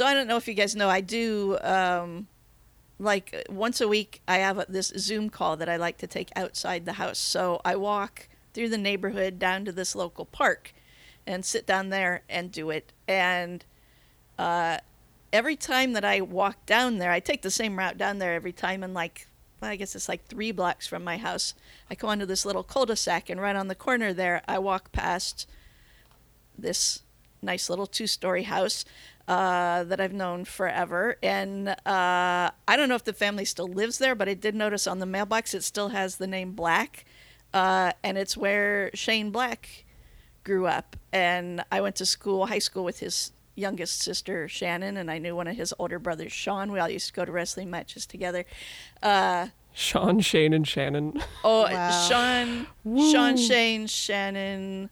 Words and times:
So 0.00 0.06
I 0.06 0.14
don't 0.14 0.28
know 0.28 0.38
if 0.38 0.48
you 0.48 0.54
guys 0.54 0.74
know, 0.74 0.88
I 0.88 1.02
do 1.02 1.58
um, 1.60 2.26
like 2.98 3.44
once 3.50 3.82
a 3.82 3.86
week. 3.86 4.22
I 4.26 4.38
have 4.38 4.64
this 4.66 4.94
Zoom 4.96 5.28
call 5.28 5.58
that 5.58 5.68
I 5.68 5.76
like 5.76 5.98
to 5.98 6.06
take 6.06 6.30
outside 6.34 6.86
the 6.86 6.94
house. 6.94 7.18
So 7.18 7.60
I 7.66 7.76
walk 7.76 8.26
through 8.54 8.70
the 8.70 8.78
neighborhood 8.78 9.38
down 9.38 9.66
to 9.66 9.72
this 9.72 9.94
local 9.94 10.24
park, 10.24 10.72
and 11.26 11.44
sit 11.44 11.66
down 11.66 11.90
there 11.90 12.22
and 12.30 12.50
do 12.50 12.70
it. 12.70 12.94
And 13.06 13.62
uh, 14.38 14.78
every 15.34 15.56
time 15.56 15.92
that 15.92 16.04
I 16.06 16.22
walk 16.22 16.64
down 16.64 16.96
there, 16.96 17.12
I 17.12 17.20
take 17.20 17.42
the 17.42 17.50
same 17.50 17.78
route 17.78 17.98
down 17.98 18.20
there 18.20 18.32
every 18.32 18.52
time, 18.52 18.82
and 18.82 18.94
like 18.94 19.28
I 19.60 19.76
guess 19.76 19.94
it's 19.94 20.08
like 20.08 20.24
three 20.24 20.50
blocks 20.50 20.86
from 20.86 21.04
my 21.04 21.18
house. 21.18 21.52
I 21.90 21.94
go 21.94 22.08
onto 22.08 22.24
this 22.24 22.46
little 22.46 22.62
cul-de-sac, 22.62 23.28
and 23.28 23.38
right 23.38 23.54
on 23.54 23.68
the 23.68 23.74
corner 23.74 24.14
there, 24.14 24.40
I 24.48 24.60
walk 24.60 24.92
past 24.92 25.46
this 26.56 27.02
nice 27.42 27.68
little 27.68 27.86
two-story 27.86 28.44
house 28.44 28.84
uh, 29.30 29.84
that 29.84 30.00
I've 30.00 30.12
known 30.12 30.44
forever. 30.44 31.16
And 31.22 31.68
uh, 31.68 31.76
I 31.86 32.76
don't 32.76 32.88
know 32.88 32.96
if 32.96 33.04
the 33.04 33.12
family 33.12 33.44
still 33.44 33.68
lives 33.68 33.98
there, 33.98 34.16
but 34.16 34.28
I 34.28 34.34
did 34.34 34.56
notice 34.56 34.88
on 34.88 34.98
the 34.98 35.06
mailbox 35.06 35.54
it 35.54 35.62
still 35.62 35.90
has 35.90 36.16
the 36.16 36.26
name 36.26 36.50
Black, 36.52 37.04
uh, 37.54 37.92
and 38.02 38.18
it's 38.18 38.36
where 38.36 38.90
Shane 38.92 39.30
Black 39.30 39.84
grew 40.42 40.66
up. 40.66 40.96
And 41.12 41.62
I 41.70 41.80
went 41.80 41.94
to 41.96 42.06
school, 42.06 42.46
high 42.46 42.58
school, 42.58 42.82
with 42.82 42.98
his 42.98 43.30
youngest 43.54 44.00
sister 44.00 44.48
Shannon, 44.48 44.96
and 44.96 45.08
I 45.08 45.18
knew 45.18 45.36
one 45.36 45.46
of 45.46 45.54
his 45.56 45.72
older 45.78 46.00
brothers, 46.00 46.32
Sean. 46.32 46.72
We 46.72 46.80
all 46.80 46.88
used 46.88 47.06
to 47.06 47.12
go 47.12 47.24
to 47.24 47.30
wrestling 47.30 47.70
matches 47.70 48.06
together. 48.06 48.44
Uh, 49.00 49.48
Sean, 49.72 50.18
Shane, 50.18 50.52
and 50.52 50.66
Shannon. 50.66 51.22
Oh, 51.44 51.62
Wow. 51.70 52.08
Sean, 52.08 52.66
Sean, 53.12 53.36
Shane, 53.36 53.86
Shannon, 53.86 54.90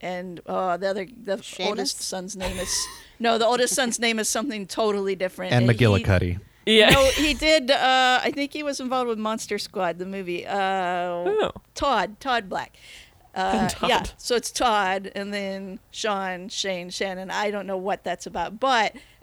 and 0.00 0.40
oh, 0.46 0.76
the 0.76 0.88
other, 0.88 1.06
the 1.24 1.36
Seamus? 1.38 1.66
oldest 1.66 2.00
son's 2.02 2.36
name 2.36 2.58
is 2.58 2.86
no, 3.18 3.38
the 3.38 3.46
oldest 3.46 3.74
son's 3.74 3.98
name 3.98 4.18
is 4.18 4.28
something 4.28 4.66
totally 4.66 5.14
different. 5.16 5.52
And 5.52 5.68
he- 5.70 5.76
McGillicuddy. 5.76 6.40
Yeah. 6.66 6.90
No, 6.90 7.04
he 7.10 7.32
did. 7.32 7.70
Uh, 7.70 8.18
I 8.22 8.32
think 8.32 8.52
he 8.52 8.64
was 8.64 8.80
involved 8.80 9.08
with 9.08 9.18
Monster 9.18 9.56
Squad, 9.58 9.98
the 9.98 10.04
movie. 10.06 10.44
Uh, 10.44 10.56
Oh. 10.58 11.52
Todd, 11.74 12.18
Todd 12.18 12.48
Black. 12.48 12.76
Uh, 13.36 13.68
Todd. 13.68 13.88
Yeah, 13.90 14.02
so 14.16 14.34
it's 14.34 14.50
Todd, 14.50 15.12
and 15.14 15.32
then 15.32 15.78
Sean, 15.92 16.48
Shane, 16.48 16.88
Shannon. 16.90 17.30
I 17.30 17.50
don't 17.50 17.66
know 17.66 17.76
what 17.76 18.02
that's 18.02 18.26
about, 18.26 18.58
but 18.58 18.96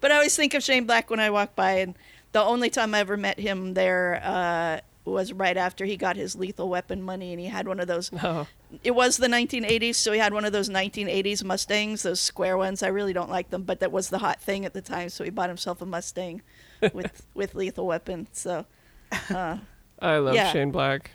but 0.00 0.10
I 0.10 0.14
always 0.14 0.34
think 0.36 0.54
of 0.54 0.62
Shane 0.62 0.86
Black 0.86 1.10
when 1.10 1.20
I 1.20 1.30
walk 1.30 1.54
by, 1.54 1.72
and 1.78 1.94
the 2.32 2.42
only 2.42 2.70
time 2.70 2.94
I 2.94 3.00
ever 3.00 3.16
met 3.16 3.38
him 3.38 3.74
there 3.74 4.20
uh, 4.24 4.80
was 5.04 5.32
right 5.32 5.56
after 5.56 5.84
he 5.84 5.96
got 5.96 6.16
his 6.16 6.34
Lethal 6.34 6.68
Weapon 6.68 7.02
money, 7.02 7.30
and 7.32 7.40
he 7.40 7.46
had 7.46 7.68
one 7.68 7.78
of 7.78 7.86
those. 7.86 8.10
Oh. 8.22 8.46
It 8.82 8.92
was 8.92 9.16
the 9.16 9.26
1980s, 9.28 9.94
so 9.96 10.12
he 10.12 10.18
had 10.18 10.32
one 10.32 10.44
of 10.44 10.52
those 10.52 10.68
1980s 10.68 11.44
Mustangs, 11.44 12.02
those 12.02 12.20
square 12.20 12.56
ones. 12.56 12.82
I 12.82 12.88
really 12.88 13.12
don't 13.12 13.30
like 13.30 13.50
them, 13.50 13.62
but 13.62 13.80
that 13.80 13.92
was 13.92 14.10
the 14.10 14.18
hot 14.18 14.40
thing 14.40 14.64
at 14.64 14.72
the 14.74 14.82
time, 14.82 15.08
so 15.08 15.22
he 15.24 15.30
bought 15.30 15.48
himself 15.48 15.80
a 15.82 15.86
Mustang 15.86 16.42
with 16.92 17.26
with 17.34 17.54
Lethal 17.54 17.86
Weapon. 17.86 18.26
So. 18.32 18.66
Uh, 19.30 19.58
I 20.00 20.16
love 20.16 20.34
Yeah. 20.34 20.52
Shane 20.52 20.70
Black. 20.72 21.12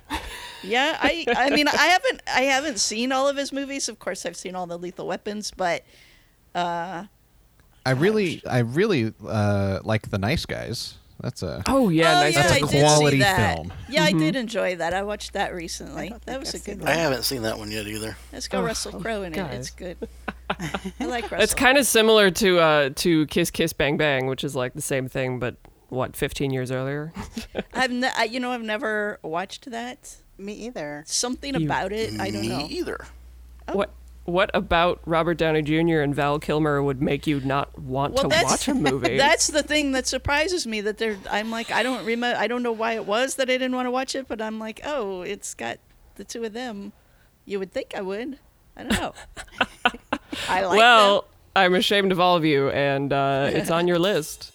yeah, 0.63 0.97
I 1.01 1.25
I 1.35 1.49
mean 1.49 1.67
I 1.67 1.87
haven't 1.87 2.21
I 2.27 2.41
haven't 2.43 2.79
seen 2.79 3.11
all 3.11 3.27
of 3.27 3.35
his 3.35 3.51
movies. 3.51 3.89
Of 3.89 3.99
course, 3.99 4.25
I've 4.25 4.37
seen 4.37 4.55
all 4.55 4.67
the 4.67 4.77
Lethal 4.77 5.05
Weapons, 5.07 5.51
but 5.51 5.83
uh, 6.55 7.05
I 7.85 7.91
really, 7.91 8.41
I 8.45 8.59
really 8.59 9.13
uh, 9.27 9.79
like 9.83 10.09
the 10.09 10.17
Nice 10.17 10.45
Guys. 10.45 10.98
That's 11.21 11.43
a 11.43 11.61
Oh 11.67 11.89
yeah, 11.89 12.11
oh 12.11 12.21
nice. 12.21 12.33
yeah, 12.35 12.41
That's 12.47 12.53
a 12.53 12.55
I 12.55 12.59
did 12.59 12.69
see 12.69 12.79
quality 12.79 13.19
that. 13.19 13.55
film. 13.55 13.73
Yeah, 13.89 14.03
I 14.03 14.11
did 14.13 14.35
enjoy 14.35 14.75
that. 14.77 14.93
I 14.93 15.03
watched 15.03 15.33
that 15.33 15.53
recently. 15.53 16.13
That 16.25 16.39
was 16.39 16.53
a 16.53 16.57
I've 16.57 16.63
good 16.63 16.79
one. 16.79 16.87
I 16.87 16.93
haven't 16.93 17.23
seen 17.23 17.41
that 17.41 17.57
one 17.57 17.69
yet 17.71 17.87
either. 17.87 18.15
Let's 18.31 18.47
go 18.47 18.59
Oh, 18.59 18.63
Russell 18.63 18.93
oh, 18.95 18.99
Crowe 19.01 19.23
in 19.23 19.33
it. 19.33 19.53
It's 19.53 19.69
good. 19.69 19.97
I 20.49 21.05
like 21.05 21.23
Russell. 21.25 21.41
It's 21.41 21.53
kind 21.53 21.77
of 21.77 21.85
similar 21.85 22.31
to 22.31 22.59
uh 22.59 22.89
to 22.95 23.25
Kiss 23.27 23.51
Kiss 23.51 23.73
Bang 23.73 23.97
Bang, 23.97 24.27
which 24.27 24.43
is 24.43 24.55
like 24.55 24.73
the 24.73 24.81
same 24.81 25.07
thing, 25.09 25.39
but 25.39 25.55
what 25.89 26.15
15 26.15 26.51
years 26.51 26.71
earlier. 26.71 27.11
I've 27.73 27.91
ne- 27.91 28.11
I, 28.15 28.23
you 28.25 28.39
know 28.39 28.51
I've 28.51 28.61
never 28.61 29.19
watched 29.23 29.69
that. 29.71 30.15
Me 30.37 30.53
either. 30.53 31.03
Something 31.05 31.55
You- 31.59 31.65
about 31.65 31.91
it. 31.91 32.17
I 32.19 32.29
don't 32.31 32.47
know. 32.47 32.57
Me 32.57 32.63
know. 32.63 32.67
either. 32.69 33.05
Oh. 33.67 33.75
What 33.75 33.93
what 34.29 34.49
about 34.53 35.01
Robert 35.05 35.35
Downey 35.37 35.61
Jr. 35.61 35.99
and 36.01 36.13
Val 36.15 36.39
Kilmer 36.39 36.81
would 36.81 37.01
make 37.01 37.27
you 37.27 37.39
not 37.41 37.77
want 37.77 38.13
Well, 38.13 38.23
to 38.23 38.29
that's- 38.29 38.49
watch 38.51 38.67
a 38.67 38.73
movie? 38.91 39.17
That's 39.17 39.47
the 39.47 39.63
thing 39.63 39.91
that 39.93 40.07
surprises 40.07 40.65
me 40.65 40.81
that 40.81 40.97
they're. 40.97 41.17
I'm 41.29 41.51
like 41.51 41.71
I 41.71 41.83
don't 41.83 42.05
remember. 42.05 42.37
I 42.39 42.47
don't 42.47 42.63
know 42.63 42.71
why 42.71 42.93
it 42.93 43.05
was 43.05 43.35
that 43.35 43.49
I 43.49 43.53
didn't 43.53 43.75
want 43.75 43.87
to 43.87 43.91
watch 43.91 44.15
it, 44.15 44.27
but 44.27 44.41
I'm 44.41 44.59
like, 44.59 44.81
oh, 44.83 45.21
it's 45.21 45.53
got 45.53 45.79
the 46.15 46.23
two 46.23 46.43
of 46.43 46.53
them. 46.53 46.93
You 47.45 47.59
would 47.59 47.71
think 47.71 47.93
I 47.95 48.01
would. 48.01 48.39
I 48.77 48.83
don't 48.83 48.93
know. 48.99 49.13
I 50.47 50.63
like 50.65 50.77
well, 50.77 51.21
them. 51.21 51.29
I'm 51.55 51.75
ashamed 51.75 52.11
of 52.11 52.19
all 52.19 52.37
of 52.37 52.45
you, 52.45 52.69
and 52.69 53.11
uh, 53.11 53.49
it's 53.53 53.71
on 53.71 53.87
your 53.87 53.99
list. 53.99 54.51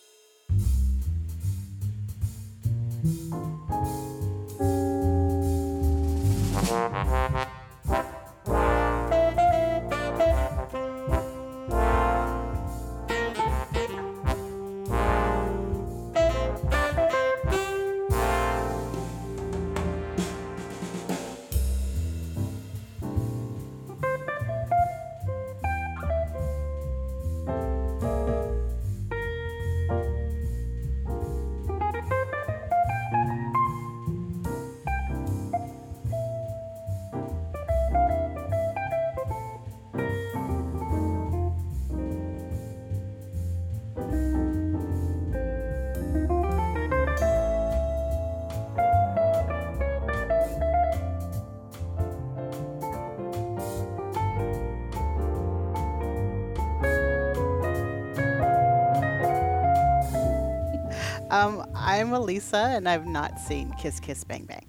Um, 61.35 61.69
I'm 61.75 62.11
Alisa, 62.11 62.77
and 62.77 62.89
I've 62.89 63.07
not 63.07 63.41
seen 63.41 63.73
Kiss 63.73 63.99
Kiss 63.99 64.23
Bang 64.23 64.45
Bang. 64.45 64.65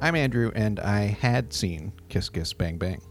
I'm 0.00 0.16
Andrew, 0.16 0.50
and 0.54 0.80
I 0.80 1.08
had 1.08 1.52
seen 1.52 1.92
Kiss 2.08 2.30
Kiss 2.30 2.54
Bang 2.54 2.78
Bang. 2.78 3.02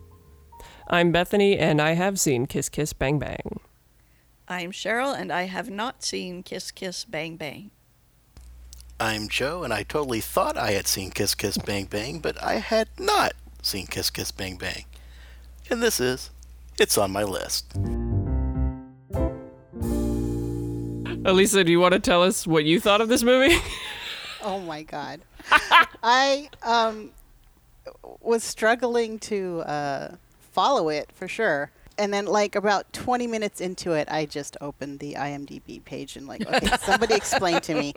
I'm 0.88 1.12
Bethany, 1.12 1.60
and 1.60 1.80
I 1.80 1.92
have 1.92 2.20
seen 2.20 2.48
Kiss 2.48 2.68
Kiss 2.68 2.92
Bang 2.92 3.20
Bang. 3.20 3.60
I'm 4.48 4.72
Cheryl, 4.72 5.16
and 5.16 5.32
I 5.32 5.44
have 5.44 5.70
not 5.70 6.04
seen 6.04 6.42
Kiss 6.42 6.72
Kiss 6.72 7.06
Bang 7.06 7.38
Bang. 7.38 7.70
I'm 9.00 9.30
Joe, 9.30 9.62
and 9.62 9.72
I 9.72 9.84
totally 9.84 10.20
thought 10.20 10.58
I 10.58 10.72
had 10.72 10.88
seen 10.88 11.12
Kiss 11.12 11.36
Kiss 11.36 11.60
Bang 11.60 11.86
Bang, 11.86 12.18
but 12.18 12.42
I 12.42 12.54
had 12.56 12.88
not 12.98 13.34
seen 13.62 13.86
Kiss 13.86 14.10
Kiss 14.10 14.32
Bang 14.32 14.58
Bang. 14.58 14.86
And 15.70 15.84
this 15.84 16.00
is, 16.00 16.32
it's 16.80 16.98
on 16.98 17.12
my 17.12 17.22
list. 17.22 17.78
Alisa, 21.30 21.64
do 21.64 21.72
you 21.72 21.80
want 21.80 21.94
to 21.94 22.00
tell 22.00 22.24
us 22.24 22.48
what 22.48 22.66
you 22.66 22.80
thought 22.80 23.02
of 23.02 23.08
this 23.10 23.24
movie? 23.24 23.56
Oh 24.42 24.62
my 24.62 24.84
god. 24.84 25.20
I 26.02 26.48
um 26.64 27.12
was 28.22 28.42
struggling 28.42 29.20
to 29.20 29.60
uh, 29.64 30.16
follow 30.54 30.88
it 30.88 31.12
for 31.14 31.28
sure. 31.28 31.72
And 32.00 32.14
then 32.14 32.26
like 32.26 32.56
about 32.56 32.92
20 32.94 33.28
minutes 33.28 33.60
into 33.62 33.92
it, 33.92 34.08
I 34.10 34.26
just 34.26 34.56
opened 34.62 35.00
the 35.00 35.16
IMDb 35.16 35.84
page 35.84 36.16
and 36.16 36.28
like, 36.28 36.48
okay, 36.48 36.76
somebody 36.78 37.14
explain 37.24 37.60
to 37.62 37.76
me 37.76 37.94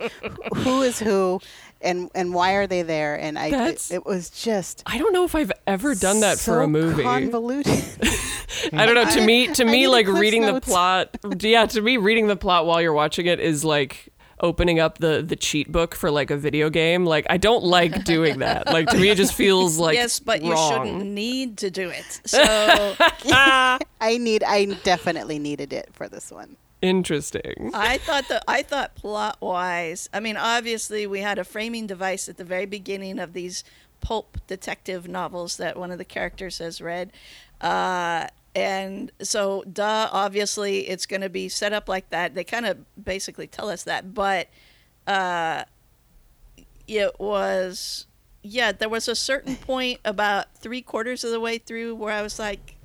who 0.57 0.81
is 0.81 0.99
who 0.99 1.39
and 1.81 2.11
and 2.13 2.33
why 2.33 2.53
are 2.53 2.67
they 2.67 2.81
there? 2.81 3.15
And 3.15 3.39
I 3.39 3.47
it, 3.69 3.91
it 3.91 4.05
was 4.05 4.29
just 4.29 4.83
I 4.85 4.97
don't 4.97 5.13
know 5.13 5.23
if 5.23 5.35
I've 5.35 5.53
ever 5.65 5.95
done 5.95 6.19
that 6.19 6.37
for 6.37 6.61
a 6.61 6.65
so 6.65 6.67
movie. 6.67 7.03
Convoluted. 7.03 7.73
I 8.73 8.85
don't 8.85 8.95
know. 8.95 9.09
To 9.09 9.25
me, 9.25 9.47
to 9.47 9.65
I 9.65 9.71
me, 9.71 9.87
like 9.87 10.07
reading 10.07 10.41
Notes. 10.41 10.65
the 10.65 10.71
plot. 10.71 11.17
Yeah, 11.39 11.65
to 11.65 11.81
me, 11.81 11.97
reading 11.97 12.27
the 12.27 12.35
plot 12.35 12.65
while 12.65 12.81
you're 12.81 12.93
watching 12.93 13.25
it 13.25 13.39
is 13.39 13.63
like 13.65 14.12
opening 14.43 14.79
up 14.79 14.99
the 14.99 15.23
the 15.25 15.35
cheat 15.35 15.71
book 15.71 15.95
for 15.95 16.11
like 16.11 16.29
a 16.29 16.37
video 16.37 16.69
game. 16.69 17.05
Like 17.05 17.25
I 17.29 17.37
don't 17.37 17.63
like 17.63 18.03
doing 18.03 18.39
that. 18.39 18.67
Like 18.67 18.89
to 18.89 18.97
me, 18.97 19.09
it 19.09 19.15
just 19.15 19.33
feels 19.33 19.79
like 19.79 19.95
yes, 19.95 20.19
but 20.19 20.43
you 20.43 20.55
shouldn't 20.55 21.03
need 21.05 21.57
to 21.59 21.71
do 21.71 21.89
it. 21.89 22.21
So 22.25 22.39
I 22.99 23.79
need 24.19 24.43
I 24.43 24.65
definitely 24.83 25.39
needed 25.39 25.73
it 25.73 25.89
for 25.93 26.07
this 26.07 26.31
one. 26.31 26.57
Interesting. 26.81 27.71
I 27.73 27.97
thought 27.97 28.27
that 28.27 28.43
I 28.47 28.61
thought 28.61 28.93
plot 28.95 29.37
wise. 29.39 30.09
I 30.13 30.19
mean, 30.19 30.35
obviously 30.35 31.07
we 31.07 31.21
had 31.21 31.39
a 31.39 31.45
framing 31.45 31.87
device 31.87 32.27
at 32.27 32.35
the 32.37 32.43
very 32.43 32.65
beginning 32.65 33.19
of 33.19 33.31
these 33.31 33.63
pulp 34.01 34.37
detective 34.47 35.07
novels 35.07 35.55
that 35.57 35.77
one 35.77 35.91
of 35.91 35.97
the 35.97 36.05
characters 36.05 36.57
has 36.57 36.81
read. 36.81 37.13
Uh, 37.61 38.27
and 38.55 39.11
so, 39.21 39.63
duh, 39.71 40.09
obviously 40.11 40.87
it's 40.87 41.05
going 41.05 41.21
to 41.21 41.29
be 41.29 41.49
set 41.49 41.73
up 41.73 41.89
like 41.89 42.09
that. 42.11 42.35
They 42.35 42.43
kind 42.43 42.65
of 42.65 42.77
basically 43.03 43.47
tell 43.47 43.69
us 43.69 43.83
that, 43.83 44.13
but 44.13 44.47
uh, 45.07 45.63
it 46.87 47.19
was, 47.19 48.05
yeah, 48.43 48.71
there 48.71 48.89
was 48.89 49.07
a 49.07 49.15
certain 49.15 49.55
point 49.55 49.99
about 50.05 50.53
three 50.55 50.81
quarters 50.81 51.23
of 51.23 51.31
the 51.31 51.39
way 51.39 51.57
through 51.57 51.95
where 51.95 52.13
I 52.13 52.21
was 52.21 52.37
like, 52.37 52.75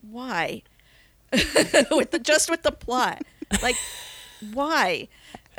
why? 0.00 0.62
with 1.32 2.10
the 2.12 2.20
just 2.22 2.48
with 2.50 2.62
the 2.62 2.72
plot, 2.72 3.22
like, 3.62 3.76
why? 4.52 5.08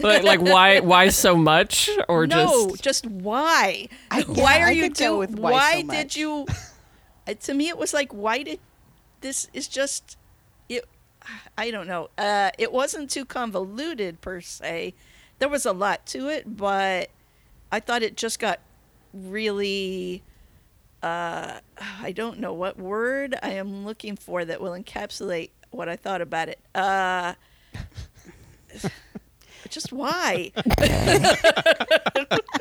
like, 0.00 0.24
like 0.24 0.40
why 0.40 0.80
why 0.80 1.08
so 1.08 1.36
much 1.36 1.88
or 2.08 2.26
no, 2.26 2.70
just 2.70 2.82
just 2.82 3.06
why? 3.06 3.88
I- 4.10 4.22
why 4.22 4.60
are 4.60 4.66
I 4.66 4.70
you 4.72 4.82
could 4.82 4.94
doing? 4.94 5.18
with 5.18 5.38
Why, 5.38 5.52
why 5.52 5.80
so 5.82 5.88
did 5.88 6.16
you? 6.16 6.46
Uh, 7.26 7.34
to 7.34 7.54
me, 7.54 7.68
it 7.68 7.78
was 7.78 7.92
like, 7.94 8.12
why 8.12 8.42
did 8.42 8.60
this? 9.20 9.48
Is 9.52 9.68
just 9.68 10.16
it. 10.68 10.84
I 11.56 11.70
don't 11.70 11.86
know. 11.86 12.10
Uh, 12.18 12.50
it 12.58 12.72
wasn't 12.72 13.10
too 13.10 13.24
convoluted 13.24 14.20
per 14.20 14.40
se. 14.40 14.94
There 15.38 15.48
was 15.48 15.64
a 15.66 15.72
lot 15.72 16.04
to 16.06 16.28
it, 16.28 16.56
but 16.56 17.10
I 17.70 17.80
thought 17.80 18.02
it 18.02 18.16
just 18.16 18.38
got 18.38 18.60
really. 19.12 20.22
Uh, 21.02 21.58
I 22.00 22.12
don't 22.12 22.38
know 22.38 22.52
what 22.52 22.78
word 22.78 23.36
I 23.42 23.50
am 23.50 23.84
looking 23.84 24.14
for 24.16 24.44
that 24.44 24.60
will 24.60 24.72
encapsulate 24.72 25.50
what 25.70 25.88
I 25.88 25.96
thought 25.96 26.20
about 26.20 26.48
it. 26.48 26.60
Uh, 26.74 27.34
just 29.68 29.92
why? 29.92 30.52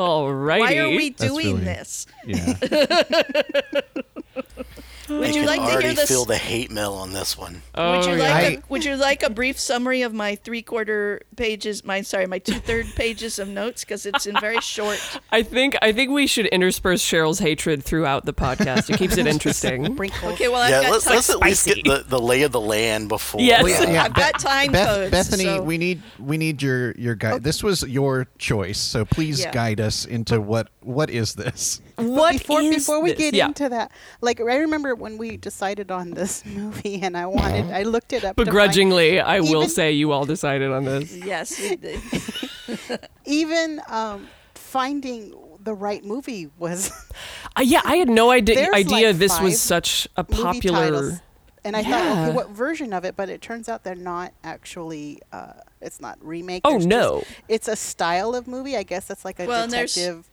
alrighty. 0.00 0.60
Why 0.60 0.76
are 0.78 0.88
we 0.88 1.10
doing 1.10 1.56
really- 1.56 1.64
this? 1.64 2.06
Yeah. 2.26 2.54
Would 5.10 5.34
you 5.34 5.44
like 5.44 5.60
to 5.60 5.66
already 5.66 5.86
hear 5.88 5.94
this? 5.96 6.08
feel 6.08 6.24
the 6.24 6.36
hate 6.38 6.70
mail 6.70 6.92
on 6.92 7.12
this 7.12 7.36
one. 7.36 7.62
Oh, 7.74 7.96
would 7.96 8.06
you 8.06 8.12
oh, 8.12 8.16
yeah. 8.16 8.22
like 8.22 8.32
I- 8.44 8.48
a, 8.52 8.62
Would 8.68 8.84
you 8.84 8.96
like 8.96 9.22
a 9.22 9.30
brief 9.30 9.58
summary 9.58 10.02
of 10.02 10.14
my 10.14 10.36
three 10.36 10.62
quarter 10.62 11.20
pages? 11.36 11.84
My 11.84 12.02
sorry, 12.02 12.26
my 12.26 12.38
two 12.38 12.54
third 12.60 12.86
pages 12.96 13.38
of 13.38 13.48
notes 13.48 13.84
because 13.84 14.06
it's 14.06 14.26
in 14.26 14.38
very 14.40 14.60
short. 14.60 15.00
I 15.32 15.42
think 15.42 15.76
I 15.82 15.92
think 15.92 16.10
we 16.10 16.26
should 16.26 16.46
intersperse 16.46 17.02
Cheryl's 17.04 17.38
hatred 17.40 17.82
throughout 17.84 18.24
the 18.24 18.32
podcast. 18.32 18.88
It 18.90 18.98
keeps 18.98 19.16
it 19.16 19.26
interesting. 19.34 19.84
Sprinkles. 19.94 20.32
Okay, 20.34 20.48
well 20.48 20.60
I've 20.62 20.70
yeah, 20.70 20.82
got 20.82 20.92
let's, 20.92 21.04
time. 21.04 21.14
let's 21.16 21.30
at 21.30 21.38
least 21.40 21.66
get 21.66 21.84
the, 21.84 22.04
the 22.06 22.20
lay 22.20 22.42
of 22.42 22.52
the 22.52 22.60
land 22.60 23.08
before. 23.08 23.40
Yes. 23.40 23.62
Well, 23.62 23.72
yeah, 23.84 23.90
yeah, 23.90 24.04
I've 24.04 24.14
got 24.14 24.32
Beth- 24.34 24.42
time 24.42 24.72
Beth- 24.72 24.88
codes, 24.88 25.10
Bethany, 25.10 25.44
so- 25.44 25.62
we 25.62 25.78
need 25.78 26.02
we 26.18 26.38
need 26.38 26.62
your 26.62 26.92
your 26.92 27.14
guide. 27.14 27.42
This 27.42 27.62
was 27.62 27.82
your 27.82 28.26
choice, 28.38 28.78
so 28.78 29.04
please 29.04 29.40
Yeah. 29.40 29.52
guide 29.52 29.80
us 29.80 30.04
into 30.04 30.40
what 30.40 30.68
what 30.82 31.10
is 31.10 31.34
this? 31.34 31.80
What 32.08 32.32
before 32.38 32.60
is 32.62 32.74
before 32.76 33.02
we 33.02 33.10
this? 33.10 33.18
get 33.18 33.34
Yeah. 33.34 33.46
into 33.46 33.68
that, 33.68 33.92
like 34.20 34.40
I 34.40 34.56
remember 34.56 34.94
when 34.94 35.18
we 35.18 35.36
decided 35.36 35.90
on 35.90 36.10
this 36.12 36.44
movie, 36.60 37.00
and 37.02 37.16
I 37.16 37.26
wanted, 37.26 37.70
I 37.72 37.82
looked 37.82 38.12
it 38.12 38.24
up. 38.24 38.36
to 38.36 38.40
find- 38.44 38.46
Begrudgingly, 38.46 39.20
I 39.20 39.40
will 39.40 39.62
Even- 39.64 39.68
say 39.68 39.92
you 39.92 40.12
all 40.12 40.24
decided 40.24 40.70
on 40.72 40.84
this. 40.84 41.12
Yes, 41.14 41.58
we 41.60 41.76
did. 41.76 42.00
even 43.24 43.80
um, 43.88 44.28
finding 44.54 45.34
the 45.62 45.74
right 45.74 46.04
movie 46.04 46.48
was 46.58 46.90
Uh, 47.56 47.62
yeah, 47.62 47.80
I 47.84 47.96
had 47.96 48.08
no 48.08 48.30
idea 48.30 48.70
idea 48.72 49.08
like, 49.08 49.16
this 49.16 49.40
was 49.40 49.60
such 49.60 50.06
a 50.16 50.22
popular. 50.22 50.78
titles. 50.84 51.20
And 51.64 51.76
I 51.76 51.82
thought, 51.82 52.28
okay, 52.28 52.32
what 52.34 52.50
version 52.50 52.92
of 52.94 53.04
it? 53.04 53.16
But 53.16 53.28
it 53.28 53.42
turns 53.42 53.68
out 53.68 53.82
they're 53.84 53.94
not 53.96 54.32
actually. 54.44 55.20
Uh, 55.32 55.54
it's 55.82 56.00
not 56.00 56.16
remake. 56.24 56.62
Oh, 56.64 56.70
There's 56.72 56.86
no. 56.86 57.18
just- 57.20 57.30
it's 57.48 57.68
a 57.68 57.74
style 57.76 58.34
of 58.36 58.46
movie. 58.46 58.76
I 58.76 58.82
guess 58.84 59.06
that's 59.08 59.24
like 59.24 59.40
a 59.40 59.46
Well, 59.46 59.66
detective 59.66 60.29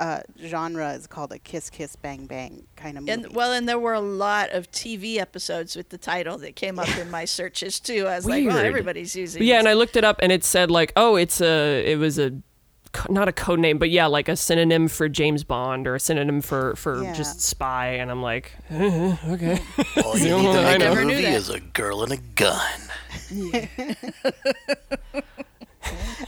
uh, 0.00 0.20
genre. 0.44 0.92
is 0.94 1.06
called 1.06 1.30
a 1.30 1.38
kiss, 1.38 1.70
kiss, 1.70 1.94
bang, 1.94 2.26
bang 2.26 2.66
kind 2.74 2.96
of 2.98 3.04
movie. 3.04 3.12
And 3.12 3.34
well, 3.34 3.52
and 3.52 3.68
there 3.68 3.78
were 3.78 3.92
a 3.94 4.00
lot 4.00 4.50
of 4.50 4.70
TV 4.72 5.18
episodes 5.18 5.76
with 5.76 5.90
the 5.90 5.98
title 5.98 6.38
that 6.38 6.56
came 6.56 6.78
up 6.78 6.88
in 6.98 7.10
my 7.10 7.24
searches 7.26 7.78
too. 7.78 8.06
I 8.08 8.16
was 8.16 8.26
like, 8.26 8.44
well, 8.46 8.56
everybody's 8.58 9.14
using. 9.14 9.40
But 9.40 9.46
yeah, 9.46 9.58
and. 9.58 9.68
I 9.68 9.74
looked 9.74 9.96
it 9.96 10.02
up, 10.04 10.18
and 10.22 10.32
it 10.32 10.42
said 10.42 10.70
like, 10.70 10.92
oh, 10.96 11.16
it's 11.16 11.40
a, 11.40 11.84
it 11.84 11.96
was 11.98 12.18
a, 12.18 12.32
not 13.08 13.28
a 13.28 13.32
code 13.32 13.60
name, 13.60 13.78
but 13.78 13.90
yeah, 13.90 14.06
like 14.06 14.28
a 14.28 14.34
synonym 14.36 14.88
for 14.88 15.08
James 15.08 15.44
Bond 15.44 15.86
or 15.86 15.94
a 15.94 16.00
synonym 16.00 16.40
for 16.40 16.74
for 16.76 17.02
Yeah. 17.04 17.12
just 17.12 17.40
spy, 17.40 17.88
and 17.94 18.10
I'm 18.10 18.22
like, 18.22 18.52
eh, 18.70 19.16
okay. 19.28 19.60
All 20.04 20.18
you 20.18 20.24
need 20.38 20.52
to 20.54 20.62
make 20.62 20.76
a 20.76 20.78
know. 20.78 20.94
Never 20.94 21.04
movie 21.04 21.22
that. 21.22 21.34
is 21.34 21.50
a 21.50 21.60
girl 21.60 22.02
and 22.02 22.12
a 22.12 22.16
gun. 22.16 22.80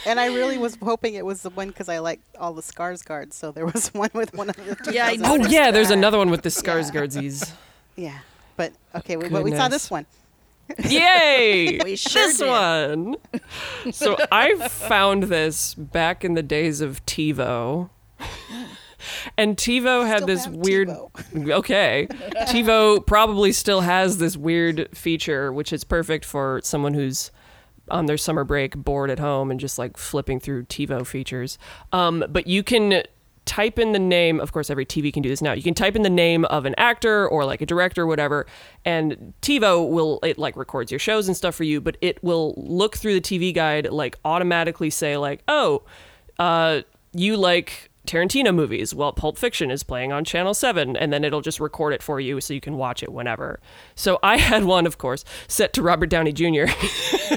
And 0.07 0.19
I 0.19 0.27
really 0.27 0.59
was 0.59 0.77
hoping 0.83 1.15
it 1.15 1.25
was 1.25 1.43
the 1.43 1.51
one 1.51 1.69
because 1.69 1.89
I 1.89 1.99
like 1.99 2.21
all 2.39 2.53
the 2.53 2.63
Skarsgårds. 2.63 3.33
So 3.35 3.53
there 3.53 3.67
was 3.67 3.89
one 3.95 4.11
with 4.15 4.35
one 4.35 4.51
of 4.51 4.57
the. 4.57 4.93
Yeah, 4.93 5.07
I 5.07 5.17
2000 5.17 5.25
Oh 5.25 5.37
noticed 5.37 5.51
yeah, 5.51 5.71
there's 5.71 5.91
another 5.91 6.19
one 6.19 6.31
with 6.31 6.43
the 6.43 6.49
Skarsgårdsies. 6.51 7.53
Yeah, 7.95 8.21
but 8.57 8.73
okay, 8.95 9.19
we, 9.19 9.29
but 9.29 9.45
we 9.45 9.55
saw 9.55 9.69
this 9.69 9.91
one. 9.91 10.07
We 10.79 10.99
Yay! 10.99 11.95
sure 11.97 12.27
this 12.27 12.39
did. 12.39 12.49
one. 12.49 13.17
So 13.91 14.17
I 14.33 14.55
found 14.69 15.25
this 15.25 15.75
back 15.75 16.25
in 16.25 16.33
the 16.33 16.43
days 16.43 16.81
of 16.81 17.05
TiVo. 17.05 17.91
And 19.37 19.57
TiVo 19.57 20.07
had 20.07 20.19
Still 20.23 20.27
this 20.29 20.47
weird 20.49 20.89
TiVo. 20.89 21.53
Okay. 21.53 22.07
TiVo 22.47 23.05
probably 23.05 23.53
still 23.53 23.81
has 23.81 24.19
this 24.19 24.37
weird 24.37 24.89
feature 24.97 25.53
which 25.53 25.73
is 25.73 25.83
perfect 25.85 26.25
for 26.25 26.61
someone 26.63 26.95
who's 26.95 27.31
on 27.93 28.07
their 28.07 28.17
summer 28.17 28.45
break 28.45 28.77
bored 28.77 29.11
at 29.11 29.19
home 29.19 29.51
and 29.51 29.61
just 29.61 29.79
like 29.79 29.97
flipping 29.97 30.41
through 30.41 30.65
TiVo 30.65 31.07
features. 31.07 31.59
Um, 31.93 32.25
but 32.29 32.47
you 32.47 32.63
can 32.63 33.03
type 33.45 33.79
in 33.79 33.93
the 33.93 33.99
name, 33.99 34.41
of 34.41 34.53
course 34.53 34.71
every 34.71 34.87
TV 34.87 35.13
can 35.13 35.23
do 35.23 35.29
this 35.29 35.43
now. 35.43 35.53
You 35.53 35.63
can 35.63 35.75
type 35.75 35.97
in 35.97 36.03
the 36.03 36.11
name 36.11 36.45
of 36.47 36.65
an 36.65 36.75
actor 36.79 37.29
or 37.29 37.45
like 37.45 37.61
a 37.61 37.67
director 37.67 38.03
or 38.03 38.07
whatever 38.07 38.47
and 38.85 39.35
TiVo 39.43 39.91
will 39.91 40.21
it 40.23 40.39
like 40.39 40.57
records 40.57 40.91
your 40.91 40.99
shows 40.99 41.29
and 41.29 41.37
stuff 41.37 41.55
for 41.55 41.65
you, 41.65 41.81
but 41.81 41.97
it 42.01 42.23
will 42.23 42.55
look 42.57 42.97
through 42.97 43.15
the 43.15 43.21
TV 43.21 43.55
guide 43.55 43.91
like 43.91 44.19
automatically 44.25 44.91
say 44.91 45.17
like, 45.17 45.43
"Oh, 45.49 45.83
uh, 46.39 46.83
you 47.13 47.37
like 47.37 47.91
Tarantino 48.07 48.53
movies. 48.55 48.93
Well, 48.95 49.13
Pulp 49.13 49.39
Fiction 49.39 49.71
is 49.71 49.83
playing 49.85 50.13
on 50.13 50.25
Channel 50.25 50.55
7, 50.55 50.97
and 50.97 51.13
then 51.13 51.23
it'll 51.25 51.41
just 51.41 51.61
record 51.61 51.93
it 51.95 52.03
for 52.03 52.19
you 52.19 52.41
so 52.41 52.53
you 52.53 52.61
can 52.61 52.77
watch 52.77 53.03
it 53.03 53.13
whenever. 53.13 53.61
So 53.95 54.19
I 54.23 54.37
had 54.39 54.65
one, 54.65 54.87
of 54.87 54.99
course, 54.99 55.25
set 55.47 55.73
to 55.75 55.83
Robert 55.83 56.07
Downey 56.11 56.33
Jr. 56.33 56.65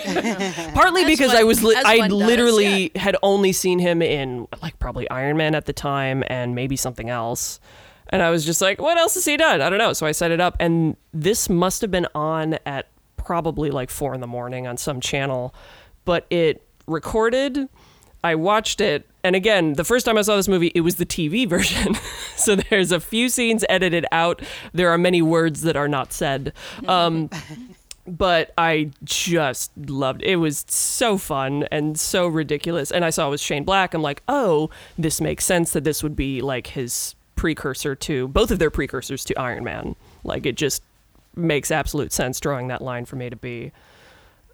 Partly 0.73 1.03
As 1.03 1.07
because 1.07 1.27
one- 1.29 1.37
I 1.37 1.43
was, 1.43 1.63
li- 1.63 1.75
I 1.85 1.97
one 1.99 2.09
does, 2.09 2.17
literally 2.19 2.91
had 2.95 3.15
only 3.23 3.51
seen 3.51 3.79
him 3.79 4.01
in 4.01 4.47
like 4.61 4.77
probably 4.79 5.09
Iron 5.09 5.37
Man 5.37 5.55
at 5.55 5.65
the 5.65 5.73
time 5.73 6.23
and 6.27 6.55
maybe 6.55 6.75
something 6.75 7.09
else. 7.09 7.59
And 8.09 8.21
I 8.21 8.29
was 8.29 8.45
just 8.45 8.61
like, 8.61 8.79
what 8.81 8.97
else 8.97 9.15
has 9.15 9.25
he 9.25 9.35
done? 9.37 9.61
I 9.61 9.69
don't 9.69 9.79
know. 9.79 9.93
So 9.93 10.05
I 10.05 10.11
set 10.11 10.31
it 10.31 10.39
up, 10.39 10.55
and 10.59 10.95
this 11.13 11.49
must 11.49 11.81
have 11.81 11.91
been 11.91 12.07
on 12.13 12.57
at 12.65 12.87
probably 13.17 13.71
like 13.71 13.89
four 13.89 14.13
in 14.13 14.21
the 14.21 14.27
morning 14.27 14.67
on 14.67 14.77
some 14.77 14.99
channel, 14.99 15.53
but 16.05 16.25
it 16.29 16.61
recorded. 16.87 17.67
I 18.25 18.33
watched 18.33 18.81
it, 18.81 19.07
and 19.23 19.35
again, 19.35 19.73
the 19.73 19.83
first 19.83 20.03
time 20.03 20.17
I 20.17 20.23
saw 20.23 20.35
this 20.35 20.47
movie, 20.47 20.71
it 20.73 20.81
was 20.81 20.95
the 20.95 21.05
TV 21.05 21.47
version. 21.49 21.93
so 22.35 22.55
there's 22.55 22.91
a 22.91 22.99
few 22.99 23.29
scenes 23.29 23.63
edited 23.69 24.07
out. 24.11 24.41
There 24.73 24.89
are 24.89 24.97
many 24.97 25.21
words 25.21 25.61
that 25.61 25.75
are 25.75 25.87
not 25.87 26.11
said. 26.11 26.51
Um, 26.87 27.29
but 28.07 28.51
I 28.57 28.89
just 29.03 29.71
loved 29.77 30.23
it. 30.23 30.29
It 30.29 30.35
was 30.37 30.65
so 30.67 31.19
fun 31.19 31.67
and 31.71 31.99
so 31.99 32.27
ridiculous. 32.27 32.89
And 32.89 33.05
I 33.05 33.11
saw 33.11 33.27
it 33.27 33.29
was 33.29 33.41
Shane 33.41 33.63
Black. 33.63 33.93
I'm 33.93 34.01
like, 34.01 34.23
oh, 34.27 34.71
this 34.97 35.21
makes 35.21 35.45
sense 35.45 35.73
that 35.73 35.83
this 35.83 36.01
would 36.01 36.15
be 36.15 36.41
like 36.41 36.67
his 36.67 37.13
precursor 37.35 37.93
to 37.93 38.27
both 38.27 38.49
of 38.49 38.57
their 38.57 38.71
precursors 38.71 39.23
to 39.25 39.39
Iron 39.39 39.63
Man. 39.63 39.95
Like 40.23 40.47
it 40.47 40.55
just 40.55 40.81
makes 41.35 41.69
absolute 41.69 42.11
sense 42.11 42.39
drawing 42.39 42.69
that 42.69 42.81
line 42.81 43.05
from 43.05 43.21
A 43.21 43.29
to 43.29 43.35
B. 43.35 43.71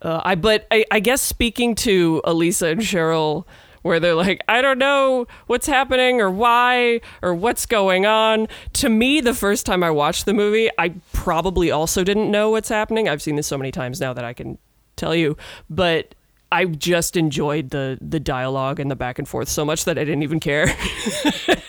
Uh, 0.01 0.21
I 0.23 0.35
but 0.35 0.67
I, 0.71 0.85
I 0.91 0.99
guess 0.99 1.21
speaking 1.21 1.75
to 1.75 2.21
Alisa 2.25 2.71
and 2.71 2.81
Cheryl, 2.81 3.45
where 3.83 3.99
they're 3.99 4.15
like, 4.15 4.41
I 4.47 4.61
don't 4.61 4.77
know 4.79 5.27
what's 5.47 5.67
happening 5.67 6.21
or 6.21 6.29
why 6.29 7.01
or 7.21 7.33
what's 7.33 7.65
going 7.65 8.05
on. 8.05 8.47
To 8.73 8.89
me, 8.89 9.21
the 9.21 9.33
first 9.33 9.65
time 9.65 9.83
I 9.83 9.91
watched 9.91 10.25
the 10.25 10.33
movie, 10.33 10.69
I 10.77 10.93
probably 11.13 11.71
also 11.71 12.03
didn't 12.03 12.29
know 12.31 12.49
what's 12.51 12.69
happening. 12.69 13.07
I've 13.09 13.21
seen 13.21 13.35
this 13.35 13.47
so 13.47 13.57
many 13.57 13.71
times 13.71 13.99
now 13.99 14.13
that 14.13 14.23
I 14.25 14.33
can 14.33 14.57
tell 14.95 15.15
you, 15.15 15.37
but 15.69 16.13
I 16.51 16.65
just 16.65 17.15
enjoyed 17.15 17.69
the 17.69 17.97
the 18.01 18.19
dialogue 18.19 18.79
and 18.79 18.91
the 18.91 18.95
back 18.95 19.17
and 19.19 19.27
forth 19.27 19.47
so 19.49 19.63
much 19.63 19.85
that 19.85 19.97
I 19.97 20.03
didn't 20.03 20.23
even 20.23 20.39
care. 20.39 20.65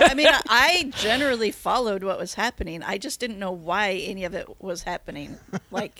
I 0.00 0.14
mean, 0.14 0.26
I- 0.26 0.40
I 0.48 0.90
generally 0.96 1.50
followed 1.50 2.02
what 2.02 2.18
was 2.18 2.34
happening. 2.34 2.82
I 2.82 2.98
just 2.98 3.20
didn't 3.20 3.38
know 3.38 3.52
why 3.52 3.90
any 3.92 4.24
of 4.24 4.34
it 4.34 4.48
was 4.60 4.82
happening. 4.82 5.38
Like, 5.70 5.96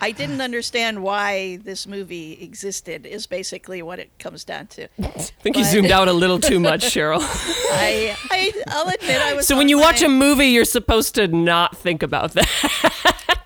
I 0.00 0.10
didn't 0.10 0.40
understand 0.40 1.02
why 1.02 1.56
this 1.62 1.86
movie 1.86 2.38
existed. 2.42 3.06
Is 3.06 3.26
basically 3.26 3.80
what 3.82 3.98
it 3.98 4.10
comes 4.18 4.44
down 4.44 4.66
to. 4.68 4.88
I 5.02 5.08
think 5.42 5.56
you 5.56 5.64
zoomed 5.64 5.90
out 5.90 6.08
a 6.08 6.12
little 6.12 6.38
too 6.38 6.60
much, 6.60 6.82
Cheryl. 6.82 7.18
I, 7.22 8.16
I 8.30 8.52
I'll 8.68 8.88
admit 8.88 9.20
I 9.20 9.34
was. 9.34 9.46
so 9.46 9.56
when 9.56 9.66
on 9.66 9.68
you 9.70 9.78
watch 9.78 10.02
a 10.02 10.08
movie, 10.08 10.46
you're 10.48 10.64
supposed 10.64 11.14
to 11.14 11.28
not 11.28 11.76
think 11.76 12.02
about 12.02 12.32
that. 12.32 13.40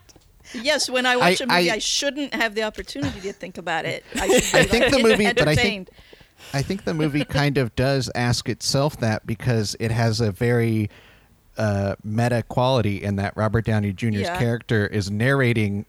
yes, 0.55 0.88
when 0.90 1.07
I 1.07 1.17
watch 1.17 1.40
I- 1.40 1.45
a 1.45 1.47
movie, 1.47 1.71
I- 1.71 1.75
I, 1.75 1.78
shouldn't 1.78 2.35
have 2.35 2.55
the 2.55 2.62
opportunity 2.62 3.21
to 3.21 3.33
think 3.33 3.59
about 3.59 3.85
it. 3.85 4.05
I, 4.17 4.25
I 4.55 4.64
think 4.64 4.90
the 4.93 5.02
movie- 5.02 5.33
but 5.33 5.49
I 5.49 5.55
think- 5.55 5.88
I 6.55 6.62
think 6.62 6.85
the 6.85 6.95
movie 6.95 7.25
kind 7.25 7.59
of 7.59 7.75
does 7.76 8.11
ask 8.14 8.49
itself 8.49 8.97
that 8.99 9.26
because 9.26 9.76
it 9.81 9.90
has 9.90 10.21
a 10.21 10.31
very 10.31 10.88
uh, 11.59 11.97
meta 12.05 12.43
quality 12.49 13.02
in 13.02 13.17
that 13.17 13.37
Robert 13.37 13.64
Downey 13.64 13.93
Jr.'s 13.93 14.14
Yeah. 14.21 14.38
character 14.38 14.87
is 14.87 15.11
narrating, 15.11 15.85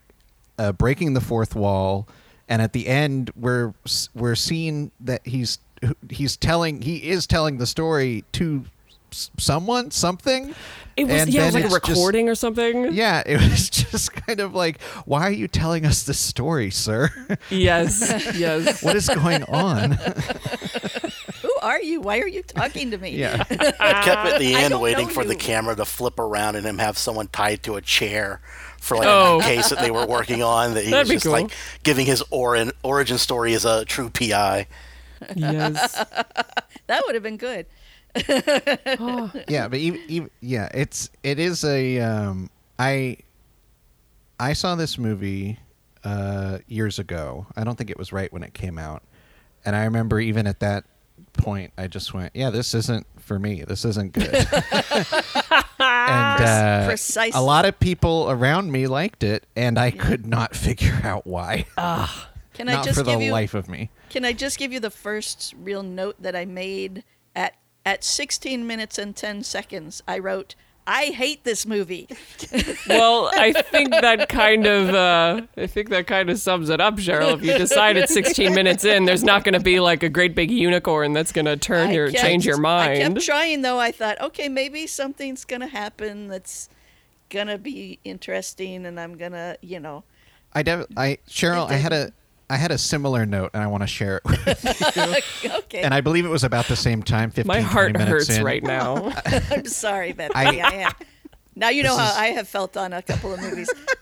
uh, 0.59 0.71
breaking 0.73 1.13
the 1.15 1.21
fourth 1.21 1.55
wall, 1.55 2.07
and 2.47 2.61
at 2.61 2.73
the 2.73 2.85
end 2.87 3.31
we're 3.35 3.73
we're 4.13 4.35
seeing 4.35 4.91
that 4.99 5.25
he's 5.25 5.57
he's 6.09 6.37
telling 6.37 6.81
he 6.81 7.09
is 7.09 7.25
telling 7.25 7.57
the 7.57 7.65
story 7.65 8.23
to 8.33 8.65
someone 9.11 9.91
something. 9.91 10.53
It 10.95 11.05
was 11.05 11.21
and 11.21 11.33
yeah, 11.33 11.43
it 11.43 11.45
was 11.45 11.53
like 11.55 11.63
a 11.63 11.67
it's 11.67 11.75
just- 11.75 11.89
recording 11.89 12.27
or 12.29 12.35
something. 12.35 12.93
yeah, 12.93 13.23
it 13.25 13.39
was 13.39 13.69
just 13.69 14.13
kind 14.13 14.39
of 14.41 14.53
like, 14.53 14.81
why 15.05 15.23
are 15.27 15.31
you 15.31 15.47
telling 15.47 15.85
us 15.85 16.03
this 16.03 16.19
story, 16.19 16.71
sir? 16.71 17.09
Yes, 17.49 18.35
yes. 18.37 18.83
what 18.83 18.95
is 18.95 19.07
going 19.07 19.43
on? 19.45 19.91
Who 21.41 21.51
are 21.61 21.81
you? 21.81 22.01
Why 22.01 22.19
are 22.19 22.27
you 22.27 22.43
talking 22.43 22.91
to 22.91 22.97
me? 22.97 23.11
yeah. 23.11 23.43
I 23.49 24.01
kept 24.03 24.33
at 24.33 24.39
the 24.39 24.53
end 24.55 24.79
waiting 24.81 25.07
know 25.07 25.13
for 25.13 25.23
the 25.23 25.35
camera 25.35 25.75
to 25.75 25.85
flip 25.85 26.19
around 26.19 26.57
and 26.57 26.65
him 26.65 26.79
have 26.79 26.97
someone 26.97 27.27
tied 27.27 27.63
to 27.63 27.75
a 27.75 27.81
chair 27.81 28.41
for 28.81 28.97
like 28.97 29.07
Oh. 29.07 29.39
a 29.39 29.43
case 29.43 29.69
that 29.69 29.79
they 29.79 29.91
were 29.91 30.05
working 30.05 30.41
on. 30.43 30.73
That 30.73 30.83
he 30.85 30.91
That'd 30.91 31.07
was 31.07 31.15
just 31.15 31.25
cool. 31.25 31.33
like 31.33 31.51
giving 31.83 32.05
his 32.05 32.23
origin 32.31 32.71
origin 32.83 33.17
story 33.17 33.53
as 33.53 33.65
a 33.65 33.85
true 33.85 34.09
PI. 34.09 34.67
yes. 35.35 36.03
That 36.87 37.03
would 37.05 37.13
have 37.13 37.21
been 37.23 37.37
good. 37.37 37.67
yeah, 39.47 39.67
but 39.67 39.75
even, 39.79 40.01
even 40.07 40.29
yeah, 40.41 40.69
it's 40.73 41.09
it 41.21 41.37
is 41.37 41.63
a 41.63 41.99
um 41.99 42.49
I 42.79 43.17
I 44.39 44.53
saw 44.53 44.73
this 44.75 44.97
movie 44.97 45.59
uh 46.03 46.59
years 46.67 46.97
ago. 46.97 47.45
I 47.55 47.63
don't 47.63 47.77
think 47.77 47.89
it 47.91 47.97
was 47.99 48.11
right 48.11 48.31
when 48.33 48.41
it 48.43 48.53
came 48.55 48.77
out. 48.79 49.03
And 49.65 49.75
I 49.75 49.83
remember 49.83 50.19
even 50.19 50.47
at 50.47 50.61
that 50.61 50.85
point 51.33 51.73
I 51.77 51.85
just 51.87 52.13
went, 52.13 52.31
yeah, 52.35 52.49
this 52.49 52.73
isn't 52.73 53.05
for 53.19 53.37
me. 53.37 53.63
This 53.67 53.85
isn't 53.85 54.13
good. 54.13 54.47
and 55.89 56.43
uh, 56.43 56.87
Precisely. 56.87 57.37
a 57.37 57.41
lot 57.41 57.65
of 57.65 57.79
people 57.79 58.29
around 58.29 58.71
me 58.71 58.87
liked 58.87 59.23
it 59.23 59.45
and 59.55 59.77
I 59.77 59.91
could 59.91 60.25
not 60.25 60.55
figure 60.55 60.99
out 61.03 61.25
why. 61.25 61.65
Can 62.53 62.67
I 62.67 62.73
not 62.73 62.85
just 62.85 62.97
for 62.97 63.03
the 63.03 63.11
give 63.11 63.21
you 63.21 63.31
life 63.31 63.53
of 63.53 63.69
me. 63.69 63.89
Can 64.09 64.25
I 64.25 64.33
just 64.33 64.57
give 64.57 64.73
you 64.73 64.79
the 64.79 64.89
first 64.89 65.53
real 65.57 65.83
note 65.83 66.21
that 66.21 66.35
I 66.35 66.45
made 66.45 67.03
at 67.35 67.55
at 67.85 68.03
16 68.03 68.67
minutes 68.67 68.97
and 68.97 69.15
10 69.15 69.43
seconds? 69.43 70.01
I 70.07 70.19
wrote, 70.19 70.55
"I 70.89 71.05
hate 71.05 71.43
this 71.43 71.65
movie." 71.65 72.07
Well, 72.87 73.29
I 73.35 73.53
think 73.53 73.91
that 73.91 74.29
kind 74.29 74.65
of 74.65 74.89
uh, 74.95 75.41
I 75.55 75.67
think 75.67 75.89
that 75.89 76.07
kind 76.07 76.29
of 76.31 76.39
sums 76.39 76.69
it 76.69 76.81
up, 76.81 76.95
Cheryl. 76.95 77.35
If 77.35 77.43
you 77.43 77.55
decide 77.55 77.97
at 77.97 78.09
16 78.09 78.53
minutes 78.55 78.83
in, 78.83 79.05
there's 79.05 79.23
not 79.23 79.43
going 79.43 79.53
to 79.53 79.59
be 79.59 79.79
like 79.79 80.01
a 80.01 80.09
great 80.09 80.33
big 80.33 80.49
unicorn 80.49 81.13
that's 81.13 81.31
going 81.31 81.45
to 81.45 81.55
turn 81.55 81.89
I 81.89 81.93
your 81.93 82.09
kept- 82.09 82.23
change 82.23 82.45
your 82.47 82.57
mind. 82.57 83.03
I 83.03 83.07
kept 83.07 83.21
trying 83.21 83.61
though. 83.61 83.79
I 83.79 83.91
thought, 83.91 84.19
okay, 84.21 84.49
maybe 84.49 84.87
something's 84.87 85.45
gonna 85.45 85.67
happen 85.67 86.27
that's 86.29 86.67
gonna 87.29 87.59
be 87.59 87.99
interesting, 88.03 88.85
and 88.87 88.99
I'm 88.99 89.15
gonna, 89.17 89.57
you 89.61 89.79
know, 89.79 90.03
I 90.53 90.63
dev- 90.63 90.87
I 90.97 91.19
Cheryl, 91.29 91.69
I 91.69 91.73
had 91.75 91.93
a 91.93 92.11
I 92.49 92.57
had 92.57 92.71
a 92.71 92.77
similar 92.77 93.25
note 93.25 93.51
and 93.53 93.61
I 93.61 93.67
want 93.67 93.83
to 93.83 93.87
share 93.87 94.17
it 94.17 94.23
with 94.25 94.63
you. 95.43 95.51
okay. 95.59 95.81
and 95.81 95.93
I 95.93 96.01
believe 96.01 96.25
it 96.25 96.29
was 96.29 96.43
about 96.43 96.65
the 96.67 96.75
same 96.75 97.03
time, 97.03 97.29
15 97.29 97.47
My 97.47 97.61
heart 97.61 97.93
minutes 97.93 98.09
hurts 98.09 98.29
in. 98.37 98.43
right 98.43 98.63
now. 98.63 99.13
I'm 99.51 99.65
sorry, 99.65 100.13
Beth. 100.13 100.31
I- 100.33 100.59
I, 100.59 100.71
am. 100.85 100.91
Now 101.55 101.69
you 101.69 101.83
know 101.83 101.95
This 101.95 102.05
how 102.05 102.11
is- 102.11 102.17
I 102.17 102.27
have 102.27 102.47
felt 102.47 102.75
on 102.77 102.93
a 102.93 103.01
couple 103.01 103.33
of 103.33 103.39
movies. 103.41 103.69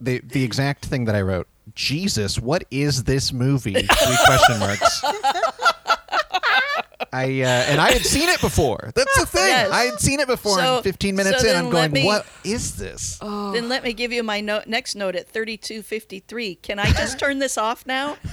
the 0.00 0.20
the 0.24 0.44
exact 0.44 0.84
thing 0.86 1.04
that 1.06 1.14
I 1.14 1.22
wrote. 1.22 1.48
Jesus, 1.74 2.38
what 2.40 2.64
is 2.72 3.04
this 3.04 3.32
movie? 3.32 3.74
Three 3.74 4.16
question 4.26 4.58
marks. 4.58 5.00
I 7.12 7.42
uh, 7.42 7.46
and 7.46 7.80
I 7.80 7.90
had 7.92 8.04
seen 8.04 8.28
it 8.28 8.40
before. 8.40 8.92
That's 8.94 9.18
the 9.20 9.26
thing. 9.26 9.46
Yes. 9.48 9.70
I 9.70 9.84
had 9.84 10.00
seen 10.00 10.20
it 10.20 10.26
before. 10.28 10.58
So- 10.58 10.76
and 10.76 10.84
15 10.84 11.16
minutes 11.16 11.42
so 11.42 11.48
in, 11.48 11.56
I'm 11.56 11.70
going, 11.70 11.92
me- 11.92 12.04
"What 12.04 12.26
is 12.44 12.76
this?" 12.76 13.18
Then 13.18 13.68
let 13.68 13.82
me 13.82 13.92
give 13.92 14.12
you 14.12 14.22
my 14.22 14.40
note, 14.40 14.66
next 14.66 14.94
note 14.94 15.14
at 15.16 15.28
3253. 15.28 16.56
Can 16.56 16.78
I 16.78 16.90
just 16.92 17.18
turn 17.18 17.38
this 17.38 17.56
off 17.58 17.86
now? 17.86 18.16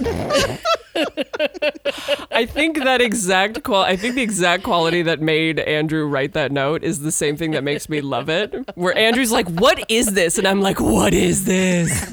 I 2.32 2.46
think 2.46 2.78
that 2.78 3.00
exact 3.02 3.62
qual. 3.62 3.82
I 3.82 3.96
think 3.96 4.14
the 4.14 4.22
exact 4.22 4.62
quality 4.62 5.02
that 5.02 5.20
made 5.20 5.58
Andrew 5.60 6.06
write 6.06 6.32
that 6.32 6.52
note 6.52 6.82
is 6.82 7.00
the 7.00 7.12
same 7.12 7.36
thing 7.36 7.50
that 7.52 7.62
makes 7.64 7.88
me 7.88 8.00
love 8.00 8.28
it. 8.28 8.54
Where 8.76 8.96
Andrew's 8.96 9.32
like, 9.32 9.48
"What 9.48 9.84
is 9.90 10.12
this?" 10.14 10.38
and 10.38 10.46
I'm 10.48 10.60
like, 10.60 10.80
"What 10.80 11.12
is 11.12 11.44
this?" 11.44 12.10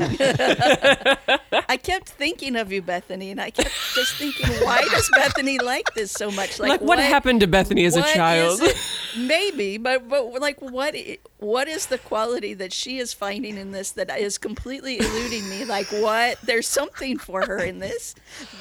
I 1.69 1.77
kept 1.77 2.09
thinking 2.09 2.55
of 2.55 2.71
you, 2.71 2.81
Bethany, 2.81 3.31
and 3.31 3.39
I 3.41 3.49
kept 3.49 3.71
just 3.95 4.15
thinking, 4.15 4.47
why 4.65 4.81
does 4.91 5.09
Bethany 5.15 5.59
like 5.59 5.93
this 5.95 6.11
so 6.11 6.29
much? 6.31 6.52
Like, 6.63 6.81
what, 6.81 6.99
happened 6.99 7.41
to 7.41 7.47
Bethany 7.47 7.85
as 7.85 7.95
a 7.95 8.01
child? 8.01 8.61
Maybe, 9.17 9.77
but 9.77 10.07
but 10.07 10.39
like, 10.39 10.61
what 10.61 10.95
what 11.39 11.67
is 11.67 11.87
the 11.87 11.97
quality 11.97 12.53
that 12.53 12.71
she 12.71 12.99
is 12.99 13.13
finding 13.13 13.57
in 13.57 13.71
this 13.71 13.91
that 13.91 14.09
is 14.17 14.37
completely 14.37 14.97
eluding 14.97 15.49
me? 15.49 15.65
Like, 15.65 15.87
what? 15.87 16.39
There's 16.41 16.67
something 16.67 17.17
for 17.17 17.45
her 17.45 17.59
in 17.59 17.79
this. 17.79 18.15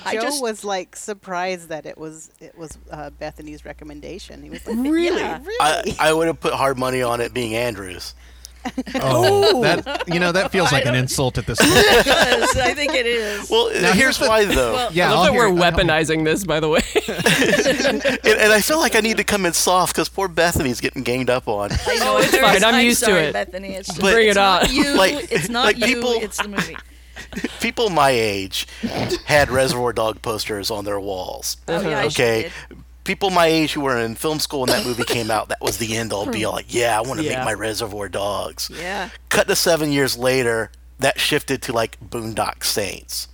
I 0.04 0.14
Joe 0.14 0.22
just 0.22 0.42
was 0.42 0.64
like 0.64 0.96
surprised 0.96 1.68
that 1.68 1.86
it 1.86 1.96
was 1.96 2.32
it 2.40 2.56
was 2.58 2.76
uh, 2.90 3.10
Bethany's 3.10 3.64
recommendation. 3.64 4.42
He 4.42 4.50
was 4.50 4.66
like, 4.66 4.76
Really? 4.76 5.20
Yeah. 5.20 5.40
really? 5.42 5.56
I, 5.60 6.08
I 6.08 6.12
would 6.12 6.26
have 6.26 6.40
put 6.40 6.52
hard 6.52 6.78
money 6.78 7.02
on 7.02 7.20
it 7.20 7.32
being 7.32 7.54
Andrews. 7.54 8.14
Oh, 8.94 9.62
that 9.84 10.04
you 10.06 10.20
know 10.20 10.32
that 10.32 10.52
feels 10.52 10.70
like 10.72 10.86
an 10.86 10.94
insult 10.94 11.36
at 11.38 11.46
this 11.46 11.58
point. 11.62 11.72
does. 12.04 12.56
I 12.56 12.74
think 12.74 12.94
it 12.94 13.06
is. 13.06 13.50
Well, 13.50 13.68
Now, 13.70 13.92
here's 13.92 14.16
here's 14.18 14.20
why 14.20 14.44
though. 14.44 14.72
Well, 14.74 14.92
yeah, 14.92 15.08
I 15.08 15.10
love 15.10 15.18
I'll 15.18 15.24
that 15.26 15.32
hear 15.32 15.40
we're 15.50 15.56
it. 15.58 15.62
I'll- 15.62 15.72
weaponizing 15.72 16.24
this, 16.24 16.44
by 16.44 16.60
the 16.60 16.68
way. 16.68 16.80
and, 17.08 18.04
and 18.26 18.52
I 18.52 18.60
feel 18.60 18.78
like 18.78 18.94
I 18.96 19.00
need 19.00 19.16
to 19.18 19.24
come 19.24 19.46
in 19.46 19.52
soft 19.52 19.94
because 19.94 20.08
poor 20.08 20.28
Bethany's 20.28 20.80
getting 20.80 21.02
ganged 21.02 21.30
up 21.30 21.48
on. 21.48 21.70
I 21.86 21.96
know 21.96 22.18
it's 22.18 22.30
very- 22.30 22.42
fine. 22.60 22.64
I'm 22.64 22.84
used 22.84 23.00
to 23.00 23.06
sorry, 23.06 23.22
it. 23.24 23.32
Bethany. 23.32 23.74
It's 23.74 23.88
just, 23.88 24.00
But- 24.00 24.12
Bring 24.14 24.28
it's 24.28 24.36
it 24.36 24.40
not 24.40 24.68
on. 24.68 24.74
You, 24.74 24.94
Like- 24.96 25.32
it's 25.32 25.48
not 25.48 25.64
like 25.64 25.78
you. 25.78 25.86
people- 25.86 26.12
It's 26.20 26.36
the 26.40 26.48
movie. 26.48 26.76
People 27.60 27.88
my 27.90 28.10
age 28.10 28.66
had 29.26 29.48
Reservoir 29.50 29.92
Dog 29.92 30.20
posters 30.22 30.70
on 30.70 30.84
their 30.84 31.00
walls. 31.00 31.56
Uh-huh. 31.68 31.80
Oh 31.84 31.88
yeah, 31.90 32.00
I 32.00 32.04
okay. 32.06 32.50
did. 32.68 32.78
People 33.04 33.30
my 33.30 33.46
age 33.46 33.72
who 33.72 33.80
were 33.80 33.98
in 33.98 34.14
film 34.14 34.38
school 34.38 34.60
when 34.60 34.68
that 34.70 34.84
movie 34.86 35.04
came 35.04 35.30
out, 35.30 35.48
that 35.48 35.60
was 35.60 35.78
the 35.78 35.96
end 35.96 36.12
all 36.12 36.26
be 36.26 36.44
all. 36.44 36.52
Like, 36.52 36.72
yeah, 36.72 36.96
I 36.96 37.00
want 37.02 37.18
to 37.20 37.24
Yeah. 37.26 37.36
make 37.38 37.44
my 37.46 37.52
Reservoir 37.54 38.08
Dogs. 38.08 38.70
Yeah. 38.72 39.08
Cut 39.28 39.48
to 39.48 39.56
seven 39.56 39.90
years 39.90 40.16
later, 40.16 40.70
that 41.00 41.18
shifted 41.18 41.62
to 41.62 41.72
like 41.72 41.98
Boondock 42.00 42.62
Saints. 42.64 43.28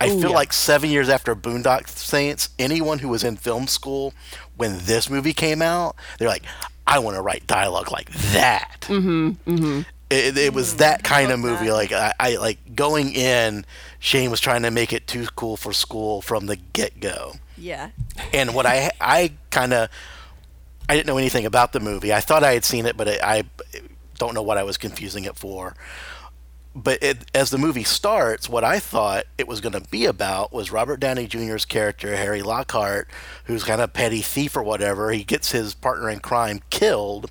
I 0.00 0.08
Ooh, 0.08 0.20
feel 0.20 0.30
yeah. 0.30 0.36
like 0.36 0.52
seven 0.52 0.90
years 0.90 1.08
after 1.08 1.34
Boondock 1.34 1.88
Saints, 1.88 2.50
anyone 2.58 2.98
who 2.98 3.08
was 3.08 3.24
in 3.24 3.36
film 3.36 3.66
school 3.66 4.12
when 4.56 4.78
this 4.84 5.08
movie 5.08 5.32
came 5.32 5.62
out, 5.62 5.96
they're 6.18 6.28
like, 6.28 6.42
I 6.86 6.98
want 6.98 7.16
to 7.16 7.22
write 7.22 7.46
dialogue 7.46 7.90
like 7.90 8.10
that. 8.32 8.82
Mm-hmm. 8.82 9.28
Mm-hmm. 9.50 9.80
It, 10.10 10.36
it 10.36 10.52
was 10.52 10.76
that 10.76 11.02
kind 11.02 11.32
of 11.32 11.40
movie. 11.40 11.70
Like 11.72 11.92
I, 11.92 12.12
I 12.20 12.36
like 12.36 12.74
going 12.76 13.14
in. 13.14 13.64
Shane 13.98 14.30
was 14.30 14.38
trying 14.40 14.62
to 14.62 14.70
make 14.70 14.92
it 14.92 15.06
too 15.06 15.26
cool 15.34 15.56
for 15.56 15.72
school 15.72 16.20
from 16.20 16.44
the 16.46 16.56
get 16.56 17.00
go 17.00 17.36
Yeah. 17.56 17.90
and 18.32 18.54
what 18.54 18.66
I 18.66 18.90
I 19.00 19.32
kind 19.50 19.72
of 19.72 19.88
I 20.88 20.94
didn't 20.96 21.06
know 21.06 21.18
anything 21.18 21.46
about 21.46 21.72
the 21.72 21.80
movie. 21.80 22.12
I 22.12 22.20
thought 22.20 22.44
I 22.44 22.52
had 22.52 22.64
seen 22.64 22.84
it, 22.86 22.96
but 22.96 23.08
I, 23.08 23.18
I 23.22 23.44
don't 24.18 24.34
know 24.34 24.42
what 24.42 24.58
I 24.58 24.64
was 24.64 24.76
confusing 24.76 25.24
it 25.24 25.36
for. 25.36 25.74
But 26.76 27.02
it, 27.02 27.30
as 27.32 27.50
the 27.50 27.58
movie 27.58 27.84
starts, 27.84 28.48
what 28.48 28.64
I 28.64 28.80
thought 28.80 29.26
it 29.38 29.46
was 29.46 29.60
going 29.60 29.72
to 29.74 29.80
be 29.80 30.06
about 30.06 30.52
was 30.52 30.72
Robert 30.72 30.98
Downey 30.98 31.26
Jr.'s 31.28 31.64
character 31.64 32.16
Harry 32.16 32.42
Lockhart, 32.42 33.08
who's 33.44 33.62
kind 33.62 33.80
of 33.80 33.92
petty 33.92 34.20
thief 34.22 34.56
or 34.56 34.62
whatever. 34.62 35.12
He 35.12 35.22
gets 35.22 35.52
his 35.52 35.72
partner 35.72 36.10
in 36.10 36.18
crime 36.18 36.60
killed, 36.70 37.30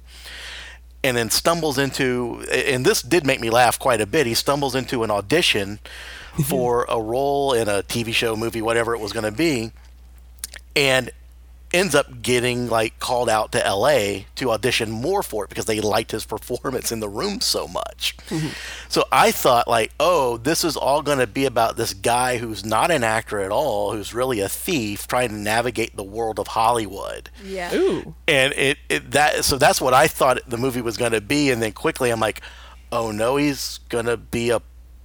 and 1.03 1.18
then 1.18 1.30
stumbles 1.30 1.77
into 1.77 2.46
and 2.51 2.86
this 2.86 3.01
did 3.01 3.25
make 3.25 3.42
me 3.42 3.50
laugh 3.50 3.77
quite 3.77 4.00
a 4.00 4.06
bit. 4.08 4.25
He 4.25 4.34
stumbles 4.34 4.75
into 4.75 5.03
an 5.03 5.12
audition 5.12 5.80
for 6.46 6.86
a 6.88 7.00
role 7.00 7.53
in 7.53 7.68
a 7.68 7.84
TV 7.84 8.13
show, 8.13 8.36
movie, 8.38 8.62
whatever 8.62 8.96
it 8.96 9.00
was 9.00 9.12
going 9.12 9.25
to 9.25 9.32
be, 9.32 9.72
and 10.75 11.12
ends 11.74 11.96
up 11.96 12.22
getting 12.22 12.70
like 12.70 13.00
called 13.00 13.27
out 13.27 13.51
to 13.51 13.58
LA 13.58 14.20
to 14.36 14.51
audition 14.51 14.92
more 14.92 15.24
for 15.24 15.44
it 15.44 15.50
because 15.50 15.65
they 15.65 15.82
liked 15.82 16.12
his 16.12 16.24
performance 16.24 16.92
in 16.92 17.00
the 17.00 17.10
room 17.10 17.42
so 17.42 17.68
much. 17.68 18.15
so 18.89 19.03
I 19.12 19.32
thought 19.32 19.68
like, 19.68 19.92
oh, 20.00 20.38
this 20.38 20.63
is 20.63 20.77
all 20.77 21.01
going 21.01 21.18
to 21.18 21.25
be 21.25 21.46
about 21.46 21.75
this 21.75 21.96
guy 21.96 22.38
who's 22.38 22.63
not 22.63 22.92
an 22.92 23.03
actor 23.03 23.39
at 23.39 23.51
all, 23.51 23.92
who's 23.94 24.13
really 24.13 24.39
a 24.39 24.48
thief 24.48 25.08
trying 25.08 25.30
to 25.30 25.36
navigate 25.36 25.96
the 25.96 26.03
world 26.03 26.39
of 26.39 26.48
Hollywood 26.48 27.32
Yeah. 27.44 27.74
Ooh. 27.74 28.13
and 28.27 28.53
it, 28.53 28.77
it 28.88 29.12
that 29.12 29.44
so 29.44 29.58
that's 29.58 29.82
what 29.82 29.96
I 29.96 30.08
thought 30.08 30.48
the 30.48 30.58
movie 30.58 30.82
was 30.82 30.98
going 30.98 31.13
to 31.13 31.22
be, 31.22 31.50
and 31.50 31.62
then 31.62 31.72
quickly 31.72 32.12
I'm 32.12 32.20
like, 32.20 32.42
oh 32.92 33.12
no, 33.12 33.38
he's 33.38 33.80
going 33.89 34.06
to 34.06 34.18
be 34.18 34.51
a 34.51 34.62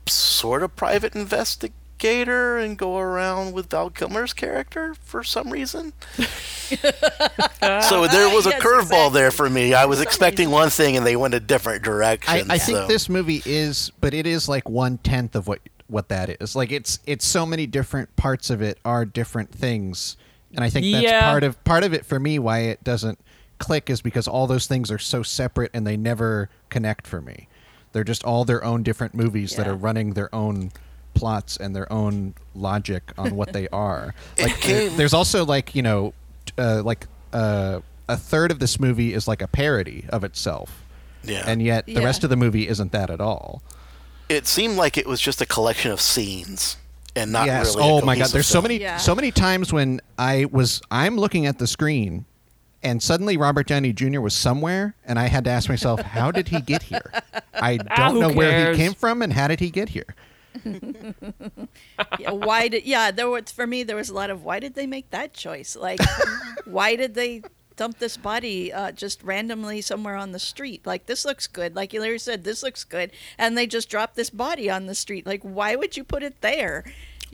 sort 0.06 0.62
of 0.62 0.76
private 0.76 1.14
investigator 1.14 1.74
and 2.02 2.76
go 2.78 2.98
around 2.98 3.52
with 3.52 3.70
Val 3.70 3.90
Kilmer's 3.90 4.32
character 4.32 4.94
for 5.02 5.22
some 5.24 5.50
reason. 5.50 5.92
so 6.20 8.06
there 8.06 8.28
was 8.34 8.46
a 8.46 8.50
Yes, 8.50 8.62
curveball 8.62 9.12
there 9.12 9.30
for 9.30 9.48
me. 9.48 9.74
I 9.74 9.84
was 9.86 10.00
expecting 10.00 10.46
reason. 10.48 10.52
one 10.52 10.70
thing, 10.70 10.96
and 10.96 11.06
they 11.06 11.16
went 11.16 11.34
a 11.34 11.40
different 11.40 11.82
direction. 11.82 12.50
I, 12.50 12.54
I 12.54 12.58
think 12.58 12.88
this 12.88 13.08
movie 13.08 13.42
is, 13.44 13.90
but 14.00 14.14
it 14.14 14.26
is 14.26 14.48
like 14.48 14.68
one 14.68 14.98
tenth 14.98 15.34
of 15.34 15.46
what 15.48 15.60
what 15.88 16.08
that 16.10 16.40
is. 16.42 16.54
Like 16.54 16.70
it's 16.70 16.98
it's 17.06 17.26
so 17.26 17.46
many 17.46 17.66
different 17.66 18.14
parts 18.16 18.50
of 18.50 18.60
it 18.62 18.78
are 18.84 19.04
different 19.04 19.50
things, 19.52 20.16
and 20.54 20.62
I 20.64 20.70
think 20.70 20.92
that's 20.92 21.02
Yeah. 21.04 21.28
part 21.30 21.44
of 21.44 21.62
part 21.64 21.84
of 21.84 21.92
it 21.94 22.04
for 22.04 22.20
me 22.20 22.38
why 22.38 22.60
it 22.60 22.84
doesn't 22.84 23.18
click 23.58 23.90
is 23.90 24.00
because 24.02 24.28
all 24.28 24.46
those 24.46 24.66
things 24.66 24.90
are 24.90 24.98
so 24.98 25.22
separate 25.22 25.70
and 25.74 25.86
they 25.86 25.96
never 25.96 26.48
connect 26.68 27.06
for 27.06 27.20
me. 27.20 27.48
They're 27.92 28.04
just 28.04 28.22
all 28.22 28.44
their 28.44 28.62
own 28.62 28.82
different 28.82 29.14
movies 29.14 29.56
that 29.56 29.66
are 29.66 29.74
running 29.74 30.12
their 30.12 30.32
own 30.34 30.70
plots 31.18 31.56
and 31.56 31.74
their 31.74 31.90
own 31.92 32.34
logic 32.54 33.02
on 33.18 33.34
what 33.36 33.52
they 33.52 33.68
are. 33.68 34.14
Like 34.38 34.60
came- 34.60 34.96
there's 34.96 35.14
also 35.14 35.44
like, 35.44 35.74
you 35.74 35.82
know, 35.82 36.14
uh, 36.56 36.82
like 36.84 37.06
uh, 37.32 37.80
a 38.08 38.16
third 38.16 38.50
of 38.50 38.58
this 38.58 38.78
movie 38.80 39.12
is 39.14 39.26
like 39.28 39.42
a 39.42 39.48
parody 39.48 40.04
of 40.10 40.24
itself. 40.24 40.82
Yeah. 41.24 41.44
And 41.46 41.62
yet 41.62 41.86
the 41.86 41.92
Yeah. 41.94 42.04
rest 42.04 42.24
of 42.24 42.30
the 42.30 42.36
movie 42.36 42.68
isn't 42.68 42.92
that 42.92 43.10
at 43.10 43.20
all. 43.20 43.62
it 44.28 44.46
seemed 44.46 44.76
like 44.76 44.96
it 44.98 45.06
was 45.06 45.20
just 45.20 45.40
a 45.40 45.46
collection 45.46 45.90
of 45.90 46.00
scenes 46.00 46.76
and 47.16 47.32
not 47.32 47.46
yes. 47.46 47.74
really. 47.74 47.88
a 47.88 47.92
oh 47.92 48.00
my 48.02 48.14
god. 48.14 48.20
cohesive 48.20 48.32
There's 48.34 48.46
so 48.46 48.60
many 48.62 48.78
Yeah. 48.80 48.96
so 48.98 49.14
many 49.14 49.30
times 49.30 49.72
when 49.72 50.00
I 50.18 50.46
was 50.52 50.80
I'm 50.90 51.16
looking 51.16 51.46
at 51.46 51.58
the 51.58 51.66
screen 51.66 52.24
and 52.82 53.02
suddenly 53.02 53.36
Robert 53.36 53.66
Downey 53.66 53.92
Jr. 53.92 54.20
was 54.20 54.34
somewhere 54.34 54.94
and 55.04 55.18
I 55.18 55.26
had 55.26 55.44
to 55.44 55.50
ask 55.50 55.68
myself, 55.68 56.00
how 56.00 56.30
did 56.30 56.48
he 56.48 56.60
get 56.60 56.82
here? 56.84 57.10
I 57.54 57.78
Ah, 57.90 57.96
don't 57.96 58.14
who 58.14 58.20
know 58.20 58.32
where 58.32 58.70
he 58.70 58.76
came 58.76 58.94
from 58.94 59.20
and 59.22 59.32
how 59.32 59.48
did 59.48 59.58
he 59.60 59.70
get 59.70 59.88
here? 59.88 60.14
yeah, 62.18 62.30
why 62.30 62.68
did 62.68 62.84
yeah 62.84 63.10
there 63.10 63.28
was 63.28 63.50
for 63.52 63.66
me 63.66 63.82
there 63.82 63.96
was 63.96 64.08
a 64.08 64.14
lot 64.14 64.30
of 64.30 64.44
why 64.44 64.58
did 64.58 64.74
they 64.74 64.86
make 64.86 65.10
that 65.10 65.32
choice? 65.34 65.76
Like 65.76 66.00
why 66.64 66.96
did 66.96 67.14
they 67.14 67.42
dump 67.76 67.98
this 67.98 68.16
body 68.16 68.72
uh, 68.72 68.90
just 68.92 69.22
randomly 69.22 69.80
somewhere 69.80 70.16
on 70.16 70.32
the 70.32 70.38
street? 70.38 70.86
Like 70.86 71.06
this 71.06 71.24
looks 71.24 71.46
good. 71.46 71.76
Like 71.76 71.92
Larry 71.92 72.18
said 72.18 72.44
this 72.44 72.62
looks 72.62 72.84
good. 72.84 73.10
And 73.36 73.56
they 73.56 73.66
just 73.66 73.88
dropped 73.88 74.16
this 74.16 74.30
body 74.30 74.68
on 74.68 74.86
the 74.86 74.94
street. 74.94 75.26
Like 75.26 75.42
why 75.42 75.76
would 75.76 75.96
you 75.96 76.04
put 76.04 76.22
it 76.22 76.40
there 76.40 76.84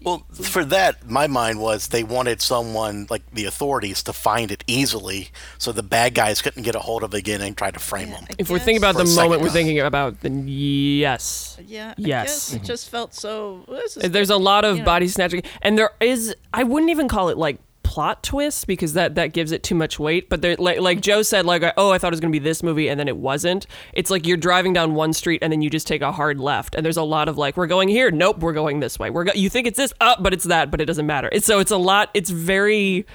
Well, 0.03 0.27
for 0.33 0.65
that, 0.67 1.09
my 1.09 1.27
mind 1.27 1.61
was 1.61 1.89
they 1.89 2.05
wanted 2.05 2.43
someone 2.43 3.07
like 3.09 3.23
the 3.33 3.45
authorities 3.47 4.03
to 4.05 4.13
find 4.13 4.51
it 4.51 4.63
easily, 4.67 5.29
so 5.59 5.73
the 5.73 5.83
bad 5.83 6.15
guys 6.15 6.43
couldn't 6.43 6.63
get 6.63 6.75
a 6.75 6.81
hold 6.81 7.03
of 7.03 7.15
it 7.15 7.19
again 7.19 7.41
and 7.41 7.57
try 7.57 7.71
to 7.71 7.79
frame 7.79 8.09
Yeah, 8.09 8.17
them. 8.17 8.27
I 8.31 8.35
If 8.39 8.51
we're 8.51 8.59
thinking 8.59 8.79
about 8.83 8.97
the 8.97 9.05
moment 9.05 9.41
we're 9.41 9.49
thinking 9.51 9.81
about, 9.81 10.21
then 10.21 10.47
yes. 10.47 11.57
yeah 11.67 11.91
I 11.91 11.95
Yes. 11.97 12.51
guess 12.51 12.55
it 12.55 12.63
just 12.65 12.91
felt 12.91 13.15
so 13.15 13.65
this 13.69 13.97
is 13.97 14.11
There's 14.11 14.31
a 14.31 14.37
lot 14.37 14.65
of 14.65 14.77
you 14.77 14.83
know. 14.83 14.87
body 14.87 15.09
snatching, 15.09 15.43
and 15.63 15.79
there 15.79 15.91
is. 16.01 16.35
I 16.53 16.65
wouldn't 16.65 16.91
even 16.91 17.09
call 17.09 17.29
it 17.31 17.39
like 17.39 17.59
plot 17.95 18.25
twist 18.25 18.67
because 18.67 18.95
that 18.95 19.15
that 19.15 19.33
gives 19.33 19.53
it 19.53 19.63
too 19.63 19.77
much 19.77 20.01
weight. 20.01 20.29
But 20.29 20.43
there, 20.43 20.57
like 20.57 20.81
like 20.81 21.01
Joe 21.01 21.23
said, 21.23 21.47
like 21.47 21.63
oh, 21.77 21.93
I 21.93 21.99
thought 21.99 22.09
it 22.09 22.11
was 22.11 22.19
gonna 22.19 22.33
be 22.33 22.41
this 22.41 22.61
movie, 22.61 22.89
and 22.89 22.99
then 22.99 23.07
it 23.07 23.17
wasn't. 23.17 23.69
It's 23.93 24.11
like 24.11 24.27
you're 24.27 24.37
driving 24.37 24.73
down 24.73 24.95
one 24.95 25.13
street 25.13 25.39
and 25.43 25.53
then 25.53 25.63
you 25.63 25.71
just 25.71 25.87
take 25.87 26.03
a 26.03 26.11
hard 26.11 26.41
left, 26.41 26.75
and 26.75 26.85
there's 26.85 26.97
a 26.97 27.05
lot 27.05 27.29
of 27.29 27.39
like 27.39 27.57
we're 27.57 27.69
going 27.69 27.89
here, 27.89 28.11
nope, 28.11 28.41
we're 28.41 28.53
going 28.53 28.81
this 28.81 28.99
way. 28.99 29.11
We're 29.11 29.23
go- 29.23 29.33
you 29.37 29.49
think 29.49 29.69
it's 29.69 29.77
this, 29.77 29.93
up, 30.01 30.25
but 30.25 30.33
it's 30.33 30.43
that, 30.43 30.73
but 30.73 30.81
it 30.81 30.87
doesn't 30.87 31.07
matter. 31.07 31.29
It's 31.31 31.47
so 31.47 31.61
it's 31.61 31.71
a 31.71 31.77
lot. 31.77 32.11
It's 32.15 32.31
very. 32.31 33.07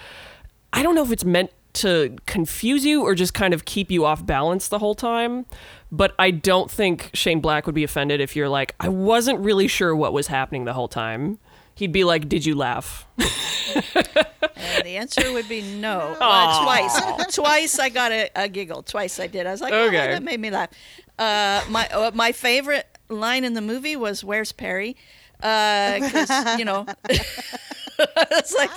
I 0.71 0.81
don't 0.81 0.95
know 0.95 1.03
if 1.03 1.11
it's 1.11 1.25
meant 1.25 1.51
to 1.73 2.15
confuse 2.25 2.85
you 2.85 3.03
or 3.03 3.15
just 3.15 3.33
kind 3.33 3.53
of 3.53 3.65
keep 3.65 3.91
you 3.91 4.05
off 4.05 4.25
balance 4.25 4.69
the 4.69 4.79
whole 4.79 4.95
time. 4.95 5.45
But 5.91 6.15
I 6.17 6.31
don't 6.31 6.71
think 6.71 7.09
Shane 7.13 7.41
Black 7.41 7.65
would 7.65 7.75
be 7.75 7.83
offended 7.83 8.21
if 8.21 8.33
you're 8.33 8.47
like, 8.47 8.75
I 8.79 8.87
wasn't 8.87 9.39
really 9.39 9.67
sure 9.67 9.93
what 9.93 10.13
was 10.13 10.27
happening 10.27 10.63
the 10.63 10.73
whole 10.73 10.87
time. 10.87 11.39
He'd 11.79 11.93
be 11.93 12.03
like, 12.03 12.27
Did 12.27 12.45
you 12.45 12.55
laugh? 12.55 13.07
And 13.15 14.83
the 14.83 14.97
answer 14.97 15.31
would 15.31 15.47
be 15.47 15.61
no. 15.61 16.17
Uh, 16.21 16.63
twice. 16.63 17.01
Twice 17.35 17.79
I 17.79 17.87
got 17.87 18.11
a, 18.11 18.29
a 18.35 18.49
giggle. 18.49 18.83
Twice 18.83 19.17
I 19.17 19.27
did. 19.27 19.47
I 19.47 19.51
was 19.51 19.61
like, 19.61 19.71
Okay. 19.71 19.97
oh, 19.97 20.11
that 20.11 20.21
made 20.21 20.41
me 20.41 20.51
laugh. 20.51 20.69
Uh, 21.17 21.63
my 21.69 21.87
uh, 21.87 22.11
my 22.13 22.33
favorite 22.33 22.85
line 23.07 23.45
in 23.45 23.53
the 23.53 23.61
movie 23.61 23.95
was 23.95 24.25
"Where's 24.25 24.51
Perry?" 24.51 24.97
Because 25.37 26.59
you 26.59 26.65
know, 26.65 26.85
it's 28.31 28.53
like, 28.53 28.69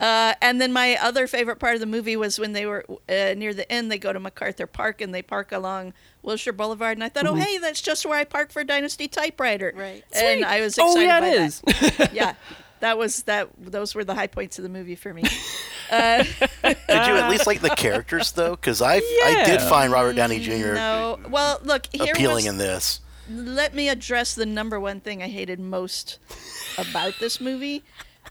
uh, 0.00 0.34
and 0.42 0.60
then 0.60 0.72
my 0.72 0.96
other 1.00 1.26
favorite 1.26 1.56
part 1.60 1.74
of 1.74 1.80
the 1.80 1.86
movie 1.86 2.16
was 2.16 2.38
when 2.38 2.52
they 2.52 2.66
were 2.66 2.84
uh, 3.08 3.34
near 3.36 3.54
the 3.54 3.70
end. 3.70 3.90
They 3.90 3.98
go 3.98 4.12
to 4.12 4.20
MacArthur 4.20 4.66
Park 4.66 5.00
and 5.00 5.14
they 5.14 5.22
park 5.22 5.52
along 5.52 5.92
Wilshire 6.22 6.52
Boulevard, 6.52 6.96
and 6.96 7.04
I 7.04 7.08
thought, 7.08 7.24
Mm-hmm. 7.24 7.34
oh 7.36 7.40
hey, 7.44 7.58
that's 7.58 7.80
just 7.80 8.04
where 8.04 8.18
I 8.18 8.24
parked 8.24 8.52
for 8.52 8.64
Dynasty 8.64 9.08
Typewriter. 9.08 9.72
Right. 9.76 10.04
And 10.12 10.44
I 10.44 10.60
was 10.60 10.76
excited. 10.76 10.98
oh 10.98 11.00
excited 11.00 11.06
yeah, 11.06 11.20
by 11.20 11.28
it 11.28 11.96
that. 11.98 12.00
is. 12.10 12.12
yeah, 12.14 12.34
that 12.80 12.98
was 12.98 13.22
that. 13.24 13.48
Those 13.58 13.94
were 13.94 14.04
the 14.04 14.14
high 14.14 14.26
points 14.26 14.58
of 14.58 14.62
the 14.64 14.68
movie 14.68 14.96
for 14.96 15.14
me. 15.14 15.22
Did 15.90 16.26
you 16.88 17.16
at 17.16 17.30
least 17.30 17.46
like 17.46 17.60
the 17.60 17.70
characters 17.70 18.32
though? 18.32 18.50
Because 18.56 18.82
I 18.82 18.96
I 18.96 19.44
did 19.46 19.60
find 19.62 19.92
Robert 19.92 20.14
Downey 20.14 20.40
Jr. 20.40 20.74
No, 20.74 21.18
well, 21.30 21.60
look 21.62 21.86
here. 21.92 22.12
appealing 22.12 22.36
was- 22.36 22.46
in 22.46 22.58
this. 22.58 23.00
let 23.30 23.74
me 23.74 23.88
address 23.88 24.34
the 24.34 24.46
number 24.46 24.78
one 24.80 25.00
thing 25.00 25.22
I 25.22 25.28
hated 25.28 25.60
most 25.60 26.18
about 26.78 27.14
this 27.20 27.40
movie. 27.40 27.84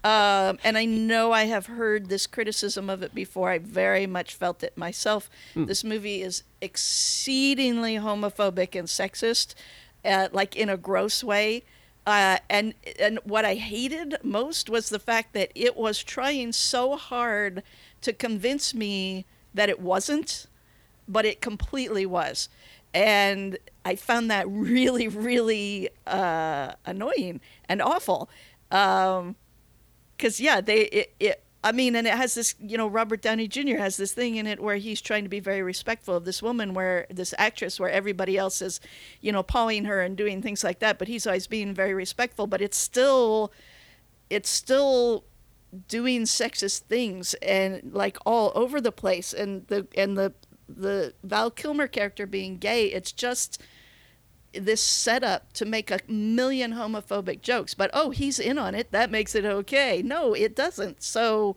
Um, 0.06 0.60
and 0.64 0.78
I 0.78 0.86
know 0.86 1.32
I 1.32 1.46
have 1.46 1.66
heard 1.66 2.10
this 2.10 2.28
criticism 2.28 2.92
of 2.92 3.02
it 3.02 3.16
before. 3.16 3.50
I 3.50 3.58
very 3.58 4.06
much 4.06 4.36
felt 4.36 4.62
it 4.62 4.78
myself. 4.78 5.30
This 5.66 5.84
movie 5.84 6.22
is 6.22 6.44
exceedingly 6.62 7.96
homophobic 7.96 8.78
and 8.78 8.88
sexist, 8.88 9.56
uh, 10.04 10.28
like 10.32 10.56
in 10.56 10.70
a 10.70 10.78
gross 10.78 11.24
way. 11.24 11.64
Uh, 12.06 12.38
and 12.52 12.76
and 13.00 13.18
what 13.24 13.46
I 13.46 13.56
hated 13.56 14.18
most 14.22 14.70
was 14.70 14.90
the 14.90 15.00
fact 15.00 15.34
that 15.34 15.52
it 15.56 15.76
was 15.76 16.04
trying 16.04 16.52
so 16.52 16.98
hard 16.98 17.64
to 18.02 18.14
convince 18.14 18.76
me 18.76 19.26
that 19.56 19.70
it 19.70 19.80
wasn't 19.80 20.46
but 21.08 21.26
it 21.26 21.42
completely 21.42 22.06
was. 22.06 22.50
And 22.94 23.58
I 23.84 23.96
found 23.96 24.32
that 24.32 24.48
really, 24.50 25.08
really 25.08 25.90
uh, 26.08 26.74
annoying 26.86 27.42
and 27.68 27.82
awful. 27.82 28.30
Because, 30.18 30.40
yeah, 30.40 30.62
they, 30.62 30.82
it, 30.82 31.16
it, 31.20 31.44
I 31.64 31.72
mean, 31.72 31.96
and 31.96 32.06
it 32.06 32.14
has 32.14 32.36
this, 32.36 32.56
you 32.60 32.78
know, 32.78 32.88
Robert 32.88 33.22
Downey 33.22 33.48
Jr. 33.48 33.78
has 33.78 33.98
this 33.98 34.14
thing 34.14 34.36
in 34.36 34.46
it 34.46 34.60
where 34.60 34.76
he's 34.76 35.02
trying 35.02 35.24
to 35.24 35.30
be 35.30 35.40
very 35.40 35.64
respectful 35.64 36.16
of 36.16 36.26
this 36.26 36.42
woman, 36.42 36.74
where 36.74 37.08
this 37.10 37.34
actress, 37.38 37.80
where 37.80 37.90
everybody 37.90 38.38
else 38.38 38.62
is, 38.62 38.80
you 39.20 39.32
know, 39.32 39.44
pawing 39.44 39.86
her 39.86 40.02
and 40.02 40.16
doing 40.16 40.42
things 40.42 40.64
like 40.64 40.80
that, 40.80 41.00
but 41.00 41.08
he's 41.08 41.26
always 41.26 41.48
being 41.48 41.74
very 41.74 41.94
respectful. 41.94 42.46
But 42.48 42.62
it's 42.62 42.78
still, 42.78 43.52
it's 44.30 44.50
still 44.50 45.24
doing 45.88 46.24
sexist 46.24 46.80
things 46.82 47.34
and 47.36 47.94
like 47.94 48.18
all 48.26 48.52
over 48.56 48.80
the 48.80 48.92
place 48.92 49.34
and 49.34 49.68
the 49.68 49.88
and 49.98 50.18
the 50.18 50.34
the 50.68 51.14
Val 51.24 51.52
Kilmer 51.52 51.88
character 51.88 52.26
being 52.26 52.58
gay 52.58 52.88
it's 52.88 53.12
just 53.12 53.62
this 54.60 54.82
setup 54.82 55.52
to 55.54 55.66
make 55.66 55.92
a 55.92 56.00
million 56.08 56.74
homophobic 56.74 57.42
jokes 57.42 57.74
but 57.74 57.90
oh 57.94 58.10
he's 58.12 58.40
in 58.40 58.58
on 58.58 58.76
it. 58.76 58.92
That 58.92 59.12
makes 59.12 59.36
it 59.36 59.46
okay. 59.46 60.02
No 60.04 60.34
it 60.34 60.56
doesn't. 60.56 61.02
So 61.04 61.56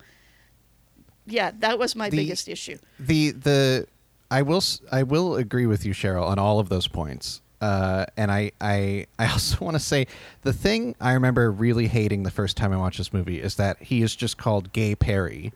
yeah 1.26 1.50
that 1.60 1.78
was 1.78 1.94
my 1.94 2.10
The- 2.10 2.16
biggest 2.16 2.48
issue. 2.48 2.78
the 2.98 3.30
the 3.32 3.86
I 4.30 4.42
will 4.42 4.58
s- 4.58 4.80
I 4.92 5.04
will 5.04 5.36
agree 5.36 5.64
with 5.66 5.86
you, 5.86 5.94
Cheryl, 5.94 6.26
on 6.26 6.38
all 6.38 6.60
of 6.60 6.68
those 6.68 6.86
points. 6.86 7.40
Uh, 7.62 8.04
and 8.16 8.30
I, 8.30 8.52
I 8.60 9.06
I 9.18 9.26
also 9.32 9.64
want 9.64 9.74
to 9.74 9.80
say 9.80 10.06
the 10.42 10.52
thing 10.52 10.94
I 11.00 11.12
remember 11.14 11.50
really 11.50 11.88
hating 11.88 12.22
the 12.24 12.30
first 12.30 12.56
time 12.56 12.72
I 12.72 12.76
watched 12.76 12.98
this 12.98 13.12
movie 13.12 13.40
is 13.40 13.54
that 13.56 13.82
he 13.82 14.02
is 14.02 14.14
just 14.14 14.36
called 14.36 14.72
Gay 14.72 14.94
Perry. 14.94 15.52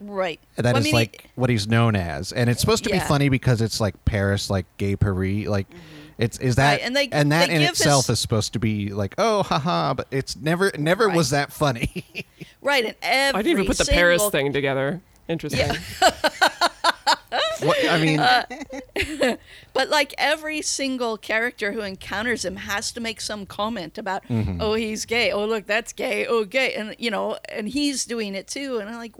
right. 0.00 0.40
That 0.56 0.64
is 0.64 0.72
Well, 0.72 0.76
I 0.76 0.84
mean, 0.84 0.94
like 0.94 1.30
what 1.34 1.50
he's 1.50 1.68
known 1.68 1.94
as, 1.96 2.32
and 2.32 2.48
it's 2.50 2.60
supposed 2.60 2.84
to 2.84 2.90
be 2.90 2.98
funny 2.98 3.28
because 3.28 3.60
it's 3.60 3.78
like 3.80 4.02
Paris, 4.06 4.48
like 4.50 4.64
Gay 4.78 4.96
Paris, 4.96 5.46
like 5.46 5.66
it's 6.18 6.38
is 6.38 6.56
that 6.56 6.72
Right, 6.72 6.80
and 6.82 6.94
they- 6.96 7.08
and 7.10 7.32
that 7.32 7.48
they 7.48 7.54
in 7.56 7.60
give 7.62 7.70
itself 7.70 8.06
his- 8.06 8.14
is 8.14 8.20
supposed 8.20 8.52
to 8.54 8.58
be 8.58 8.90
like 8.90 9.14
oh 9.18 9.42
haha, 9.42 9.94
but 9.94 10.06
it's 10.10 10.36
never 10.36 10.70
never 10.78 11.08
was 11.08 11.30
that 11.30 11.52
funny. 11.52 12.04
right 12.62 12.84
and 12.84 12.94
every 13.02 13.38
I 13.38 13.42
didn't 13.42 13.52
even 13.60 13.66
put 13.66 13.78
the 13.78 13.84
Paris 13.84 14.20
single- 14.22 14.30
thing 14.30 14.52
together. 14.52 15.00
Interesting. 15.28 15.70
what, 17.62 17.76
I 17.90 17.98
mean, 17.98 18.20
Uh, 18.20 18.44
But 19.72 19.88
like 19.88 20.14
every 20.18 20.62
single 20.62 21.16
character 21.16 21.72
who 21.72 21.80
encounters 21.80 22.44
him 22.44 22.56
has 22.56 22.92
to 22.92 23.00
make 23.00 23.20
some 23.20 23.46
comment 23.46 23.98
about, 23.98 24.22
Mm-hmm. 24.28 24.60
oh, 24.60 24.74
he's 24.74 25.04
gay. 25.04 25.32
Oh, 25.32 25.44
look, 25.46 25.66
that's 25.66 25.92
gay. 25.92 26.26
Oh, 26.26 26.44
gay. 26.44 26.74
And, 26.74 26.94
you 26.98 27.10
know, 27.10 27.38
and 27.48 27.68
he's 27.68 28.04
doing 28.04 28.34
it 28.34 28.46
too. 28.48 28.78
And 28.78 28.88
I'm 28.88 28.96
like, 28.96 29.14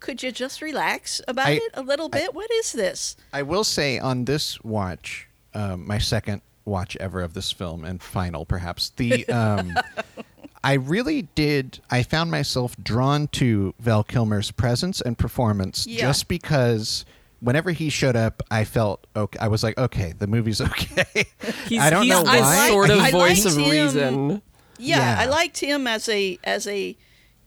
could 0.00 0.22
you 0.22 0.30
just 0.32 0.62
relax 0.62 1.20
about 1.28 1.48
I- 1.48 1.52
it 1.54 1.70
a 1.74 1.82
little 1.82 2.08
bit? 2.08 2.34
what 2.34 2.50
is 2.52 2.72
this? 2.72 3.16
I 3.32 3.42
will 3.42 3.64
say 3.64 3.98
on 3.98 4.24
this 4.24 4.62
watch, 4.62 5.28
um, 5.56 5.86
my 5.86 5.98
second 5.98 6.42
watch 6.64 6.96
ever 6.96 7.22
of 7.22 7.32
this 7.34 7.50
film 7.52 7.84
and 7.84 8.02
final 8.02 8.44
perhaps 8.44 8.90
the 8.96 9.26
um, 9.28 9.74
I 10.64 10.72
really 10.74 11.22
did. 11.36 11.78
I 11.90 12.02
found 12.02 12.30
myself 12.30 12.74
drawn 12.82 13.28
to 13.28 13.72
Val 13.78 14.02
Kilmer's 14.02 14.50
presence 14.50 15.00
and 15.00 15.16
performance 15.16 15.86
Yeah. 15.86 16.00
just 16.00 16.26
because 16.26 17.04
whenever 17.40 17.70
he 17.70 17.88
showed 17.88 18.16
up, 18.16 18.42
I 18.50 18.64
felt 18.64 19.06
okay. 19.14 19.38
I 19.40 19.46
was 19.48 19.62
like, 19.62 19.78
okay, 19.78 20.12
the 20.18 20.26
movie's 20.26 20.60
okay. 20.70 21.26
He's, 21.68 21.80
I 21.80 21.90
don't 21.90 22.02
he's 22.02 22.10
know 22.10 22.20
the 22.24 22.40
why. 22.40 22.68
sort 22.68 22.90
of 22.90 22.98
I 22.98 23.10
voice 23.12 23.44
liked 23.44 23.56
of 23.56 23.62
him. 23.62 23.70
reason. 23.70 24.42
Yeah, 24.78 24.96
Yeah. 24.98 25.16
I 25.20 25.26
liked 25.26 25.58
him 25.60 25.86
as 25.86 26.08
a, 26.08 26.36
as 26.42 26.66
a, 26.66 26.96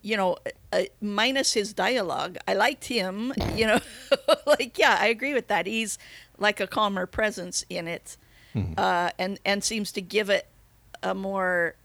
you 0.02 0.16
know, 0.16 0.38
uh, 0.72 0.84
minus 1.02 1.52
his 1.54 1.74
dialogue. 1.74 2.38
I 2.48 2.54
liked 2.54 2.86
him, 2.86 3.34
you 3.56 3.68
know, 3.68 3.80
like, 4.48 4.78
yeah, 4.80 4.98
I 4.98 5.08
agree 5.08 5.34
with 5.34 5.48
that. 5.50 5.66
He's 5.66 5.98
like 6.40 6.60
a 6.60 6.68
calmer 6.68 7.06
presence 7.06 7.66
in 7.70 7.88
it. 7.88 8.18
Uh, 8.78 9.12
and, 9.20 9.40
and 9.46 9.64
seems 9.64 9.92
to 9.92 10.02
give 10.02 10.30
it 10.30 10.48
a 11.04 11.14
more 11.14 11.76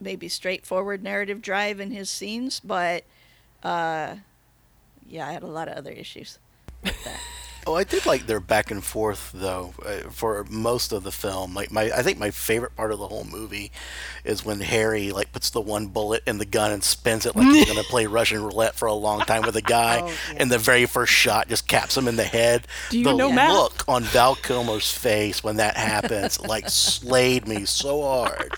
maybe 0.00 0.28
straightforward 0.28 1.02
narrative 1.02 1.42
drive 1.42 1.80
in 1.80 1.90
his 1.90 2.10
scenes, 2.10 2.60
but 2.60 3.04
uh, 3.62 4.16
yeah, 5.08 5.28
I 5.28 5.32
had 5.32 5.42
a 5.42 5.46
lot 5.46 5.68
of 5.68 5.76
other 5.76 5.90
issues 5.90 6.38
with 6.82 7.04
that. 7.04 7.20
Oh, 7.66 7.74
I 7.74 7.84
did 7.84 8.06
like 8.06 8.26
their 8.26 8.40
back 8.40 8.70
and 8.70 8.82
forth 8.82 9.30
though 9.34 9.74
uh, 9.84 10.08
for 10.10 10.44
most 10.48 10.92
of 10.92 11.02
the 11.02 11.12
film. 11.12 11.54
Like 11.54 11.70
my, 11.70 11.90
I 11.94 12.02
think 12.02 12.18
my 12.18 12.30
favorite 12.30 12.74
part 12.74 12.90
of 12.90 12.98
the 12.98 13.06
whole 13.08 13.24
movie 13.24 13.70
is 14.24 14.44
when 14.44 14.60
Harry 14.60 15.12
like 15.12 15.30
puts 15.32 15.50
the 15.50 15.60
one 15.60 15.88
bullet 15.88 16.22
in 16.26 16.38
the 16.38 16.46
gun 16.46 16.72
and 16.72 16.82
spins 16.82 17.26
it 17.26 17.36
like 17.36 17.46
he's 17.46 17.66
gonna 17.66 17.82
play 17.90 18.06
Russian 18.06 18.42
roulette 18.42 18.74
for 18.74 18.86
a 18.86 18.94
long 18.94 19.20
time 19.20 19.42
with 19.42 19.56
a 19.56 19.62
guy, 19.62 20.00
Oh, 20.02 20.06
yeah. 20.06 20.38
and 20.38 20.50
the 20.50 20.58
very 20.58 20.86
first 20.86 21.12
shot 21.12 21.48
just 21.48 21.68
caps 21.68 21.96
him 21.96 22.08
in 22.08 22.16
the 22.16 22.24
head. 22.24 22.66
Do 22.90 22.98
you 22.98 23.04
the 23.04 23.14
know 23.14 23.30
math? 23.32 23.52
look 23.52 23.84
on 23.88 24.04
Val 24.04 24.34
Kilmer's 24.36 24.90
face 24.90 25.44
when 25.44 25.56
that 25.56 25.76
happens 25.76 26.40
like 26.40 26.68
slayed 26.68 27.46
me 27.46 27.64
so 27.66 28.02
hard. 28.02 28.54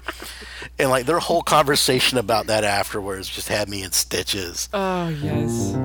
And 0.79 0.91
like 0.91 1.07
their 1.07 1.19
whole 1.19 1.43
conversation 1.43 2.19
about 2.19 2.47
that 2.47 2.65
afterwards 2.65 3.29
just 3.29 3.49
had 3.49 3.69
me 3.69 3.83
in 3.83 3.93
stitches. 3.93 4.69
Oh 4.73 5.09
yes. 5.09 5.77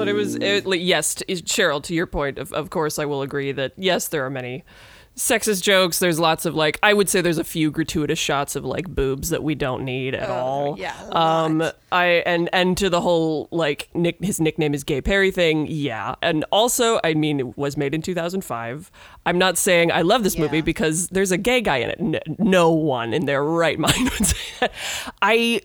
But 0.00 0.08
it 0.08 0.14
was 0.14 0.34
it, 0.36 0.66
like, 0.66 0.80
yes, 0.82 1.14
t- 1.14 1.24
Cheryl. 1.36 1.82
To 1.84 1.94
your 1.94 2.06
point, 2.06 2.38
of 2.38 2.52
of 2.52 2.70
course, 2.70 2.98
I 2.98 3.04
will 3.04 3.22
agree 3.22 3.52
that 3.52 3.72
yes, 3.76 4.08
there 4.08 4.24
are 4.26 4.30
many 4.30 4.64
sexist 5.16 5.62
jokes. 5.62 5.98
There's 5.98 6.18
lots 6.18 6.46
of 6.46 6.54
like 6.54 6.78
I 6.82 6.94
would 6.94 7.08
say 7.08 7.20
there's 7.20 7.36
a 7.36 7.44
few 7.44 7.70
gratuitous 7.70 8.18
shots 8.18 8.56
of 8.56 8.64
like 8.64 8.88
boobs 8.88 9.28
that 9.30 9.42
we 9.42 9.54
don't 9.54 9.84
need 9.84 10.14
at 10.14 10.28
Oh, 10.30 10.32
all. 10.32 10.78
yeah, 10.78 10.94
Um. 11.12 11.62
I 11.92 12.22
and 12.24 12.48
and 12.52 12.76
to 12.78 12.88
the 12.88 13.00
whole 13.00 13.48
like 13.50 13.88
Nick 13.92 14.22
his 14.24 14.40
nickname 14.40 14.72
is 14.72 14.82
Gay 14.84 15.00
Perry 15.02 15.30
thing. 15.30 15.66
Yeah. 15.68 16.14
And 16.22 16.44
also, 16.52 17.00
I 17.04 17.14
mean, 17.14 17.40
it 17.40 17.58
was 17.58 17.76
made 17.76 17.92
in 17.94 18.00
2005. 18.00 18.90
I'm 19.26 19.36
not 19.38 19.58
saying 19.58 19.90
I 19.92 20.02
love 20.02 20.22
this 20.22 20.38
movie 20.38 20.60
because 20.62 21.08
there's 21.08 21.32
a 21.32 21.38
gay 21.38 21.60
guy 21.60 21.78
in 21.78 21.90
it. 21.90 21.98
N- 22.00 22.36
no 22.38 22.70
one 22.70 23.12
in 23.12 23.26
their 23.26 23.44
right 23.44 23.78
mind 23.86 24.10
would 24.10 24.26
say 24.26 24.38
that. 24.60 24.72
I 25.20 25.60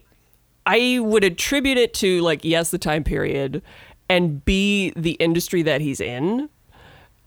I 0.65 0.97
would 0.99 1.23
attribute 1.23 1.77
it 1.77 1.93
to 1.95 2.21
like 2.21 2.43
yes, 2.43 2.71
the 2.71 2.79
time 2.79 3.03
period, 3.03 3.61
and 4.09 4.43
b 4.45 4.93
the 4.95 5.11
industry 5.13 5.61
that 5.63 5.81
he's 5.81 5.99
in, 5.99 6.49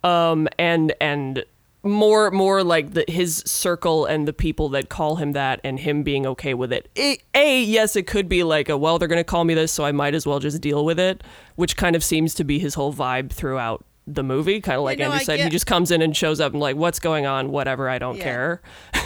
um, 0.05 0.49
and 0.59 0.95
and 1.01 1.45
more 1.85 2.31
more 2.31 2.65
like 2.65 2.93
the 2.93 3.05
his 3.09 3.37
circle 3.47 4.05
and 4.05 4.27
the 4.27 4.33
people 4.33 4.69
that 4.71 4.89
call 4.89 5.17
him 5.17 5.33
that 5.33 5.61
and 5.65 5.79
him 5.79 6.03
being 6.03 6.27
okay 6.27 6.53
with 6.55 6.73
it. 6.73 6.89
A, 6.99 7.19
a 7.35 7.63
yes, 7.63 7.97
it 7.97 8.07
could 8.07 8.29
be 8.29 8.43
like 8.43 8.69
a 8.69 8.77
well, 8.77 8.99
they're 8.99 9.09
gonna 9.09 9.25
call 9.25 9.45
me 9.45 9.55
this, 9.55 9.73
so 9.73 9.85
I 9.85 9.93
might 9.93 10.15
as 10.15 10.27
well 10.27 10.41
just 10.41 10.61
deal 10.61 10.85
with 10.85 10.99
it, 10.99 11.23
which 11.57 11.77
kind 11.77 11.95
of 11.97 12.03
seems 12.03 12.35
to 12.35 12.45
be 12.45 12.59
his 12.59 12.75
whole 12.75 12.93
vibe 12.93 13.31
throughout 13.31 13.85
the 14.07 14.23
movie. 14.25 14.61
Kind 14.61 14.79
of 14.79 14.85
like 14.85 14.99
know, 14.99 15.07
Andrew 15.07 15.21
I 15.21 15.23
said, 15.23 15.41
he 15.41 15.49
just 15.51 15.67
comes 15.67 15.91
in 15.91 16.03
and 16.03 16.17
shows 16.17 16.41
up 16.41 16.53
and 16.53 16.61
like, 16.61 16.77
what's 16.77 16.99
going 16.99 17.27
on? 17.27 17.51
Whatever, 17.51 17.89
I 17.89 17.99
don't 17.99 18.17
Yeah. 18.17 18.25
care. 18.25 18.63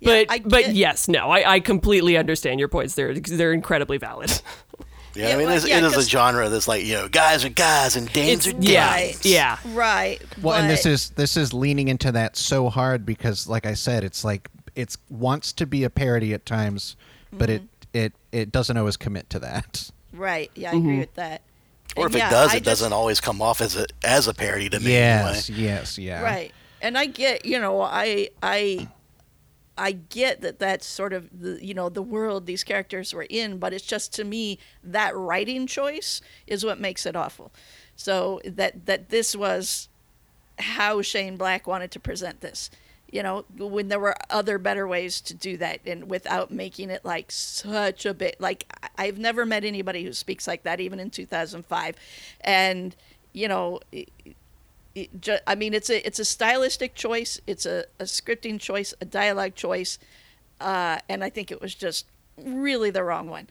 Yeah, 0.00 0.24
but 0.26 0.48
but 0.48 0.74
yes, 0.74 1.06
no, 1.06 1.28
I, 1.30 1.54
I 1.54 1.60
completely 1.60 2.16
understand 2.16 2.58
your 2.58 2.68
points. 2.68 2.94
They're 2.94 3.14
they're 3.14 3.52
incredibly 3.52 3.98
valid. 3.98 4.40
Yeah, 5.14 5.28
Yeah, 5.28 5.34
I 5.34 5.36
mean, 5.38 5.46
well, 5.46 5.56
it's, 5.56 5.66
yeah, 5.68 5.78
it 5.78 5.84
is 5.84 5.92
a 5.92 5.96
'cause- 5.96 6.08
genre 6.08 6.48
that's 6.48 6.68
like 6.68 6.84
you 6.84 6.94
know, 6.94 7.08
guys 7.08 7.44
are 7.44 7.48
guys 7.48 7.96
and 7.96 8.12
dames 8.12 8.46
It's- 8.46 8.62
are 8.62 8.72
yeah, 8.72 8.96
dames. 8.96 9.26
yeah. 9.26 9.58
Right. 9.66 10.20
Well, 10.40 10.56
and 10.56 10.70
this 10.70 10.86
is 10.86 11.10
this 11.10 11.36
is 11.36 11.52
leaning 11.52 11.88
into 11.88 12.12
that 12.12 12.36
so 12.36 12.68
hard 12.68 13.04
because, 13.04 13.46
like 13.48 13.66
I 13.66 13.74
said, 13.74 14.04
it's 14.04 14.24
like 14.24 14.48
it's 14.76 14.96
wants 15.08 15.52
to 15.54 15.66
be 15.66 15.84
a 15.84 15.90
parody 15.90 16.32
at 16.32 16.46
times, 16.46 16.96
but 17.32 17.50
it 17.50 17.62
mm-hmm. 17.62 17.98
it 17.98 18.12
it 18.32 18.52
doesn't 18.52 18.76
always 18.76 18.96
commit 18.96 19.28
to 19.30 19.38
that. 19.40 19.90
right. 20.12 20.50
Yeah, 20.54 20.70
I 20.70 20.76
agree 20.76 20.90
mm-hmm. 20.90 21.00
with 21.00 21.14
that. 21.14 21.42
Or 21.96 22.06
if 22.06 22.14
yeah, 22.14 22.28
it 22.28 22.30
does, 22.30 22.52
I 22.52 22.56
it 22.58 22.64
doesn't 22.64 22.92
always 22.92 23.20
come 23.20 23.42
off 23.42 23.60
as 23.60 23.74
a 23.76 23.86
as 24.04 24.28
a 24.28 24.34
parody 24.34 24.68
to 24.68 24.78
me. 24.78 24.92
Yes, 24.92 25.50
Anyway. 25.50 25.64
yes, 25.64 25.98
yeah. 25.98 26.22
Right. 26.22 26.52
And 26.80 26.96
I 26.96 27.06
get, 27.06 27.44
you 27.44 27.58
know, 27.58 27.82
I 27.82 28.30
I 28.42 28.86
I 29.80 29.92
get 29.92 30.42
that 30.42 30.58
that's 30.58 30.86
sort 30.86 31.14
of 31.14 31.30
the 31.40 31.64
you 31.64 31.72
know 31.72 31.88
the 31.88 32.02
world 32.02 32.44
these 32.44 32.62
characters 32.62 33.14
were 33.14 33.26
in, 33.30 33.56
but 33.58 33.72
it's 33.72 33.84
just 33.84 34.12
to 34.14 34.24
me 34.24 34.58
that 34.84 35.16
writing 35.16 35.66
choice 35.66 36.20
is 36.46 36.64
what 36.64 36.78
makes 36.78 37.06
it 37.06 37.16
awful. 37.16 37.50
So 37.96 38.42
that 38.44 38.84
that 38.84 39.08
this 39.08 39.34
was 39.34 39.88
how 40.58 41.00
Shane 41.00 41.38
Black 41.38 41.66
wanted 41.66 41.90
to 41.92 42.00
present 42.00 42.42
this. 42.42 42.70
You 43.10 43.22
know, 43.22 43.46
when 43.56 43.88
there 43.88 43.98
were 43.98 44.14
other 44.28 44.58
better 44.58 44.86
ways 44.86 45.22
to 45.22 45.34
do 45.34 45.56
that 45.56 45.80
and 45.86 46.10
without 46.10 46.50
making 46.50 46.90
it 46.90 47.02
like 47.02 47.32
such 47.32 48.04
a 48.04 48.12
bit 48.12 48.38
like 48.38 48.66
I've 48.98 49.18
never 49.18 49.46
met 49.46 49.64
anybody 49.64 50.04
who 50.04 50.12
speaks 50.12 50.46
like 50.46 50.62
that 50.64 50.80
even 50.80 51.00
in 51.00 51.08
2005. 51.08 51.96
And 52.42 52.94
you 53.32 53.48
know, 53.48 53.80
it, 54.94 55.20
ju- 55.20 55.38
I 55.46 55.54
mean, 55.54 55.74
it's 55.74 55.90
a 55.90 56.04
it's 56.06 56.18
a 56.18 56.24
stylistic 56.24 56.94
choice, 56.94 57.40
it's 57.46 57.66
a, 57.66 57.84
a 57.98 58.04
scripting 58.04 58.60
choice, 58.60 58.92
a 59.00 59.04
dialogue 59.04 59.54
choice, 59.54 59.98
uh, 60.60 60.98
and 61.08 61.22
I 61.24 61.30
think 61.30 61.50
it 61.50 61.60
was 61.60 61.74
just 61.74 62.06
really 62.36 62.90
the 62.90 63.04
wrong 63.04 63.28
one. 63.28 63.48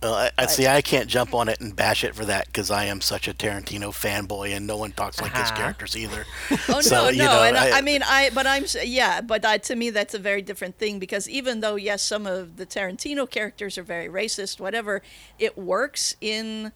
Well, 0.00 0.14
I, 0.14 0.30
I 0.38 0.46
see. 0.46 0.64
I 0.68 0.80
can't 0.80 1.08
jump 1.08 1.34
on 1.34 1.48
it 1.48 1.60
and 1.60 1.74
bash 1.74 2.04
it 2.04 2.14
for 2.14 2.24
that 2.26 2.46
because 2.46 2.70
I 2.70 2.84
am 2.84 3.00
such 3.00 3.26
a 3.26 3.34
Tarantino 3.34 3.90
fanboy, 3.90 4.56
and 4.56 4.64
no 4.64 4.76
one 4.76 4.92
talks 4.92 5.20
like 5.20 5.32
his 5.32 5.50
Ah. 5.50 5.56
characters 5.56 5.96
either. 5.96 6.24
Oh 6.68 6.80
So, 6.80 7.04
no, 7.06 7.08
you 7.08 7.18
no, 7.18 7.24
know, 7.24 7.42
and 7.42 7.56
I, 7.58 7.70
I- 7.70 7.78
I 7.78 7.80
mean, 7.80 8.02
I 8.04 8.30
but 8.32 8.46
I'm 8.46 8.64
yeah, 8.84 9.20
but 9.20 9.44
I, 9.44 9.58
to 9.58 9.74
me 9.74 9.90
that's 9.90 10.14
a 10.14 10.18
very 10.20 10.40
different 10.40 10.78
thing 10.78 11.00
because 11.00 11.28
even 11.28 11.58
though 11.60 11.74
yes, 11.74 12.02
some 12.02 12.26
of 12.28 12.58
the 12.58 12.64
Tarantino 12.64 13.28
characters 13.28 13.76
are 13.76 13.82
very 13.82 14.08
racist, 14.08 14.60
whatever, 14.60 15.02
it 15.38 15.58
works 15.58 16.14
in. 16.20 16.70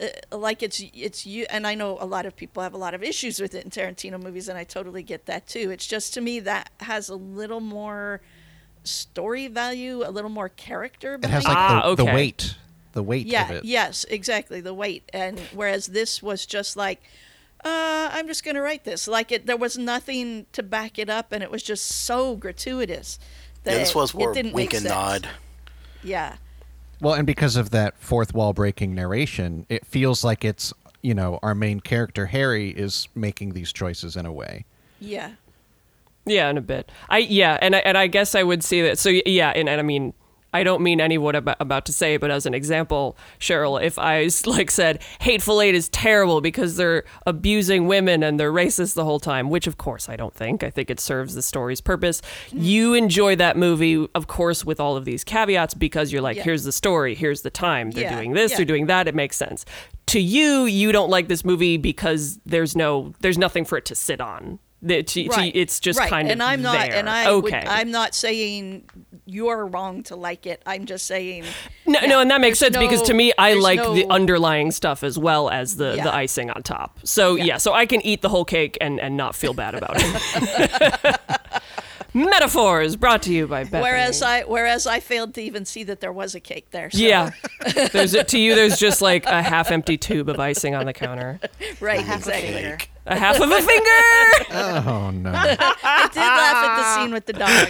Uh, 0.00 0.36
like 0.36 0.62
it's 0.62 0.82
it's 0.94 1.24
you 1.26 1.46
and 1.48 1.66
I 1.66 1.74
know 1.74 1.96
a 2.00 2.04
lot 2.06 2.26
of 2.26 2.36
people 2.36 2.62
have 2.62 2.74
a 2.74 2.78
lot 2.78 2.92
of 2.94 3.02
issues 3.02 3.40
with 3.40 3.54
it 3.54 3.64
in 3.64 3.70
Tarantino 3.70 4.22
movies 4.22 4.48
and 4.48 4.58
I 4.58 4.64
totally 4.64 5.02
get 5.02 5.26
that 5.26 5.46
too. 5.46 5.70
It's 5.70 5.86
just 5.86 6.12
to 6.14 6.20
me 6.20 6.40
that 6.40 6.70
has 6.80 7.08
a 7.08 7.14
little 7.16 7.60
more 7.60 8.20
story 8.84 9.48
value, 9.48 10.02
a 10.06 10.10
little 10.10 10.30
more 10.30 10.48
character. 10.48 11.14
It 11.14 11.24
has 11.24 11.44
behind 11.44 11.76
like 11.76 11.84
Ah, 11.84 11.88
the, 11.94 12.04
the 12.04 12.04
weight, 12.12 12.56
the 12.92 13.02
weight 13.02 13.26
yeah, 13.26 13.44
of 13.44 13.50
it. 13.56 13.64
yes, 13.64 14.04
exactly 14.08 14.60
the 14.60 14.74
weight. 14.74 15.08
And 15.12 15.38
whereas 15.54 15.86
this 15.86 16.22
was 16.22 16.46
just 16.46 16.76
like, 16.76 17.02
uh, 17.64 18.10
I'm 18.12 18.26
just 18.26 18.44
gonna 18.44 18.62
write 18.62 18.84
this. 18.84 19.08
Like 19.08 19.32
it, 19.32 19.46
there 19.46 19.56
was 19.56 19.76
nothing 19.78 20.46
to 20.52 20.62
back 20.62 20.98
it 20.98 21.08
up, 21.10 21.32
and 21.32 21.42
it 21.42 21.50
was 21.50 21.62
just 21.62 21.84
so 21.86 22.36
gratuitous. 22.36 23.18
That 23.64 23.72
yeah, 23.72 23.78
this 23.78 23.94
was 23.94 24.14
it 24.14 24.18
more 24.18 24.32
didn't 24.34 24.52
wink 24.52 24.72
make 24.72 24.74
and 24.74 24.82
sense. 24.82 24.94
nod. 24.94 25.28
Yeah, 26.04 26.36
Well, 27.00 27.14
and 27.14 27.26
because 27.26 27.56
of 27.56 27.70
that 27.70 27.98
fourth 27.98 28.32
wall 28.34 28.52
breaking 28.52 28.94
narration, 28.94 29.66
it 29.68 29.84
feels 29.86 30.24
like 30.24 30.44
it's 30.44 30.72
you 31.02 31.14
know 31.14 31.38
our 31.42 31.54
main 31.54 31.80
character 31.80 32.26
Harry 32.26 32.70
is 32.70 33.08
making 33.14 33.52
these 33.52 33.72
choices 33.72 34.16
in 34.16 34.26
a 34.26 34.32
way. 34.32 34.64
yeah, 34.98 35.32
Yeah, 36.24 36.48
in 36.50 36.56
a 36.56 36.62
bit. 36.62 36.90
I 37.08 37.18
yeah, 37.18 37.58
and 37.60 37.76
I, 37.76 37.78
and 37.80 37.98
I 37.98 38.06
guess 38.06 38.34
I 38.34 38.42
would 38.42 38.64
see 38.64 38.82
that. 38.82 38.98
So 38.98 39.10
yeah, 39.10 39.50
and, 39.54 39.68
and 39.68 39.78
I 39.78 39.82
mean, 39.82 40.14
I 40.56 40.62
don't 40.64 40.80
mean 40.82 41.00
any 41.00 41.18
what 41.18 41.36
I'm 41.36 41.48
about 41.60 41.84
to 41.86 41.92
say, 41.92 42.16
but 42.16 42.30
as 42.30 42.46
an 42.46 42.54
example, 42.54 43.16
Cheryl, 43.38 43.82
if 43.82 43.98
I 43.98 44.28
like 44.46 44.70
said 44.70 45.02
Hateful 45.20 45.60
Eight 45.60 45.74
is 45.74 45.88
terrible 45.90 46.40
because 46.40 46.76
they're 46.76 47.04
abusing 47.26 47.86
women 47.86 48.22
and 48.22 48.40
they're 48.40 48.52
racist 48.52 48.94
the 48.94 49.04
whole 49.04 49.20
time, 49.20 49.50
which 49.50 49.66
of 49.66 49.76
course 49.76 50.08
I 50.08 50.16
don't 50.16 50.34
think. 50.34 50.62
I 50.64 50.70
think 50.70 50.90
it 50.90 50.98
serves 51.00 51.34
the 51.34 51.42
story's 51.42 51.80
purpose. 51.80 52.22
Mm-hmm. 52.48 52.62
You 52.62 52.94
enjoy 52.94 53.36
that 53.36 53.56
movie, 53.56 54.08
of 54.14 54.26
course, 54.26 54.64
with 54.64 54.80
all 54.80 54.96
of 54.96 55.04
these 55.04 55.24
caveats 55.24 55.74
because 55.74 56.10
you're 56.12 56.22
like, 56.22 56.36
Yeah. 56.38 56.44
here's 56.44 56.64
the 56.64 56.72
story, 56.72 57.14
here's 57.14 57.42
the 57.42 57.50
time, 57.50 57.90
they're 57.90 58.04
Yeah, 58.04 58.16
doing 58.16 58.32
this, 58.32 58.52
yeah. 58.52 58.56
they're 58.58 58.66
doing 58.66 58.86
that. 58.86 59.06
It 59.08 59.14
makes 59.14 59.36
sense. 59.36 59.64
To 60.06 60.20
you, 60.20 60.64
you 60.64 60.92
don't 60.92 61.10
like 61.10 61.28
this 61.28 61.44
movie 61.44 61.76
because 61.76 62.38
there's 62.46 62.74
no, 62.76 63.12
there's 63.20 63.38
nothing 63.38 63.64
for 63.64 63.76
it 63.76 63.84
to 63.86 63.94
sit 63.94 64.20
on. 64.20 64.58
The- 64.82 65.02
to- 65.02 65.24
to- 65.24 65.28
right. 65.30 65.52
it's 65.54 65.80
just 65.80 65.98
right. 65.98 66.08
kind 66.10 66.28
of 66.28 66.32
and 66.32 66.42
I'm 66.42 66.62
not, 66.62 66.86
there. 66.86 66.94
and 66.94 67.08
I 67.08 67.28
okay. 67.30 67.58
would, 67.60 67.68
I'm 67.68 67.90
not 67.90 68.14
saying 68.14 68.88
you're 69.24 69.66
wrong 69.66 70.02
to 70.04 70.16
like 70.16 70.46
it. 70.46 70.62
I'm 70.66 70.84
just 70.84 71.06
saying 71.06 71.44
no, 71.86 71.98
yeah, 72.00 72.06
no, 72.06 72.20
and 72.20 72.30
that 72.30 72.40
makes 72.40 72.60
there's 72.60 72.74
sense 72.74 72.76
because 72.76 73.02
to 73.02 73.14
me, 73.14 73.32
I 73.38 73.52
there's 73.52 73.62
like 73.62 73.80
the 73.80 74.06
underlying 74.10 74.70
stuff 74.70 75.02
as 75.02 75.18
well 75.18 75.48
as 75.50 75.76
the 75.76 75.94
Yeah. 75.96 76.04
the 76.04 76.14
icing 76.14 76.50
on 76.50 76.62
top. 76.62 76.98
So 77.04 77.34
yeah. 77.36 77.44
Yeah. 77.44 77.56
so 77.56 77.72
I 77.72 77.86
can 77.86 78.00
eat 78.02 78.22
the 78.22 78.28
whole 78.28 78.44
cake 78.44 78.76
and 78.80 79.00
and 79.00 79.16
not 79.16 79.34
feel 79.34 79.54
bad 79.54 79.74
about 79.74 79.94
it. 79.96 81.20
Metaphors 82.14 82.96
brought 82.96 83.22
to 83.24 83.32
you 83.32 83.46
by 83.46 83.64
Bethany. 83.64 83.82
Whereas 83.82 84.22
I, 84.22 84.42
whereas 84.42 84.86
I 84.86 85.00
failed 85.00 85.34
to 85.34 85.42
even 85.42 85.66
see 85.66 85.84
that 85.84 86.00
there 86.00 86.12
was 86.12 86.34
a 86.34 86.40
cake 86.40 86.70
there. 86.70 86.90
So. 86.90 86.98
yeah, 86.98 87.30
there's 87.92 88.14
a, 88.14 88.24
to 88.24 88.38
you. 88.38 88.54
There's 88.54 88.78
just 88.78 89.02
like 89.02 89.26
a 89.26 89.42
half-empty 89.42 89.98
tube 89.98 90.30
of 90.30 90.40
icing 90.40 90.74
on 90.74 90.86
the 90.86 90.94
counter, 90.94 91.38
right, 91.78 92.00
exactly. 92.00 92.88
Finger. 93.06 93.16
a 93.16 93.18
half 93.18 93.40
of 93.40 93.50
a 93.50 93.62
finger. 93.62 93.92
Oh 94.88 95.10
no! 95.10 95.30
I 95.32 96.08
did 96.12 96.20
laugh 96.20 96.64
at 96.64 96.76
the 96.76 96.94
scene 97.02 97.12
with 97.12 97.26
the 97.26 97.32
dog. 97.32 97.48
I 97.50 97.64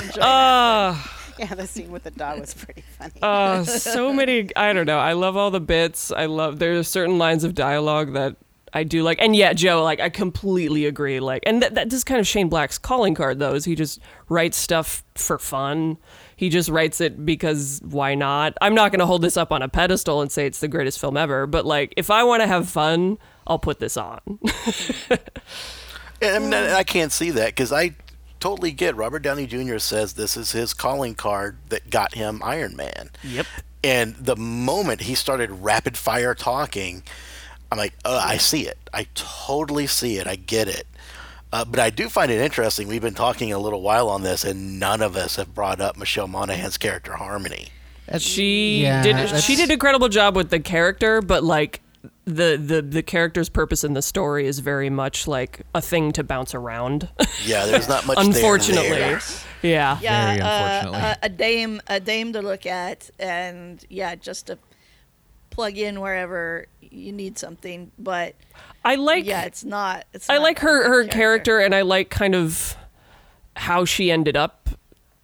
did 0.00 0.04
enjoy 0.08 0.20
that. 0.20 0.22
Oh, 0.22 1.10
Yeah, 1.38 1.54
the 1.54 1.66
scene 1.66 1.90
with 1.92 2.02
the 2.04 2.10
dog 2.10 2.40
was 2.40 2.54
pretty 2.54 2.82
funny. 2.98 3.12
oh, 3.22 3.62
so 3.64 4.12
many. 4.12 4.48
I 4.56 4.72
don't 4.72 4.86
know. 4.86 4.98
I 4.98 5.12
love 5.12 5.36
all 5.36 5.50
the 5.50 5.60
bits. 5.60 6.10
I 6.12 6.26
love. 6.26 6.58
There 6.58 6.78
are 6.78 6.82
certain 6.82 7.18
lines 7.18 7.44
of 7.44 7.54
dialogue 7.54 8.12
that 8.14 8.36
I 8.72 8.84
do 8.84 9.02
like. 9.02 9.18
And 9.20 9.36
yeah, 9.36 9.52
Joe, 9.52 9.82
like 9.82 10.00
I 10.00 10.08
completely 10.08 10.86
agree. 10.86 11.20
Like, 11.20 11.42
and 11.46 11.62
that, 11.62 11.74
that 11.74 11.92
is 11.92 12.04
kind 12.04 12.20
of 12.20 12.26
Shane 12.26 12.48
Black's 12.48 12.78
calling 12.78 13.14
card, 13.14 13.38
though, 13.38 13.54
is 13.54 13.64
he 13.64 13.74
just 13.74 14.00
writes 14.28 14.56
stuff 14.56 15.04
for 15.14 15.38
fun. 15.38 15.98
He 16.36 16.48
just 16.48 16.68
writes 16.68 17.00
it 17.00 17.24
because 17.24 17.80
why 17.84 18.14
not? 18.14 18.54
I'm 18.60 18.74
not 18.74 18.90
going 18.90 19.00
to 19.00 19.06
hold 19.06 19.22
this 19.22 19.36
up 19.36 19.52
on 19.52 19.62
a 19.62 19.68
pedestal 19.68 20.22
and 20.22 20.32
say 20.32 20.46
it's 20.46 20.60
the 20.60 20.68
greatest 20.68 20.98
film 21.00 21.16
ever, 21.16 21.46
but 21.46 21.64
like 21.66 21.94
if 21.96 22.10
I 22.10 22.24
want 22.24 22.42
to 22.42 22.46
have 22.48 22.68
fun, 22.68 23.18
I'll 23.46 23.58
put 23.58 23.78
this 23.80 23.96
on. 23.96 24.20
And 26.20 26.36
I 26.36 26.38
mean, 26.38 26.54
I 26.54 26.74
I 26.78 26.84
can't 26.84 27.10
see 27.10 27.30
that 27.32 27.46
because 27.48 27.72
I 27.72 27.96
totally 28.38 28.70
get 28.70 28.94
Robert 28.94 29.20
Downey 29.24 29.46
Jr. 29.46 29.78
says 29.78 30.12
this 30.12 30.36
is 30.36 30.52
his 30.52 30.72
calling 30.72 31.16
card 31.16 31.56
that 31.70 31.90
got 31.90 32.14
him 32.14 32.40
Iron 32.44 32.76
Man. 32.76 33.10
Yep. 33.24 33.46
And 33.82 34.14
the 34.14 34.36
moment 34.36 35.00
he 35.02 35.16
started 35.16 35.50
rapid 35.50 35.96
fire 35.96 36.34
talking, 36.36 37.02
I'm 37.72 37.78
like, 37.78 37.94
oh, 38.04 38.16
I 38.16 38.36
see 38.36 38.68
it. 38.68 38.78
I 38.94 39.08
totally 39.16 39.88
see 39.88 40.16
it. 40.18 40.28
I 40.28 40.36
get 40.36 40.68
it. 40.68 40.86
Uh, 41.52 41.64
but 41.64 41.80
I 41.80 41.90
do 41.90 42.08
find 42.08 42.30
it 42.30 42.40
interesting. 42.40 42.86
We've 42.86 43.02
been 43.02 43.14
talking 43.14 43.52
a 43.52 43.58
little 43.58 43.82
while 43.82 44.08
on 44.08 44.22
this, 44.22 44.44
and 44.44 44.78
none 44.78 45.02
of 45.02 45.16
us 45.16 45.34
have 45.36 45.54
brought 45.54 45.80
up 45.80 45.96
Michelle 45.98 46.28
Monaghan's 46.28 46.78
character 46.78 47.14
Harmony. 47.16 47.70
That's- 48.06 48.22
She 48.22 48.82
yeah, 48.82 49.02
did 49.02 49.42
she 49.42 49.56
did 49.56 49.64
an 49.64 49.72
incredible 49.72 50.08
job 50.08 50.36
with 50.36 50.50
the 50.50 50.60
character, 50.60 51.20
but 51.20 51.42
like 51.42 51.80
the 52.24 52.56
the 52.56 52.82
the 52.82 53.02
character's 53.02 53.48
purpose 53.48 53.82
in 53.82 53.94
the 53.94 54.02
story 54.02 54.46
is 54.46 54.60
very 54.60 54.90
much 54.90 55.26
like 55.26 55.62
a 55.74 55.80
thing 55.80 56.12
to 56.12 56.22
bounce 56.22 56.54
around. 56.54 57.08
Yeah, 57.44 57.66
there's 57.66 57.88
not 57.88 58.06
much. 58.06 58.18
Unfortunately. 58.18 58.90
there. 58.90 59.20
yeah. 59.62 59.98
yeah, 60.00 60.26
Very 60.26 60.40
uh, 60.40 60.76
unfortunately. 60.76 61.10
uh, 61.10 61.14
a 61.22 61.28
dame, 61.28 61.80
a 61.88 61.98
dame 62.00 62.32
to 62.34 62.42
look 62.42 62.66
at, 62.66 63.10
and 63.18 63.84
yeah, 63.88 64.14
just 64.14 64.46
to 64.46 64.58
plug 65.50 65.76
in 65.76 66.00
wherever 66.00 66.66
you 66.80 67.12
need 67.12 67.38
something. 67.38 67.90
But 67.98 68.34
I 68.84 68.94
like 68.94 69.24
yeah, 69.24 69.42
it's 69.42 69.64
not. 69.64 70.06
It's 70.12 70.30
I 70.30 70.34
not 70.34 70.42
like 70.42 70.58
a 70.58 70.62
her 70.62 70.82
good 70.82 70.90
her 70.90 71.06
character 71.08 71.58
and 71.58 71.74
I 71.74 71.82
like 71.82 72.10
kind 72.10 72.34
of 72.34 72.76
how 73.56 73.84
she 73.84 74.10
ended 74.10 74.36
up 74.36 74.70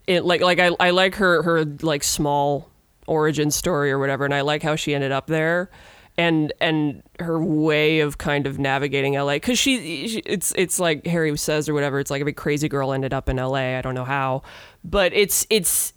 it 0.06 0.24
like 0.24 0.40
like 0.40 0.58
I 0.58 0.70
I 0.80 0.90
like 0.90 1.14
her 1.16 1.42
her 1.42 1.64
like 1.64 2.02
small 2.02 2.68
origin 3.06 3.50
story 3.50 3.90
or 3.90 3.98
whatever 3.98 4.24
and 4.24 4.34
I 4.34 4.42
like 4.42 4.62
how 4.62 4.76
she 4.76 4.94
ended 4.94 5.12
up 5.12 5.28
there 5.28 5.70
and 6.18 6.52
and 6.61 7.02
her 7.20 7.42
way 7.42 8.00
of 8.00 8.18
kind 8.18 8.46
of 8.46 8.59
navigating 8.59 9.14
LA 9.14 9.38
cuz 9.38 9.59
she, 9.59 10.09
she 10.09 10.18
it's 10.26 10.52
it's 10.57 10.78
like 10.78 11.07
Harry 11.07 11.35
says 11.38 11.68
or 11.68 11.74
whatever 11.74 12.00
it's 12.00 12.11
like 12.11 12.20
every 12.20 12.33
crazy 12.35 12.68
girl 12.68 12.92
ended 12.92 13.14
up 13.14 13.28
in 13.28 13.37
LA 13.37 13.78
I 13.78 13.81
don't 13.81 13.94
know 13.94 14.04
how 14.04 14.42
but 14.85 15.14
it's 15.14 15.46
it's 15.48 15.94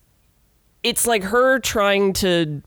it's 0.84 1.06
like 1.06 1.24
her 1.24 1.60
trying 1.60 2.14
to 2.14 2.62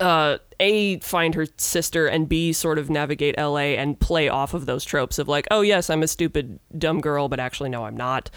uh, 0.00 0.38
a 0.58 0.98
find 1.00 1.34
her 1.34 1.46
sister 1.56 2.06
and 2.06 2.28
b 2.28 2.52
sort 2.52 2.78
of 2.78 2.88
navigate 2.88 3.36
la 3.38 3.58
and 3.58 4.00
play 4.00 4.28
off 4.28 4.54
of 4.54 4.66
those 4.66 4.84
tropes 4.84 5.18
of 5.18 5.28
like 5.28 5.46
oh 5.50 5.60
yes 5.60 5.90
i'm 5.90 6.02
a 6.02 6.08
stupid 6.08 6.58
dumb 6.76 7.00
girl 7.00 7.28
but 7.28 7.38
actually 7.38 7.68
no 7.68 7.84
i'm 7.84 7.96
not 7.96 8.30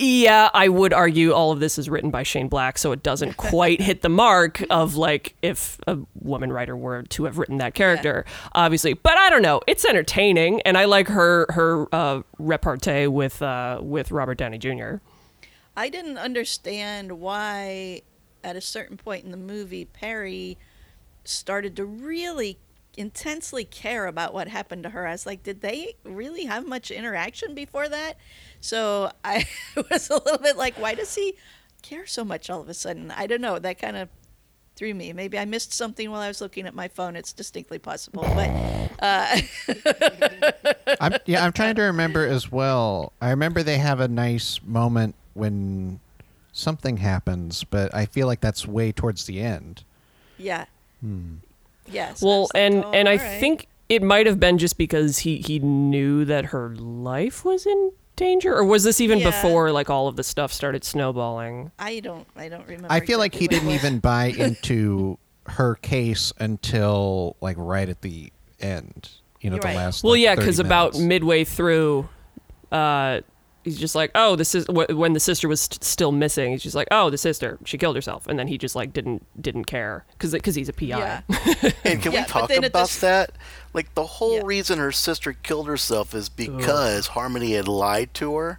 yeah 0.00 0.50
i 0.54 0.68
would 0.68 0.92
argue 0.92 1.32
all 1.32 1.52
of 1.52 1.60
this 1.60 1.78
is 1.78 1.88
written 1.88 2.10
by 2.10 2.22
shane 2.22 2.48
black 2.48 2.78
so 2.78 2.92
it 2.92 3.02
doesn't 3.02 3.36
quite 3.36 3.80
hit 3.80 4.02
the 4.02 4.08
mark 4.08 4.62
of 4.70 4.96
like 4.96 5.34
if 5.42 5.78
a 5.86 5.98
woman 6.14 6.52
writer 6.52 6.76
were 6.76 7.02
to 7.04 7.24
have 7.24 7.38
written 7.38 7.58
that 7.58 7.74
character 7.74 8.24
obviously 8.52 8.94
but 8.94 9.16
i 9.18 9.30
don't 9.30 9.42
know 9.42 9.60
it's 9.66 9.84
entertaining 9.84 10.60
and 10.62 10.78
i 10.78 10.84
like 10.84 11.08
her 11.08 11.46
her 11.50 11.86
uh, 11.94 12.22
repartee 12.38 13.06
with 13.06 13.42
uh, 13.42 13.78
with 13.82 14.10
robert 14.10 14.38
downey 14.38 14.58
jr 14.58 14.96
I 15.76 15.88
didn't 15.88 16.18
understand 16.18 17.20
why, 17.20 18.02
at 18.42 18.56
a 18.56 18.60
certain 18.60 18.96
point 18.96 19.24
in 19.24 19.30
the 19.30 19.36
movie, 19.36 19.84
Perry 19.84 20.58
started 21.24 21.76
to 21.76 21.84
really 21.84 22.58
intensely 22.96 23.64
care 23.64 24.06
about 24.06 24.34
what 24.34 24.48
happened 24.48 24.82
to 24.82 24.90
her. 24.90 25.06
I 25.06 25.12
was 25.12 25.26
like, 25.26 25.42
did 25.42 25.60
they 25.60 25.94
really 26.04 26.44
have 26.44 26.66
much 26.66 26.90
interaction 26.90 27.54
before 27.54 27.88
that? 27.88 28.18
So 28.60 29.10
I 29.24 29.46
was 29.90 30.10
a 30.10 30.14
little 30.14 30.38
bit 30.38 30.56
like, 30.56 30.78
why 30.78 30.94
does 30.94 31.14
he 31.14 31.34
care 31.82 32.06
so 32.06 32.24
much 32.24 32.50
all 32.50 32.60
of 32.60 32.68
a 32.68 32.74
sudden? 32.74 33.10
I 33.10 33.26
don't 33.26 33.40
know. 33.40 33.58
That 33.58 33.78
kind 33.78 33.96
of 33.96 34.08
threw 34.76 34.94
me. 34.94 35.12
Maybe 35.12 35.38
I 35.38 35.44
missed 35.44 35.72
something 35.72 36.10
while 36.10 36.20
I 36.20 36.28
was 36.28 36.40
looking 36.40 36.66
at 36.66 36.74
my 36.74 36.88
phone. 36.88 37.16
It's 37.16 37.32
distinctly 37.32 37.78
possible, 37.78 38.22
but 38.22 38.50
uh, 39.00 39.40
I'm, 41.00 41.14
yeah, 41.26 41.44
I'm 41.44 41.52
trying 41.52 41.74
to 41.74 41.82
remember 41.82 42.26
as 42.26 42.50
well. 42.50 43.12
I 43.20 43.30
remember 43.30 43.62
they 43.62 43.78
have 43.78 44.00
a 44.00 44.08
nice 44.08 44.60
moment 44.64 45.14
when 45.34 46.00
something 46.52 46.98
happens, 46.98 47.64
but 47.64 47.94
I 47.94 48.06
feel 48.06 48.26
like 48.26 48.40
that's 48.40 48.66
way 48.66 48.92
towards 48.92 49.26
the 49.26 49.40
end. 49.40 49.84
yeah. 50.38 50.66
Hmm. 51.00 51.36
Yes. 51.86 52.22
Well, 52.22 52.42
was 52.42 52.50
like, 52.54 52.62
and 52.62 52.84
oh, 52.84 52.90
and 52.92 53.08
I 53.08 53.16
all 53.16 53.18
right. 53.18 53.40
think 53.40 53.66
it 53.88 54.02
might 54.02 54.26
have 54.26 54.38
been 54.38 54.58
just 54.58 54.78
because 54.78 55.18
he 55.20 55.38
he 55.38 55.58
knew 55.58 56.24
that 56.24 56.46
her 56.46 56.68
life 56.76 57.44
was 57.44 57.66
in 57.66 57.92
danger, 58.20 58.54
or 58.54 58.64
was 58.64 58.84
this 58.84 59.00
even 59.00 59.18
Yeah. 59.18 59.30
before 59.30 59.72
like 59.72 59.90
all 59.90 60.06
of 60.06 60.14
the 60.16 60.22
stuff 60.22 60.52
started 60.52 60.84
snowballing? 60.84 61.72
I 61.78 61.98
don't. 62.00 62.26
I 62.36 62.48
don't 62.48 62.66
remember. 62.68 62.86
I 62.90 63.00
feel 63.00 63.18
like 63.18 63.34
he 63.34 63.48
didn't 63.48 63.66
what 63.66 63.72
it 63.72 63.76
was. 63.76 63.84
even 63.84 63.98
buy 63.98 64.26
into 64.38 65.18
her 65.46 65.74
case 65.76 66.32
until 66.38 67.36
like 67.40 67.56
right 67.58 67.88
at 67.88 68.02
the 68.02 68.32
end. 68.60 69.10
You 69.40 69.50
know, 69.50 69.56
You're 69.56 69.62
the 69.62 69.68
right. 69.68 69.76
last. 69.76 70.04
Well, 70.04 70.12
like, 70.12 70.20
yeah, 70.22 70.34
because 70.36 70.58
about 70.58 70.96
midway 70.98 71.44
through, 71.44 72.08
uh, 72.70 73.20
he's 73.64 73.78
just 73.78 73.94
like, 73.94 74.10
oh, 74.14 74.36
this 74.36 74.54
is 74.54 74.68
when 74.68 75.14
the 75.14 75.20
sister 75.20 75.48
was 75.48 75.62
st- 75.62 75.82
still 75.82 76.12
missing. 76.12 76.52
He's 76.52 76.62
just 76.62 76.76
like, 76.76 76.88
oh, 76.90 77.08
the 77.10 77.16
sister, 77.18 77.58
she 77.64 77.78
killed 77.78 77.96
herself, 77.96 78.26
and 78.26 78.38
then 78.38 78.48
he 78.48 78.58
just 78.58 78.76
like 78.76 78.92
didn't 78.92 79.24
didn't 79.40 79.64
care 79.64 80.04
because 80.12 80.32
because 80.32 80.54
he's 80.54 80.68
a 80.68 80.72
PI. 80.74 80.86
Yeah. 80.88 81.20
And 81.84 82.02
can 82.02 82.12
Yeah, 82.12 82.20
we 82.22 82.26
talk 82.28 82.50
about 82.52 82.72
this- 82.72 83.00
that? 83.00 83.32
Like 83.72 83.94
the 83.94 84.04
whole 84.06 84.36
Yeah. 84.36 84.42
reason 84.44 84.78
her 84.78 84.92
sister 84.92 85.32
killed 85.32 85.66
herself 85.68 86.14
is 86.14 86.28
because 86.28 87.08
Harmony 87.08 87.52
had 87.52 87.68
lied 87.68 88.12
to 88.14 88.36
her, 88.36 88.58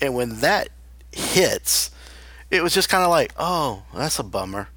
and 0.00 0.14
when 0.14 0.40
that 0.40 0.68
hits, 1.12 1.90
it 2.50 2.62
was 2.62 2.74
just 2.74 2.88
kind 2.88 3.02
of 3.04 3.10
like, 3.10 3.32
oh, 3.38 3.84
that's 3.94 4.18
a 4.18 4.22
bummer. 4.22 4.68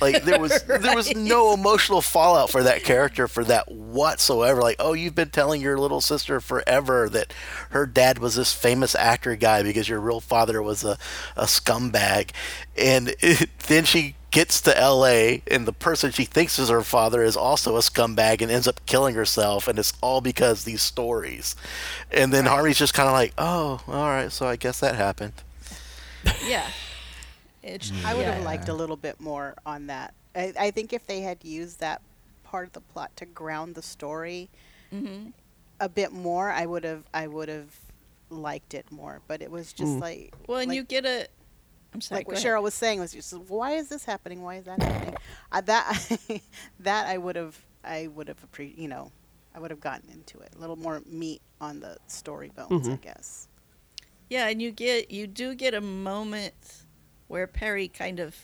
Like 0.00 0.24
there 0.24 0.38
was 0.40 0.62
there 0.66 0.94
was 0.94 1.14
no 1.14 1.54
emotional 1.54 2.00
fallout 2.02 2.50
for 2.50 2.62
that 2.62 2.84
character 2.84 3.26
for 3.28 3.42
that 3.44 3.70
whatsoever. 3.70 4.60
Like, 4.60 4.76
oh, 4.78 4.92
you've 4.92 5.14
been 5.14 5.30
telling 5.30 5.60
your 5.62 5.78
little 5.78 6.00
sister 6.00 6.40
forever 6.40 7.08
that 7.08 7.32
her 7.70 7.86
dad 7.86 8.18
was 8.18 8.34
this 8.34 8.52
famous 8.52 8.94
actor 8.94 9.34
guy 9.36 9.62
because 9.62 9.88
your 9.88 10.00
real 10.00 10.20
father 10.20 10.62
was 10.62 10.84
a, 10.84 10.98
a 11.36 11.44
scumbag, 11.44 12.30
and 12.76 13.14
it, 13.20 13.48
then 13.68 13.84
she 13.84 14.14
gets 14.30 14.60
to 14.62 14.78
L.A. 14.78 15.42
and 15.50 15.66
the 15.66 15.72
person 15.72 16.10
she 16.10 16.24
thinks 16.24 16.58
is 16.58 16.68
her 16.68 16.82
father 16.82 17.22
is 17.22 17.36
also 17.36 17.76
a 17.76 17.80
scumbag 17.80 18.42
and 18.42 18.50
ends 18.50 18.68
up 18.68 18.84
killing 18.86 19.14
herself, 19.14 19.68
and 19.68 19.78
it's 19.78 19.92
all 20.00 20.20
because 20.20 20.64
these 20.64 20.82
stories. 20.82 21.56
And 22.10 22.32
then 22.32 22.44
Harmony's 22.46 22.78
just 22.78 22.94
kind 22.94 23.06
of 23.08 23.12
like, 23.14 23.32
oh, 23.38 23.80
all 23.88 24.08
right, 24.08 24.30
so 24.30 24.46
I 24.46 24.56
guess 24.56 24.80
that 24.80 24.94
happened. 24.96 25.34
Yeah. 26.46 26.66
It's, 27.62 27.92
I 28.04 28.14
would 28.14 28.22
yeah. 28.22 28.34
have 28.34 28.44
liked 28.44 28.68
a 28.68 28.72
little 28.72 28.96
bit 28.96 29.20
more 29.20 29.54
on 29.66 29.88
that. 29.88 30.14
I, 30.34 30.52
I 30.58 30.70
think 30.70 30.92
if 30.94 31.06
they 31.06 31.20
had 31.20 31.44
used 31.44 31.80
that 31.80 32.00
part 32.44 32.66
of 32.68 32.72
the 32.72 32.80
plot 32.80 33.10
to 33.16 33.26
ground 33.26 33.74
the 33.74 33.82
story 33.82 34.48
Mm-hmm. 34.94 35.30
a 35.80 35.88
bit 35.88 36.12
more, 36.12 36.50
I 36.50 36.64
would 36.64 36.84
have 36.84 37.02
I 37.12 37.26
would 37.26 37.50
have 37.50 37.76
liked 38.30 38.72
it 38.72 38.90
more. 38.90 39.20
But 39.26 39.42
it 39.42 39.50
was 39.50 39.74
just 39.74 39.92
Mm. 39.92 40.00
like 40.00 40.34
Well, 40.46 40.58
and 40.60 40.68
like, 40.70 40.76
you 40.76 40.84
get 40.84 41.04
a. 41.04 41.28
I'm 41.94 42.00
sorry. 42.00 42.20
like 42.20 42.28
what 42.28 42.36
ahead. 42.36 42.46
Cheryl 42.46 42.62
was 42.62 42.74
saying 42.74 43.00
was 43.00 43.12
just 43.12 43.32
why 43.32 43.72
is 43.72 43.88
this 43.88 44.04
happening? 44.04 44.42
Why 44.42 44.56
is 44.56 44.64
that 44.66 44.82
happening? 44.82 45.16
uh, 45.52 45.60
that 45.62 46.18
that 46.80 47.06
I 47.06 47.18
would 47.18 47.36
have 47.36 47.58
I 47.84 48.08
would 48.08 48.28
have 48.28 48.38
appre- 48.50 48.76
you 48.76 48.88
know 48.88 49.10
I 49.54 49.60
would 49.60 49.70
have 49.70 49.80
gotten 49.80 50.10
into 50.10 50.38
it 50.38 50.50
a 50.56 50.58
little 50.58 50.76
more 50.76 51.02
meat 51.06 51.40
on 51.60 51.80
the 51.80 51.96
story 52.06 52.50
bones, 52.54 52.88
I 52.88 52.92
Mhm. 52.92 53.00
guess. 53.00 53.48
Yeah, 54.30 54.48
and 54.48 54.60
you 54.60 54.70
get 54.70 55.10
you 55.10 55.26
do 55.26 55.54
get 55.54 55.72
a 55.74 55.80
moment 55.80 56.54
where 57.28 57.46
Perry 57.46 57.88
kind 57.88 58.20
of 58.20 58.36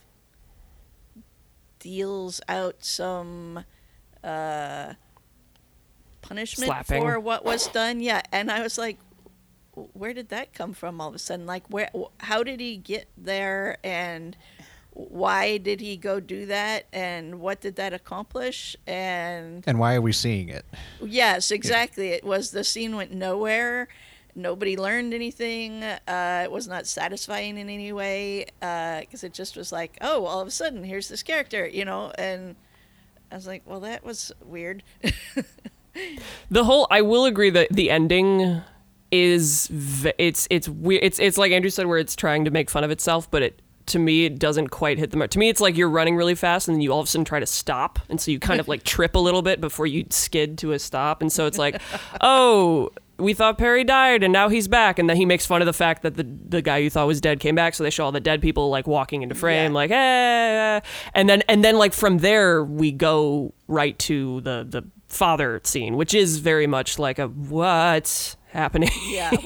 deals 1.78 2.40
out 2.48 2.76
some 2.84 3.64
uh, 4.22 4.94
punishment 6.22 6.68
Slapping. 6.68 7.02
for 7.02 7.20
what 7.20 7.44
was 7.44 7.66
done. 7.68 8.00
Yeah, 8.00 8.22
and 8.32 8.50
I 8.50 8.62
was 8.62 8.78
like, 8.78 8.98
where 9.92 10.12
did 10.12 10.28
that 10.28 10.52
come 10.52 10.72
from 10.72 11.00
all 11.00 11.08
of 11.08 11.14
a 11.14 11.18
sudden? 11.18 11.46
Like, 11.46 11.64
where? 11.68 11.90
How 12.18 12.42
did 12.42 12.60
he 12.60 12.76
get 12.76 13.08
there? 13.16 13.78
And 13.82 14.36
why 14.92 15.58
did 15.58 15.80
he 15.80 15.96
go 15.96 16.20
do 16.20 16.46
that? 16.46 16.86
And 16.92 17.40
what 17.40 17.60
did 17.60 17.76
that 17.76 17.92
accomplish? 17.92 18.76
And 18.86 19.64
And 19.66 19.78
why 19.78 19.94
are 19.94 20.00
we 20.00 20.12
seeing 20.12 20.48
it? 20.48 20.64
Yes, 21.02 21.50
exactly. 21.50 22.08
It 22.10 22.24
was 22.24 22.52
the 22.52 22.64
scene 22.64 22.96
went 22.96 23.12
nowhere. 23.12 23.88
Nobody 24.36 24.76
learned 24.76 25.14
anything. 25.14 25.82
Uh, 25.84 26.42
it 26.44 26.50
was 26.50 26.66
not 26.66 26.86
satisfying 26.86 27.56
in 27.56 27.68
any 27.68 27.92
way 27.92 28.46
because 28.60 29.22
it 29.22 29.32
just 29.32 29.56
was 29.56 29.70
like, 29.70 29.96
oh, 30.00 30.24
all 30.24 30.40
of 30.40 30.48
a 30.48 30.50
sudden, 30.50 30.82
here's 30.82 31.08
this 31.08 31.22
character, 31.22 31.66
you 31.66 31.84
know. 31.84 32.12
And 32.18 32.56
I 33.30 33.36
was 33.36 33.46
like, 33.46 33.62
well, 33.64 33.80
that 33.80 34.04
was 34.04 34.32
weird. 34.44 34.82
The 36.50 36.64
whole 36.64 36.86
I 36.90 37.02
will 37.02 37.24
agree 37.24 37.50
that 37.50 37.68
the 37.70 37.90
ending 37.90 38.62
is 39.14 39.68
v- 39.68 40.12
it's 40.18 40.46
it's 40.50 40.68
weird. 40.68 41.04
It's 41.04 41.18
it's 41.18 41.38
like 41.38 41.52
Andrew 41.52 41.70
said 41.70 41.86
where 41.86 41.98
it's 41.98 42.16
trying 42.16 42.44
to 42.44 42.50
make 42.50 42.68
fun 42.70 42.82
of 42.84 42.90
itself, 42.90 43.30
but 43.30 43.42
it 43.42 43.62
to 43.86 43.98
me 43.98 44.24
it 44.24 44.38
doesn't 44.38 44.68
quite 44.68 44.98
hit 44.98 45.10
the 45.10 45.16
mark. 45.16 45.30
To 45.32 45.38
me, 45.38 45.48
it's 45.48 45.60
like 45.60 45.76
you're 45.76 45.90
running 45.90 46.16
really 46.16 46.34
fast 46.34 46.68
and 46.68 46.74
then 46.74 46.80
you 46.80 46.90
all 46.92 47.00
of 47.00 47.04
a 47.06 47.08
sudden 47.10 47.24
try 47.24 47.38
to 47.40 47.46
stop, 47.46 47.98
and 48.08 48.20
so 48.20 48.30
you 48.30 48.38
kind 48.40 48.58
of 48.60 48.66
like 48.68 48.82
trip 48.96 49.14
a 49.14 49.18
little 49.18 49.42
bit 49.42 49.60
before 49.60 49.86
you 49.86 50.04
skid 50.10 50.58
to 50.58 50.72
a 50.72 50.78
stop, 50.78 51.20
and 51.22 51.32
so 51.32 51.46
it's 51.46 51.58
like, 51.58 51.80
oh. 52.20 52.90
We 53.16 53.32
thought 53.32 53.58
Perry 53.58 53.84
died 53.84 54.24
and 54.24 54.32
now 54.32 54.48
he's 54.48 54.66
back, 54.66 54.98
and 54.98 55.08
then 55.08 55.16
he 55.16 55.24
makes 55.24 55.46
fun 55.46 55.62
of 55.62 55.66
the 55.66 55.72
fact 55.72 56.02
that 56.02 56.16
the 56.16 56.24
the 56.48 56.60
guy 56.60 56.78
you 56.78 56.90
thought 56.90 57.06
was 57.06 57.20
dead 57.20 57.38
came 57.38 57.54
back. 57.54 57.74
So 57.76 57.84
they 57.84 57.90
show 57.90 58.04
all 58.06 58.10
the 58.10 58.18
dead 58.18 58.42
people 58.42 58.70
like 58.70 58.88
walking 58.88 59.22
into 59.22 59.36
frame, 59.36 59.70
Yeah. 59.70 59.74
like 59.76 59.90
eh, 59.92 60.80
and 61.14 61.28
then 61.28 61.42
and 61.48 61.64
then 61.64 61.78
like 61.78 61.92
from 61.92 62.18
there 62.18 62.64
we 62.64 62.90
go 62.90 63.54
right 63.68 63.96
to 64.00 64.40
the 64.40 64.66
the 64.68 64.82
father 65.06 65.60
scene, 65.62 65.96
which 65.96 66.12
is 66.12 66.38
very 66.38 66.66
much 66.66 66.98
like 66.98 67.20
a 67.20 67.28
what's 67.28 68.36
happening. 68.54 68.90
yeah. 69.08 69.30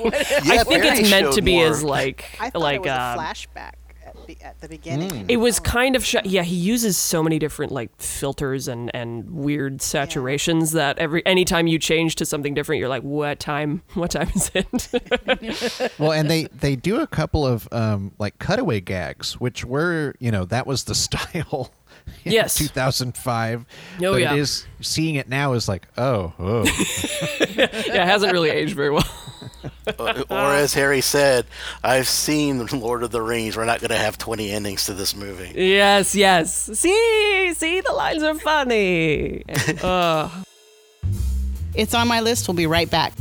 Yeah, 0.44 0.61
I 0.61 0.64
think 0.64 0.85
it's 0.85 1.11
meant 1.11 1.33
to 1.35 1.42
be 1.42 1.57
more- 1.57 1.66
as 1.68 1.83
like 1.83 2.25
I 2.40 2.51
thought 2.51 2.62
like 2.62 2.77
it 2.77 2.81
was 2.83 2.90
uh, 2.90 3.16
a 3.16 3.21
flashback 3.21 3.73
at 4.07 4.27
be- 4.27 4.38
at 4.42 4.61
the 4.61 4.68
beginning. 4.68 5.11
Mm. 5.11 5.25
It 5.29 5.37
was 5.38 5.59
kind 5.61 5.97
of 5.97 6.05
sh- 6.05 6.16
yeah. 6.25 6.42
He 6.42 6.55
uses 6.57 6.97
so 6.97 7.23
many 7.23 7.38
different 7.38 7.73
like 7.73 7.90
filters 8.01 8.68
and 8.68 8.90
and 8.94 9.29
weird 9.31 9.79
saturations 9.79 10.73
that 10.73 10.99
every 10.99 11.25
anytime 11.27 11.66
you 11.66 11.79
change 11.79 12.14
to 12.16 12.25
something 12.27 12.55
different, 12.55 12.79
you're 12.81 12.88
like, 12.88 13.03
what 13.03 13.38
time? 13.40 13.83
What 13.94 14.11
time 14.12 14.31
is 14.35 14.51
it? 14.55 15.92
well, 15.99 16.12
and 16.12 16.31
they 16.31 16.44
they 16.44 16.77
do 16.77 17.01
a 17.01 17.07
couple 17.07 17.47
of 17.47 17.68
um, 17.73 18.12
like 18.18 18.38
cutaway 18.38 18.81
gags, 18.81 19.35
which 19.40 19.64
were 19.64 20.14
you 20.21 20.31
know 20.31 20.44
that 20.47 20.66
was 20.66 20.85
the 20.85 20.94
style. 21.07 21.71
in 22.25 22.33
Yes. 22.33 22.55
2005. 22.57 23.64
Oh, 24.01 24.12
but 24.12 24.21
yeah. 24.21 24.35
it 24.35 24.38
is 24.40 24.66
seeing 24.81 25.16
it 25.16 25.29
now 25.29 25.55
is 25.55 25.68
like 25.68 25.88
oh 25.99 26.33
oh 26.38 26.62
yeah, 27.57 27.68
it 27.73 28.07
hasn't 28.07 28.33
really 28.33 28.51
aged 28.51 28.75
very 28.75 28.90
well. 28.90 29.05
Or 29.99 30.53
as 30.53 30.75
Harry 30.75 31.01
said, 31.01 31.47
I've 31.83 32.07
seen 32.07 32.64
Lord 32.66 33.03
of 33.03 33.11
the 33.11 33.23
Rings. 33.23 33.57
We're 33.57 33.64
not 33.64 33.81
going 33.81 33.88
to 33.90 33.97
have 33.97 34.18
20 34.18 34.51
endings 34.51 34.85
to 34.87 34.94
this 34.94 35.16
movie. 35.16 35.53
yes, 35.57 36.14
yes. 36.14 36.71
See, 36.79 37.55
see, 37.55 37.81
the 37.81 37.92
lines 37.92 38.23
are 38.23 38.35
funny. 38.35 39.44
Uh, 39.83 40.29
It's 41.75 41.94
on 41.94 42.07
my 42.09 42.21
list. 42.21 42.47
We'll 42.47 42.55
be 42.57 42.66
right 42.66 42.90
back. 42.90 43.14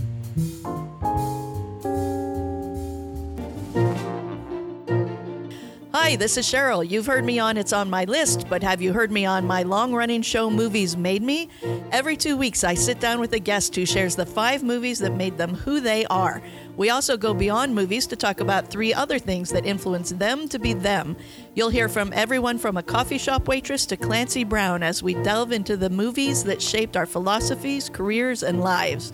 Hi, 5.94 6.18
this 6.18 6.36
is 6.36 6.46
Cheryl. 6.46 6.88
You've 6.88 7.06
heard 7.06 7.24
me 7.24 7.40
on 7.40 7.56
It's 7.56 7.72
On 7.72 7.90
My 7.90 8.04
List, 8.04 8.50
but 8.50 8.62
have 8.62 8.82
you 8.82 8.92
heard 8.92 9.10
me 9.10 9.26
on 9.26 9.48
my 9.48 9.64
long 9.64 9.94
running 9.94 10.22
show 10.22 10.50
Movies 10.50 10.98
Made 10.98 11.24
Me? 11.24 11.48
Every 11.94 12.18
two 12.18 12.36
weeks, 12.36 12.66
I 12.66 12.74
sit 12.74 13.00
down 13.00 13.22
with 13.22 13.32
a 13.32 13.40
guest 13.40 13.74
who 13.74 13.86
shares 13.86 14.16
the 14.16 14.26
five 14.26 14.64
movies 14.64 15.00
that 15.00 15.14
made 15.14 15.38
them 15.38 15.56
who 15.56 15.80
they 15.80 16.06
are. 16.08 16.42
We 16.76 16.90
also 16.90 17.16
go 17.16 17.34
beyond 17.34 17.74
movies 17.74 18.06
to 18.08 18.18
talk 18.18 18.42
about 18.42 18.68
three 18.68 18.94
other 18.94 19.18
things 19.18 19.50
that 19.52 19.66
influence 19.66 20.12
them 20.12 20.50
to 20.50 20.60
be 20.60 20.74
them. 20.74 21.16
You'll 21.56 21.70
hear 21.70 21.88
from 21.88 22.12
everyone 22.12 22.58
from 22.58 22.76
a 22.76 22.84
coffee 22.84 23.18
shop 23.18 23.48
waitress 23.48 23.86
to 23.88 23.98
Clancy 23.98 24.44
Brown 24.44 24.84
as 24.84 25.02
we 25.02 25.14
delve 25.14 25.54
into 25.54 25.78
the 25.78 25.90
movies 25.90 26.44
that 26.44 26.62
shaped 26.62 26.98
our 26.98 27.06
philosophies, 27.06 27.90
careers, 27.90 28.44
and 28.44 28.60
lives. 28.60 29.14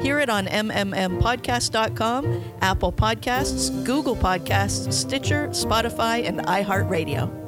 Hear 0.00 0.18
it 0.18 0.28
on 0.28 0.46
mmmpodcast.com, 0.46 2.44
Apple 2.60 2.92
Podcasts, 2.92 3.84
Google 3.84 4.16
Podcasts, 4.16 4.92
Stitcher, 4.92 5.48
Spotify, 5.48 6.26
and 6.26 6.40
iHeartRadio. 6.40 7.42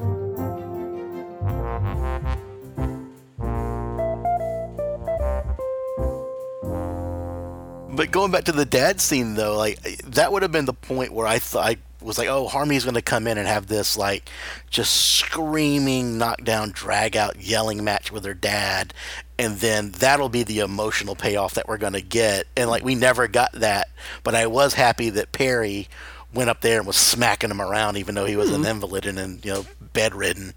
But 7.97 8.11
going 8.11 8.33
back 8.33 8.45
to 8.45 8.53
the 8.53 8.65
dad 8.65 9.01
scene, 9.01 9.35
though, 9.35 9.57
like 9.57 9.81
that 10.03 10.33
would 10.33 10.43
have 10.43 10.51
been 10.51 10.65
the 10.65 10.73
point 10.73 11.13
where 11.13 11.29
I 11.29 11.39
thought 11.39 11.65
I 11.65 11.77
was 12.03 12.19
like, 12.19 12.29
oh, 12.29 12.49
Harmony's 12.49 12.85
going 12.85 12.95
to 12.95 13.03
come 13.03 13.27
in 13.27 13.39
and 13.39 13.47
have 13.47 13.67
this 13.67 13.97
like 13.97 14.29
just 14.69 14.93
screaming, 14.93 16.19
knockdown, 16.19 16.71
drag 16.73 17.17
out, 17.17 17.41
yelling 17.41 17.85
match 17.85 18.13
with 18.13 18.25
her 18.25 18.35
dad, 18.35 18.93
and 19.38 19.57
then 19.59 19.90
that'll 19.90 20.29
be 20.29 20.42
the 20.42 20.61
emotional 20.61 21.14
payoff 21.14 21.55
that 21.55 21.66
we're 21.68 21.79
going 21.79 21.92
to 21.94 22.01
get. 22.03 22.47
And 22.57 22.70
like 22.70 22.85
we 22.85 22.94
never 22.94 23.29
got 23.29 23.53
that, 23.53 23.88
but 24.23 24.35
I 24.35 24.47
was 24.47 24.75
happy 24.75 25.11
that 25.11 25.33
Perry 25.33 25.88
went 26.33 26.51
up 26.51 26.61
there 26.61 26.79
and 26.79 26.87
was 26.87 26.97
smacking 26.97 27.51
him 27.51 27.61
around, 27.61 27.97
even 27.97 28.14
though 28.14 28.25
he 28.25 28.37
was 28.37 28.51
an 28.51 28.64
invalid 28.66 29.07
and, 29.07 29.18
and 29.18 29.44
you 29.44 29.53
know 29.53 29.66
bedridden. 29.92 30.55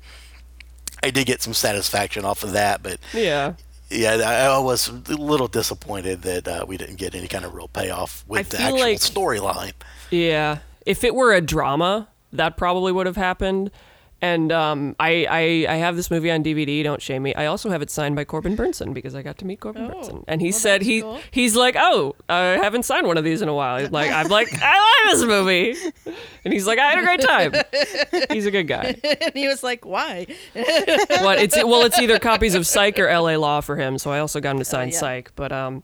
I 1.03 1.11
did 1.11 1.27
get 1.27 1.41
some 1.41 1.53
satisfaction 1.53 2.25
off 2.25 2.43
of 2.43 2.53
that, 2.53 2.81
but 2.81 2.99
yeah. 3.13 3.53
yeah, 3.89 4.13
I 4.13 4.55
I 4.55 4.59
was 4.59 4.87
a 4.87 4.93
little 5.15 5.47
disappointed 5.47 6.23
that 6.23 6.47
uh, 6.47 6.65
we 6.67 6.77
didn't 6.77 6.95
get 6.95 7.13
any 7.13 7.27
kind 7.27 7.45
of 7.45 7.53
real 7.53 7.67
payoff 7.67 8.25
with 8.27 8.53
I 8.53 8.57
the 8.57 8.63
actual 8.63 8.79
like- 8.79 8.97
storyline. 8.97 9.73
Yeah. 10.09 10.59
If 10.85 11.03
it 11.03 11.13
were 11.13 11.33
a 11.33 11.41
drama, 11.41 12.07
that 12.33 12.55
probably 12.57 12.91
would 12.91 13.05
have 13.07 13.17
happened. 13.17 13.71
And 14.19 14.51
um, 14.51 14.95
I, 14.99 15.27
I 15.29 15.73
I 15.73 15.75
have 15.77 15.95
this 15.95 16.09
movie 16.09 16.31
on 16.31 16.43
DVD. 16.43 16.83
Don't 16.83 16.99
shame 17.01 17.21
me. 17.21 17.35
I 17.35 17.45
also 17.45 17.69
have 17.69 17.83
it 17.83 17.91
signed 17.91 18.15
by 18.15 18.23
Corbin 18.23 18.57
Bernsen 18.57 18.91
because 18.91 19.13
I 19.13 19.21
got 19.21 19.37
to 19.37 19.45
meet 19.45 19.59
Corbin 19.59 19.83
Oh, 19.85 19.89
Bernsen, 19.93 20.23
and 20.27 20.41
he 20.41 20.47
well, 20.47 20.53
said 20.59 20.81
he 20.81 21.01
cool. 21.01 21.19
he's 21.29 21.55
like, 21.55 21.75
oh, 21.77 22.15
I 22.27 22.57
haven't 22.57 22.81
signed 22.83 23.05
one 23.05 23.17
of 23.17 23.23
these 23.23 23.43
in 23.43 23.47
a 23.47 23.53
while. 23.53 23.77
He's 23.79 23.91
like 23.91 24.09
I'm 24.11 24.27
like 24.29 24.47
I 24.59 25.03
like 25.05 25.13
this 25.13 25.23
movie, 25.23 25.75
and 26.43 26.51
he's 26.51 26.65
like 26.65 26.79
I 26.79 26.89
had 26.89 26.97
a 26.97 27.03
great 27.03 27.21
time. 27.21 27.53
He's 28.31 28.47
a 28.47 28.51
good 28.51 28.67
guy. 28.67 28.95
and 29.21 29.33
he 29.35 29.47
was 29.47 29.61
like, 29.61 29.85
Why? 29.85 30.25
What 31.21 31.39
it's 31.39 31.55
well, 31.55 31.83
it's 31.83 31.99
either 31.99 32.17
copies 32.17 32.55
of 32.55 32.65
Psych 32.65 32.97
or 32.97 33.07
L.A. 33.07 33.37
Law 33.37 33.61
for 33.61 33.75
him. 33.75 33.99
So 33.99 34.11
I 34.11 34.17
also 34.19 34.39
got 34.39 34.51
him 34.51 34.59
to 34.59 34.65
sign 34.65 34.87
Oh, 34.87 34.91
yeah. 34.93 34.97
Psych, 34.99 35.31
but 35.35 35.51
um. 35.51 35.83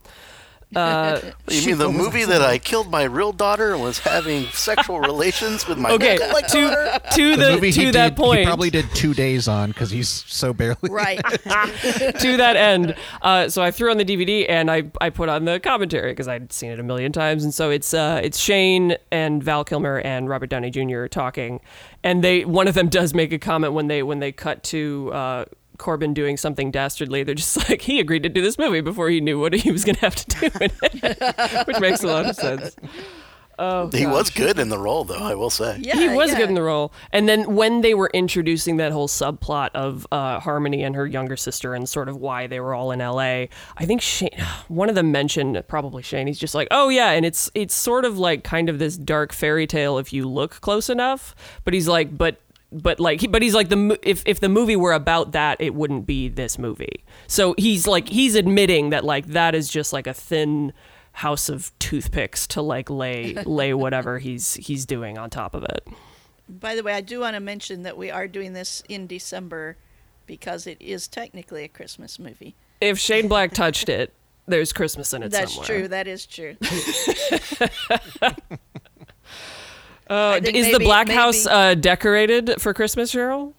Uh, 0.76 1.20
You 1.50 1.66
mean 1.68 1.78
the 1.78 1.92
movie 1.92 2.24
that 2.26 2.42
I 2.42 2.58
killed 2.58 2.90
my 2.90 3.04
real 3.04 3.32
daughter 3.32 3.74
and 3.74 3.82
was 3.84 4.00
having 4.00 4.46
sexual 4.48 5.00
relations 5.00 5.68
with 5.68 5.78
my 5.78 5.92
okay, 5.92 6.18
like 6.32 6.48
to 6.50 7.02
to 7.16 7.36
the 7.36 7.44
the, 7.46 7.52
movie 7.54 7.72
to 7.74 7.92
that 7.92 8.16
did, 8.16 8.18
point, 8.18 8.40
he 8.40 8.46
probably 8.46 8.70
did 8.70 8.86
two 8.96 9.14
days 9.14 9.48
on 9.48 9.70
because 9.70 9.92
he's 9.92 10.08
so 10.10 10.54
barely 10.54 10.90
Right. 10.90 11.22
to 11.24 12.38
that 12.38 12.56
end. 12.56 12.96
Uh, 13.22 13.50
so 13.50 13.62
I 13.62 13.72
threw 13.72 13.92
on 13.92 13.98
the 13.98 14.06
DVD 14.06 14.46
and 14.50 14.72
I, 14.72 14.84
I 15.02 15.10
put 15.10 15.30
on 15.30 15.46
the 15.46 15.60
commentary 15.60 16.12
because 16.12 16.28
I'd 16.28 16.52
seen 16.54 16.72
it 16.72 16.80
a 16.80 16.84
million 16.84 17.12
times. 17.12 17.44
And 17.44 17.54
so 17.54 17.70
it's 17.70 17.94
uh, 17.94 18.22
it's 18.24 18.40
Shane 18.40 18.96
and 19.12 19.44
Val 19.44 19.64
Kilmer 19.64 20.00
and 20.00 20.30
Robert 20.30 20.48
Downey 20.50 20.72
Jr. 20.72 21.06
talking, 21.08 21.60
and 22.04 22.24
they 22.24 22.46
one 22.46 22.68
of 22.68 22.74
them 22.74 22.90
does 22.90 23.14
make 23.14 23.32
a 23.32 23.40
comment 23.40 23.74
when 23.74 23.88
they 23.88 24.02
when 24.02 24.20
they 24.20 24.32
cut 24.32 24.64
to. 24.66 25.12
Corbin 25.78 26.14
doing 26.14 26.38
something 26.38 26.72
dastardly. 26.72 27.24
They're 27.24 27.36
just 27.36 27.58
like 27.70 27.82
he 27.82 28.00
agreed 28.00 28.24
to 28.24 28.30
do 28.30 28.42
this 28.42 28.58
movie 28.58 28.82
before 28.82 29.10
he 29.10 29.22
knew 29.22 29.40
what 29.40 29.54
he 29.54 29.72
was 29.72 29.84
going 29.86 29.96
to 29.96 30.02
have 30.02 30.16
to 30.16 30.40
do 30.40 30.46
in 30.62 30.72
it, 30.82 31.68
which 31.68 31.80
makes 31.80 32.04
a 32.04 32.08
lot 32.08 32.26
of 32.26 32.36
sense. 32.36 32.76
Oh, 33.60 33.88
He 33.92 34.06
gosh. 34.06 34.14
was 34.14 34.30
good 34.32 34.58
in 34.58 34.70
the 34.70 34.80
role, 34.80 35.04
though. 35.04 35.22
I 35.22 35.36
will 35.36 35.52
say. 35.52 35.78
Yeah, 35.80 35.96
he 35.96 36.10
was 36.10 36.32
yeah. 36.32 36.40
good 36.40 36.50
in 36.50 36.56
the 36.56 36.64
role. 36.64 36.92
And 37.12 37.30
then 37.30 37.54
when 37.56 37.82
they 37.82 37.94
were 37.94 38.10
introducing 38.12 38.78
that 38.78 38.92
whole 38.92 39.08
subplot 39.08 39.70
of 39.76 40.08
uh, 40.12 40.40
Harmony 40.40 40.82
and 40.84 40.96
her 40.96 41.06
younger 41.06 41.38
sister 41.38 41.76
and 41.76 41.88
sort 41.88 42.10
of 42.10 42.18
why 42.18 42.48
they 42.48 42.60
were 42.60 42.74
all 42.74 42.92
in 42.92 43.00
L.A., 43.00 43.50
I 43.78 43.86
think 43.86 44.02
Shane, 44.02 44.32
one 44.70 44.90
of 44.90 44.96
them 44.96 45.12
mentioned 45.12 45.64
probably 45.68 46.02
Shane. 46.02 46.26
He's 46.26 46.40
just 46.40 46.56
like, 46.56 46.68
oh 46.72 46.90
yeah, 46.90 47.12
and 47.12 47.26
it's 47.28 47.52
it's 47.54 47.76
sort 47.76 48.06
of 48.06 48.18
like 48.18 48.44
kind 48.44 48.70
of 48.70 48.80
this 48.80 48.98
dark 48.98 49.32
fairy 49.32 49.68
tale 49.68 50.00
if 50.00 50.12
you 50.12 50.28
look 50.28 50.60
close 50.62 50.90
enough. 50.90 51.36
But 51.64 51.76
he's 51.76 51.88
like, 51.88 52.18
but 52.18 52.40
but 52.82 53.00
like 53.00 53.22
he- 53.22 53.28
but 53.28 53.42
he's 53.42 53.54
like 53.54 53.70
the 53.70 54.00
if 54.04 54.24
if 54.26 54.40
the 54.40 54.50
movie 54.50 54.76
were 54.76 54.94
about 54.94 55.32
that 55.34 55.60
it 55.62 55.74
wouldn't 55.76 56.06
be 56.06 56.28
this 56.28 56.58
movie 56.58 57.04
so 57.28 57.54
he's 57.58 57.88
like 57.88 58.10
he's 58.10 58.36
admitting 58.36 58.90
that 58.90 59.04
like 59.06 59.28
that 59.28 59.54
is 59.56 59.70
just 59.70 59.94
like 59.94 60.08
a 60.08 60.14
thin 60.14 60.74
house 61.14 61.50
of 61.50 61.72
toothpicks 61.80 62.48
to 62.48 62.62
like 62.62 62.90
lay 62.90 63.34
lay 63.46 63.74
whatever 63.84 64.20
he's 64.20 64.56
he's 64.56 64.86
doing 64.86 65.18
on 65.18 65.30
top 65.30 65.54
of 65.54 65.64
it 65.64 65.88
By 66.50 66.76
the 66.76 66.84
way, 66.84 66.94
I 66.94 67.02
do 67.02 67.20
want 67.22 67.36
to 67.36 67.40
mention 67.40 67.84
that 67.84 67.98
we 67.98 68.12
are 68.12 68.28
doing 68.28 68.54
this 68.54 68.84
in 68.90 69.08
December 69.08 69.78
because 70.26 70.68
it 70.68 70.78
is 70.82 71.08
technically 71.08 71.64
a 71.64 71.68
Christmas 71.68 72.20
movie. 72.20 72.56
if 72.82 72.98
Shane 73.00 73.28
Black 73.28 73.54
touched 73.54 73.90
it, 74.00 74.14
there's 74.48 74.74
Christmas 74.74 75.14
in 75.14 75.24
it 75.24 75.32
That's 75.32 75.54
somewhere. 75.54 75.68
true. 75.80 75.88
That 75.88 76.08
is 76.08 76.26
true. 76.26 76.56
Uh, 80.10 80.32
I 80.36 80.40
think 80.42 80.56
is 80.58 80.66
the 80.68 80.74
maybe- 80.74 80.86
Black 80.86 81.10
House 81.10 81.46
uh, 81.48 81.76
decorated 81.76 82.56
for 82.62 82.74
Christmas, 82.74 83.14
Cheryl? 83.14 83.54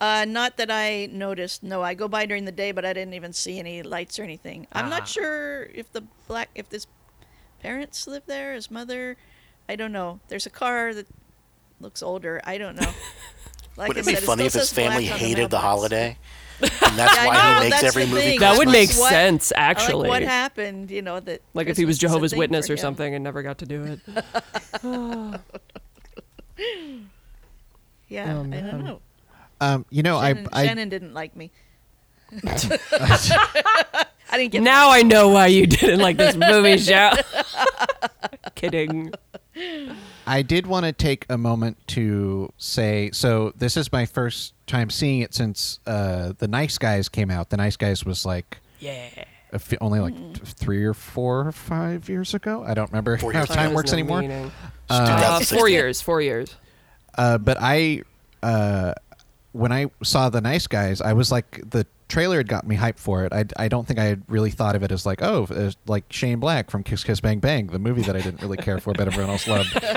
Uh, 0.00 0.24
not 0.26 0.56
that 0.56 0.70
I 0.70 1.08
noticed. 1.12 1.62
No, 1.62 1.82
I 1.82 1.94
go 1.94 2.08
by 2.08 2.26
during 2.26 2.44
the 2.44 2.52
day, 2.52 2.72
but 2.72 2.84
I 2.84 2.92
didn't 2.92 3.14
even 3.14 3.32
see 3.32 3.58
any 3.58 3.82
lights 3.82 4.18
or 4.18 4.22
anything. 4.24 4.66
I'm 4.72 4.86
Ah. 4.86 4.88
not 4.88 5.08
sure 5.08 5.64
if 5.74 5.90
the 5.92 6.02
black, 6.28 6.50
if 6.54 6.70
his 6.70 6.86
parents 7.62 8.06
live 8.06 8.22
there, 8.26 8.54
his 8.54 8.70
mother. 8.70 9.16
I 9.68 9.76
don't 9.76 9.92
know. 9.92 10.20
There's 10.28 10.46
a 10.46 10.50
car 10.50 10.92
that 10.94 11.06
looks 11.80 12.02
older. 12.02 12.40
I 12.44 12.58
don't 12.58 12.76
know. 12.80 12.90
Like 13.76 13.88
Would 13.88 13.96
I 13.96 14.00
it 14.00 14.06
be 14.06 14.14
said, 14.14 14.22
funny 14.22 14.48
still 14.48 14.60
if 14.62 14.68
his 14.68 14.72
family 14.72 15.04
hated 15.04 15.50
the 15.50 15.56
mailbox. 15.56 15.62
holiday? 15.64 16.16
And 16.60 16.70
that's 16.96 17.16
Yeah, 17.16 17.26
why 17.26 17.34
know, 17.34 17.64
he 17.64 17.70
makes 17.70 17.82
every 17.82 18.06
movie. 18.06 18.38
That 18.38 18.56
would 18.56 18.68
make 18.68 18.90
what- 18.90 19.10
sense, 19.10 19.52
actually. 19.56 20.08
Like 20.08 20.20
what 20.20 20.22
happened? 20.22 20.92
You 20.92 21.02
know 21.02 21.18
that. 21.18 21.40
Like 21.54 21.66
if 21.66 21.76
he 21.76 21.84
was 21.84 21.96
Christmas 21.96 21.96
is 21.96 21.98
a 21.98 22.00
Jehovah's 22.06 22.34
Witness 22.36 22.70
or 22.70 22.74
him. 22.74 22.78
something 22.78 23.14
and 23.16 23.24
never 23.24 23.42
got 23.42 23.58
to 23.58 23.66
do 23.66 23.82
it. 23.82 24.00
Yeah, 28.08 28.34
Oh, 28.36 28.40
I 28.42 28.60
don't 28.60 28.84
know. 28.84 29.00
Um, 29.60 29.86
you 29.90 30.02
know, 30.02 30.20
Shannon, 30.20 30.48
I, 30.52 30.60
I 30.62 30.66
Shannon 30.66 30.88
didn't 30.88 31.14
like 31.14 31.34
me. 31.36 31.50
I 32.46 34.38
didn't 34.38 34.52
get 34.52 34.58
it. 34.58 34.60
now 34.62 34.90
I 34.90 35.02
know 35.02 35.28
why 35.28 35.46
you 35.46 35.66
didn't 35.66 36.00
like 36.00 36.16
this 36.16 36.34
movie, 36.50 36.78
show. 36.78 37.12
Kidding. 38.54 39.12
I 40.26 40.42
did 40.42 40.66
want 40.66 40.86
to 40.86 40.92
take 40.92 41.26
a 41.28 41.38
moment 41.38 41.76
to 41.88 42.52
say 42.58 43.10
so 43.12 43.52
this 43.56 43.76
is 43.76 43.92
my 43.92 44.04
first 44.06 44.54
time 44.66 44.90
seeing 44.90 45.20
it 45.20 45.34
since 45.34 45.78
uh, 45.86 46.32
the 46.38 46.48
Nice 46.48 46.78
Guys 46.78 47.08
came 47.08 47.30
out. 47.30 47.50
The 47.50 47.56
Nice 47.56 47.76
Guys 47.76 48.04
was 48.04 48.26
like 48.26 48.58
Yeah. 48.80 49.24
A 49.54 49.58
fi- 49.58 49.78
only 49.80 50.00
like 50.00 50.14
Mm. 50.14 50.34
t- 50.34 50.40
three 50.44 50.84
or 50.84 50.92
four 50.94 51.46
or 51.48 51.52
five 51.52 52.08
years 52.08 52.34
ago. 52.34 52.62
I 52.66 52.74
don't 52.74 52.90
remember 52.90 53.16
Four 53.16 53.32
how 53.32 53.44
time 53.44 53.72
works 53.72 53.90
no 53.92 53.98
anymore. 53.98 54.18
Uh, 54.90 55.06
2016. 55.06 55.58
four 55.58 55.68
years. 55.68 56.00
Four 56.02 56.20
years. 56.20 56.54
Uh, 57.16 57.38
but 57.38 57.56
I, 57.60 58.02
uh, 58.42 58.92
when 59.52 59.72
I 59.72 59.86
saw 60.02 60.28
the 60.28 60.40
Nice 60.40 60.66
Guys, 60.66 61.00
I 61.00 61.12
was 61.14 61.30
like, 61.32 61.62
the 61.70 61.86
trailer 62.14 62.36
had 62.36 62.46
got 62.46 62.64
me 62.64 62.76
hyped 62.76 63.00
for 63.00 63.24
it. 63.24 63.32
I, 63.32 63.44
I 63.56 63.66
don't 63.66 63.88
think 63.88 63.98
I 63.98 64.04
had 64.04 64.22
really 64.28 64.52
thought 64.52 64.76
of 64.76 64.84
it 64.84 64.92
as 64.92 65.04
like, 65.04 65.20
oh, 65.20 65.48
as 65.50 65.76
like 65.88 66.04
Shane 66.10 66.38
Black 66.38 66.70
from 66.70 66.84
Kiss 66.84 67.02
Kiss 67.02 67.20
Bang 67.20 67.40
Bang, 67.40 67.66
the 67.66 67.80
movie 67.80 68.02
that 68.02 68.14
I 68.14 68.20
didn't 68.20 68.40
really 68.40 68.56
care 68.56 68.78
for, 68.78 68.92
but 68.92 69.08
everyone 69.08 69.30
else 69.30 69.48
loved. 69.48 69.76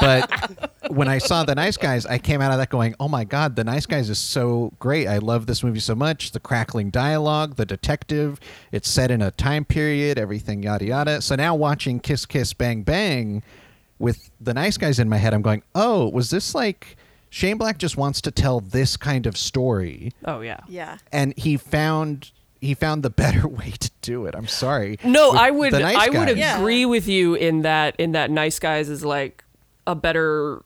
But 0.00 0.70
when 0.88 1.08
I 1.08 1.18
saw 1.18 1.44
The 1.44 1.54
Nice 1.54 1.76
Guys, 1.76 2.06
I 2.06 2.16
came 2.16 2.40
out 2.40 2.52
of 2.52 2.58
that 2.58 2.70
going, 2.70 2.94
"Oh 2.98 3.06
my 3.06 3.24
god, 3.24 3.54
The 3.54 3.64
Nice 3.64 3.84
Guys 3.84 4.08
is 4.08 4.18
so 4.18 4.72
great! 4.78 5.06
I 5.06 5.18
love 5.18 5.46
this 5.46 5.62
movie 5.62 5.78
so 5.78 5.94
much. 5.94 6.32
The 6.32 6.40
crackling 6.40 6.88
dialogue, 6.88 7.56
the 7.56 7.66
detective. 7.66 8.40
It's 8.72 8.88
set 8.88 9.10
in 9.10 9.20
a 9.20 9.30
time 9.30 9.66
period, 9.66 10.18
everything 10.18 10.62
yada 10.62 10.86
yada." 10.86 11.20
So 11.20 11.34
now 11.34 11.54
watching 11.54 12.00
Kiss 12.00 12.24
Kiss 12.24 12.54
Bang 12.54 12.82
Bang 12.82 13.42
with 13.98 14.30
The 14.40 14.54
Nice 14.54 14.78
Guys 14.78 14.98
in 14.98 15.08
my 15.08 15.18
head, 15.18 15.34
I'm 15.34 15.42
going, 15.42 15.62
"Oh, 15.74 16.08
was 16.08 16.30
this 16.30 16.54
like 16.54 16.96
Shane 17.30 17.56
Black 17.58 17.78
just 17.78 17.96
wants 17.96 18.20
to 18.22 18.30
tell 18.30 18.60
this 18.60 18.96
kind 18.96 19.24
of 19.26 19.36
story, 19.36 20.12
Oh 20.24 20.40
yeah. 20.40 20.60
Yeah. 20.68 20.98
and 21.12 21.32
he 21.36 21.56
found." 21.56 22.32
He 22.62 22.74
found 22.74 23.02
the 23.02 23.08
better 23.08 23.48
way 23.60 23.70
to 23.80 23.90
do 24.02 24.26
it. 24.26 24.34
I'm 24.34 24.46
sorry. 24.46 24.98
No, 25.02 25.30
With 25.30 25.40
I 25.40 25.50
would 25.50 25.72
Nice 25.72 25.96
I 25.96 26.08
would 26.10 26.28
Guys. 26.28 26.36
Yeah. 26.36 26.58
agree 26.58 26.84
with 26.84 27.08
you 27.08 27.32
in 27.34 27.62
that 27.62 27.94
in 27.98 28.12
that 28.12 28.30
Nice 28.30 28.58
Guys 28.58 28.90
is 28.90 29.02
like 29.02 29.42
a 29.86 29.94
better 29.94 30.62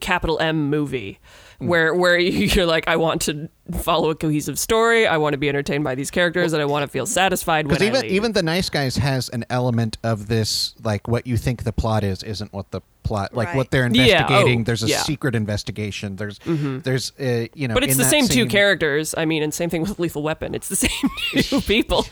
capital 0.00 0.38
M 0.40 0.70
movie 0.70 1.18
Hmm. 1.58 1.66
where 1.66 1.94
where 1.94 2.18
you're 2.18 2.64
like 2.64 2.88
I 2.88 2.96
want 2.96 3.20
to 3.22 3.50
follow 3.78 4.08
a 4.08 4.14
cohesive 4.14 4.58
story, 4.58 5.06
I 5.06 5.18
want 5.18 5.34
to 5.34 5.38
be 5.38 5.50
entertained 5.50 5.84
by 5.84 5.94
these 5.94 6.10
characters 6.10 6.54
and 6.54 6.62
I 6.62 6.64
want 6.64 6.84
to 6.84 6.88
feel 6.88 7.04
satisfied 7.04 7.66
when 7.66 7.74
Because 7.74 7.82
I 7.82 7.88
even 7.88 8.00
leave. 8.02 8.12
even 8.12 8.32
the 8.32 8.42
nice 8.42 8.70
guys 8.70 8.96
has 8.96 9.28
an 9.28 9.44
element 9.50 9.98
of 10.02 10.28
this, 10.28 10.74
like 10.82 11.06
what 11.08 11.26
you 11.26 11.36
think 11.36 11.64
the 11.64 11.72
plot 11.74 12.04
is 12.04 12.22
isn't 12.22 12.54
what 12.54 12.70
the 12.70 12.80
plot, 13.08 13.34
like 13.34 13.48
Right. 13.48 13.56
what 13.56 13.70
they're 13.70 13.88
Yeah, 13.90 14.20
investigating. 14.22 14.60
oh, 14.60 14.64
there's 14.64 14.82
a 14.82 14.88
yeah. 14.88 15.02
secret 15.02 15.34
investigation. 15.34 16.16
There's 16.16 16.38
there's 16.44 17.12
uh, 17.18 17.46
you 17.54 17.66
know, 17.68 17.74
but 17.74 17.82
it's 17.84 17.92
in 17.92 17.98
the 17.98 18.04
that 18.04 18.10
same 18.10 18.28
two 18.28 18.46
characters. 18.46 19.14
I 19.16 19.24
mean, 19.24 19.42
and 19.42 19.52
same 19.52 19.70
thing 19.70 19.82
with 19.82 19.98
Lethal 19.98 20.22
Weapon. 20.22 20.54
It's 20.54 20.68
the 20.68 20.76
same 20.86 21.10
two 21.42 21.60
people. 21.74 22.06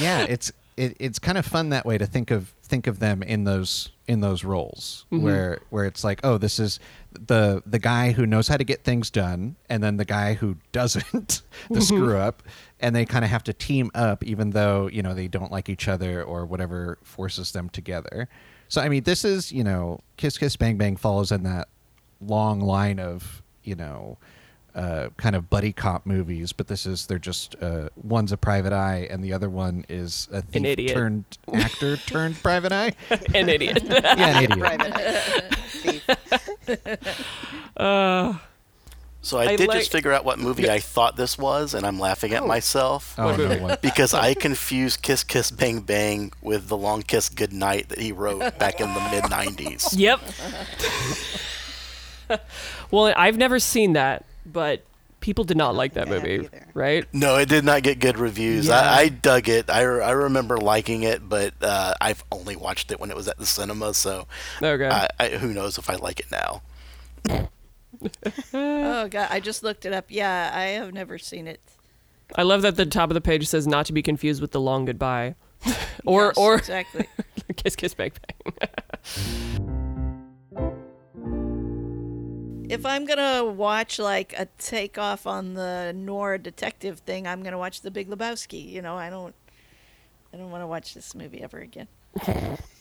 Yeah, 0.00 0.20
it's 0.28 0.52
it, 0.76 0.96
it's 0.98 1.18
kind 1.18 1.36
of 1.36 1.44
fun 1.44 1.70
that 1.70 1.84
way 1.84 1.98
to 1.98 2.06
think 2.06 2.30
of 2.30 2.54
think 2.62 2.86
of 2.86 3.00
them 3.00 3.22
in 3.22 3.44
those 3.44 3.90
in 4.06 4.20
those 4.20 4.44
roles 4.44 5.04
Mm-hmm. 5.12 5.24
where 5.24 5.58
where 5.70 5.84
it's 5.84 6.04
like, 6.04 6.20
oh, 6.24 6.38
this 6.38 6.58
is 6.58 6.78
the 7.12 7.62
the 7.66 7.78
guy 7.78 8.12
who 8.12 8.26
knows 8.26 8.48
how 8.48 8.56
to 8.56 8.64
get 8.64 8.84
things 8.84 9.10
done, 9.10 9.56
and 9.68 9.82
then 9.82 9.96
the 9.96 10.04
guy 10.04 10.34
who 10.34 10.56
doesn't, 10.72 11.42
Mm-hmm. 11.64 11.74
the 11.74 11.80
screw 11.80 12.16
up, 12.16 12.42
and 12.78 12.94
they 12.94 13.04
kind 13.04 13.24
of 13.24 13.30
have 13.30 13.42
to 13.44 13.52
team 13.52 13.90
up, 13.94 14.22
even 14.24 14.50
though 14.50 14.88
you 14.88 15.02
know 15.02 15.14
they 15.14 15.28
don't 15.28 15.50
like 15.52 15.68
each 15.68 15.88
other 15.88 16.22
or 16.22 16.46
whatever 16.46 16.98
forces 17.02 17.52
them 17.52 17.68
together. 17.68 18.28
So 18.70 18.80
I 18.80 18.88
mean, 18.88 19.02
this 19.02 19.24
is 19.24 19.52
you 19.52 19.62
know, 19.62 20.00
Kiss 20.16 20.38
Kiss 20.38 20.56
Bang 20.56 20.78
Bang 20.78 20.96
follows 20.96 21.30
in 21.30 21.42
that 21.42 21.68
long 22.22 22.60
line 22.62 22.98
of 22.98 23.42
you 23.62 23.74
know. 23.74 24.16
Uh, 24.72 25.08
kind 25.16 25.34
of 25.34 25.50
buddy 25.50 25.72
cop 25.72 26.06
movies, 26.06 26.52
but 26.52 26.68
this 26.68 26.86
is 26.86 27.08
they're 27.08 27.18
just 27.18 27.56
uh, 27.60 27.88
one's 27.96 28.30
a 28.30 28.36
private 28.36 28.72
eye 28.72 29.04
and 29.10 29.22
the 29.22 29.32
other 29.32 29.50
one 29.50 29.84
is 29.88 30.28
a 30.30 30.42
thief 30.42 30.64
idiot. 30.64 30.94
turned 30.94 31.24
actor 31.52 31.96
turned 32.06 32.40
private 32.40 32.70
eye. 32.70 32.92
An 33.34 33.48
idiot. 33.48 33.82
Yeah, 33.88 34.38
an 34.38 34.44
idiot. 34.44 34.60
Private 34.60 35.54
thief. 35.66 36.06
So 39.22 39.36
I, 39.38 39.48
I 39.50 39.56
did 39.56 39.68
like- 39.68 39.78
just 39.80 39.92
figure 39.92 40.12
out 40.12 40.24
what 40.24 40.38
movie 40.38 40.70
I 40.70 40.78
thought 40.80 41.16
this 41.16 41.36
was, 41.36 41.74
and 41.74 41.84
I'm 41.86 42.00
laughing 42.00 42.32
at 42.32 42.46
myself 42.46 43.14
Oh 43.18 43.36
no! 43.36 43.76
Because 43.82 44.14
I 44.14 44.32
confused 44.34 45.02
"Kiss 45.02 45.24
Kiss 45.24 45.50
Bang 45.50 45.80
Bang" 45.80 46.32
with 46.40 46.68
"The 46.68 46.76
Long 46.76 47.02
Kiss 47.02 47.28
Goodnight" 47.28 47.90
that 47.90 47.98
he 47.98 48.12
wrote 48.12 48.58
back 48.58 48.80
in 48.80 48.92
the 48.94 49.00
mid 49.10 49.24
'90s. 49.24 49.94
Yep. 49.98 50.20
well, 52.90 53.12
I've 53.16 53.36
never 53.36 53.58
seen 53.58 53.94
that, 53.94 54.24
but 54.46 54.82
people 55.20 55.44
did 55.44 55.56
not 55.56 55.74
like 55.74 55.94
that 55.94 56.08
think 56.08 56.12
I 56.24 56.28
have 56.28 56.38
movie, 56.38 56.44
either. 56.56 56.66
right? 56.74 57.04
No, 57.12 57.36
it 57.36 57.48
did 57.48 57.64
not 57.64 57.82
get 57.82 57.98
good 57.98 58.18
reviews. 58.18 58.68
Yeah. 58.68 58.80
I, 58.80 59.00
I 59.00 59.08
dug 59.08 59.48
it. 59.48 59.68
I, 59.68 59.80
I 59.82 60.12
remember 60.12 60.56
liking 60.56 61.02
it, 61.02 61.28
but 61.28 61.52
uh, 61.60 61.92
I've 62.00 62.24
only 62.32 62.56
watched 62.56 62.90
it 62.90 63.00
when 63.00 63.10
it 63.10 63.16
was 63.16 63.28
at 63.28 63.36
the 63.38 63.46
cinema, 63.46 63.92
so 63.94 64.26
Okay. 64.62 64.88
I, 64.88 65.08
I, 65.18 65.28
who 65.30 65.52
knows 65.52 65.76
if 65.76 65.90
I 65.90 65.96
like 65.96 66.20
it 66.20 66.26
now. 66.30 66.62
Oh 68.54 69.08
god, 69.08 69.28
I 69.30 69.40
just 69.40 69.62
looked 69.62 69.84
it 69.84 69.92
up. 69.92 70.06
Yeah, 70.08 70.50
I 70.54 70.62
have 70.62 70.92
never 70.92 71.18
seen 71.18 71.46
it. 71.46 71.60
I 72.36 72.42
love 72.42 72.62
that 72.62 72.76
the 72.76 72.86
top 72.86 73.10
of 73.10 73.14
the 73.14 73.20
page 73.20 73.46
says 73.48 73.66
not 73.66 73.86
to 73.86 73.92
be 73.92 74.02
confused 74.02 74.40
with 74.40 74.52
the 74.52 74.60
long 74.60 74.84
goodbye. 74.84 75.34
or 76.06 76.26
Yes, 76.26 76.38
or 76.38 76.54
exactly. 76.56 77.06
kiss 77.56 77.76
kiss 77.76 77.94
bang 77.94 78.12
bang. 78.28 78.68
if 82.70 82.86
I'm 82.86 83.04
gonna 83.04 83.44
watch 83.44 83.98
like 83.98 84.32
a 84.38 84.46
takeoff 84.58 85.26
on 85.26 85.54
the 85.54 85.92
noir 85.94 86.38
detective 86.38 87.00
thing, 87.00 87.26
I'm 87.26 87.42
gonna 87.42 87.58
watch 87.58 87.80
The 87.82 87.90
Big 87.90 88.08
Lebowski. 88.08 88.64
You 88.70 88.80
know, 88.80 88.96
I 88.96 89.10
don't, 89.10 89.34
I 90.32 90.36
don't 90.36 90.50
want 90.50 90.62
to 90.62 90.68
watch 90.68 90.94
this 90.94 91.14
movie 91.14 91.42
ever 91.42 91.58
again. 91.58 91.88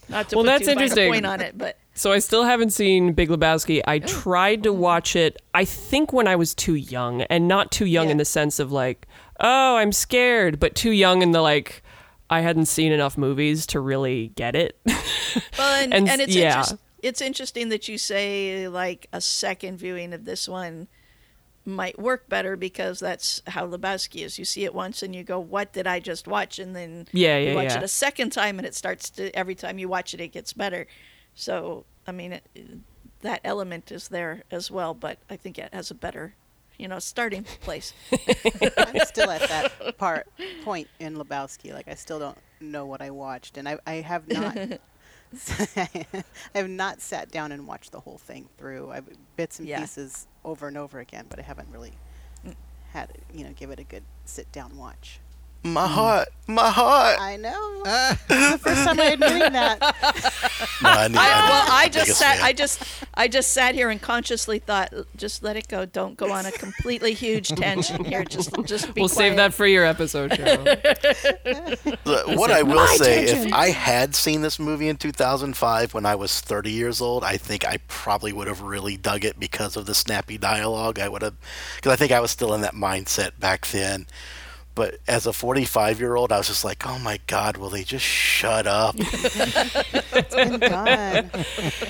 Not 0.10 0.30
to 0.30 0.36
Well, 0.36 0.44
put 0.44 0.50
that's 0.50 0.60
too 0.62 0.66
fine 0.68 0.78
a 0.78 0.82
interesting. 0.82 1.12
point 1.12 1.26
on 1.26 1.42
it, 1.42 1.58
but 1.58 1.78
So 1.94 2.12
I 2.12 2.20
still 2.20 2.44
haven't 2.44 2.72
seen 2.72 3.14
Big 3.14 3.30
Lebowski. 3.30 3.82
I 3.86 3.98
oh. 3.98 4.08
tried 4.08 4.64
to 4.64 4.74
watch 4.74 5.16
it. 5.16 5.38
I 5.54 5.66
think 5.66 6.14
when 6.14 6.28
I 6.28 6.36
was 6.36 6.56
too 6.56 6.76
young, 6.76 7.22
and 7.24 7.48
not 7.48 7.72
too 7.72 7.86
young 7.86 8.10
in 8.10 8.18
the 8.18 8.26
sense 8.26 8.60
of 8.60 8.72
like, 8.72 9.08
oh, 9.40 9.78
I'm 9.78 9.92
scared, 9.92 10.60
but 10.60 10.76
too 10.76 10.92
young 10.92 11.22
in 11.22 11.32
the 11.32 11.42
like, 11.42 11.84
I 12.30 12.42
hadn't 12.42 12.66
seen 12.66 12.92
enough 12.92 13.18
movies 13.18 13.66
to 13.68 13.80
really 13.80 14.30
get 14.36 14.56
it. 14.56 14.80
well, 15.58 15.84
and, 15.84 15.94
And 15.94 16.10
and, 16.10 16.22
it's 16.22 16.36
yeah. 16.36 16.60
interest, 16.60 16.76
it's 17.02 17.22
interesting 17.22 17.70
that 17.70 17.88
you 17.88 17.98
say 17.98 18.68
like 18.68 19.08
a 19.12 19.22
second 19.22 19.78
viewing 19.78 20.14
of 20.14 20.26
this 20.26 20.48
one 20.48 20.88
might 21.70 21.98
work 22.00 22.28
better 22.28 22.56
because 22.58 23.00
that's 23.00 23.42
how 23.48 23.66
Lebowski 23.68 24.24
is. 24.26 24.38
You 24.38 24.46
see 24.46 24.66
it 24.66 24.74
once 24.74 25.02
and 25.04 25.16
you 25.16 25.24
go, 25.24 25.40
"What 25.40 25.72
did 25.74 25.88
I 25.88 26.00
just 26.00 26.28
watch?" 26.28 26.60
And 26.60 26.76
then 26.76 27.08
Yeah, 27.12 27.38
you 27.38 27.56
watch 27.56 27.66
yeah. 27.66 27.78
it 27.78 27.84
a 27.84 27.88
second 27.88 28.32
time, 28.32 28.58
and 28.60 28.66
it 28.68 28.76
starts 28.76 29.10
to 29.12 29.34
every 29.36 29.56
time 29.56 29.80
you 29.80 29.88
watch 29.88 30.14
it, 30.14 30.20
it 30.20 30.30
gets 30.30 30.54
better. 30.54 30.88
So 31.36 31.86
I 32.08 32.12
mean, 32.12 32.34
it, 32.34 32.44
that 33.22 33.42
element 33.44 33.92
is 33.92 34.08
there 34.10 34.44
as 34.52 34.70
well, 34.72 34.94
but 34.94 35.20
I 35.30 35.36
think 35.36 35.58
it 35.60 35.74
has 35.74 35.92
a 35.92 35.96
better, 35.96 36.34
you 36.78 36.88
know, 36.88 37.00
starting 37.00 37.44
place. 37.62 37.94
I'm 38.12 39.00
still 39.06 39.30
at 39.30 39.48
that 39.50 39.98
part 39.98 40.28
point 40.64 40.88
in 41.00 41.16
Lebowski. 41.16 41.74
Like 41.74 41.88
I 41.88 41.96
still 41.96 42.20
don't 42.20 42.38
know 42.60 42.86
what 42.86 43.02
I 43.02 43.10
watched, 43.12 43.58
and 43.58 43.68
I 43.70 43.78
I 43.86 43.96
have 43.96 44.28
not. 44.28 44.58
I 45.76 46.24
have 46.56 46.70
not 46.70 47.02
sat 47.02 47.32
down 47.32 47.52
and 47.52 47.68
watched 47.68 47.92
the 47.92 48.00
whole 48.00 48.18
thing 48.18 48.50
through. 48.58 48.92
I've 48.92 49.08
bits 49.36 49.60
and 49.60 49.68
Yeah. 49.68 49.80
pieces 49.82 50.28
over 50.44 50.68
and 50.68 50.78
over 50.78 51.00
again, 51.00 51.26
but 51.30 51.40
I 51.40 51.44
haven't 51.44 51.70
really 51.72 51.94
mm. 52.46 52.56
had 52.92 53.12
you 53.34 53.44
know 53.44 53.52
give 53.54 53.70
it 53.70 53.80
a 53.80 53.84
good 53.84 54.04
sit 54.26 54.52
down 54.52 54.78
watch. 54.78 55.20
My 55.62 55.88
heart, 55.88 56.30
my 56.48 56.70
heart. 56.70 57.18
I 57.20 57.36
know. 57.36 57.84
it's 57.86 58.52
the 58.52 58.58
first 58.60 58.84
time 58.86 59.00
I'm 59.00 59.22
admitting 59.22 59.54
that. 59.54 60.36
No, 60.82 60.90
I 60.90 61.08
knew, 61.10 61.18
I, 61.18 61.22
I 61.22 61.50
well, 61.50 61.66
I 61.72 61.90
just 61.90 62.12
sat. 62.18 62.38
fan. 62.38 62.46
I 62.46 62.54
just, 62.54 62.82
I 63.14 63.28
just 63.28 63.52
sat 63.52 63.76
here 63.76 63.90
and 63.90 64.02
consciously 64.02 64.60
thought, 64.60 64.94
just 65.18 65.44
let 65.44 65.58
it 65.58 65.68
go. 65.68 65.86
Don't 65.86 66.16
go 66.16 66.32
on 66.32 66.46
a 66.46 66.54
completely 66.54 67.14
huge 67.14 67.50
tangent 67.50 68.08
here. 68.08 68.24
Just, 68.24 68.54
just 68.64 68.94
be 68.94 69.02
we'll 69.02 69.10
save 69.10 69.36
that 69.36 69.54
for 69.54 69.68
your 69.68 69.84
episode, 69.84 70.32
Cheryl. 70.32 70.66
What 72.38 72.50
I 72.52 72.64
will 72.64 72.88
say, 72.88 73.26
if 73.26 73.54
I 73.54 73.72
had 73.72 74.16
seen 74.16 74.42
this 74.42 74.58
movie 74.58 74.88
in 74.88 74.96
2005 74.96 75.94
when 75.94 76.06
I 76.06 76.16
was 76.16 76.40
30 76.40 76.72
years 76.72 77.02
old, 77.02 77.26
I 77.26 77.36
think 77.36 77.68
I 77.68 77.78
probably 77.90 78.32
would 78.32 78.48
have 78.48 78.62
really 78.62 78.96
dug 78.96 79.26
it 79.26 79.38
because 79.38 79.76
of 79.76 79.86
the 79.86 79.94
snappy 79.96 80.38
dialogue. 80.38 80.98
I 80.98 81.10
would 81.10 81.24
have, 81.24 81.36
because 81.76 81.92
I 81.92 81.98
think 81.98 82.14
I 82.14 82.22
was 82.22 82.32
still 82.32 82.54
in 82.54 82.62
that 82.62 82.74
mindset 82.74 83.38
back 83.38 83.68
then. 83.68 84.08
But 84.80 85.00
as 85.10 85.28
a 85.28 85.34
45 85.34 86.00
year 86.00 86.16
old, 86.16 86.32
I 86.32 86.38
was 86.38 86.48
just 86.48 86.64
like, 86.64 86.88
oh 86.88 86.98
my 87.00 87.20
God, 87.28 87.58
will 87.58 87.70
they 87.70 87.84
just 87.84 88.06
shut 88.06 88.66
up? 88.66 88.96
It's 88.98 90.34
been 90.34 90.58
done. 90.58 91.30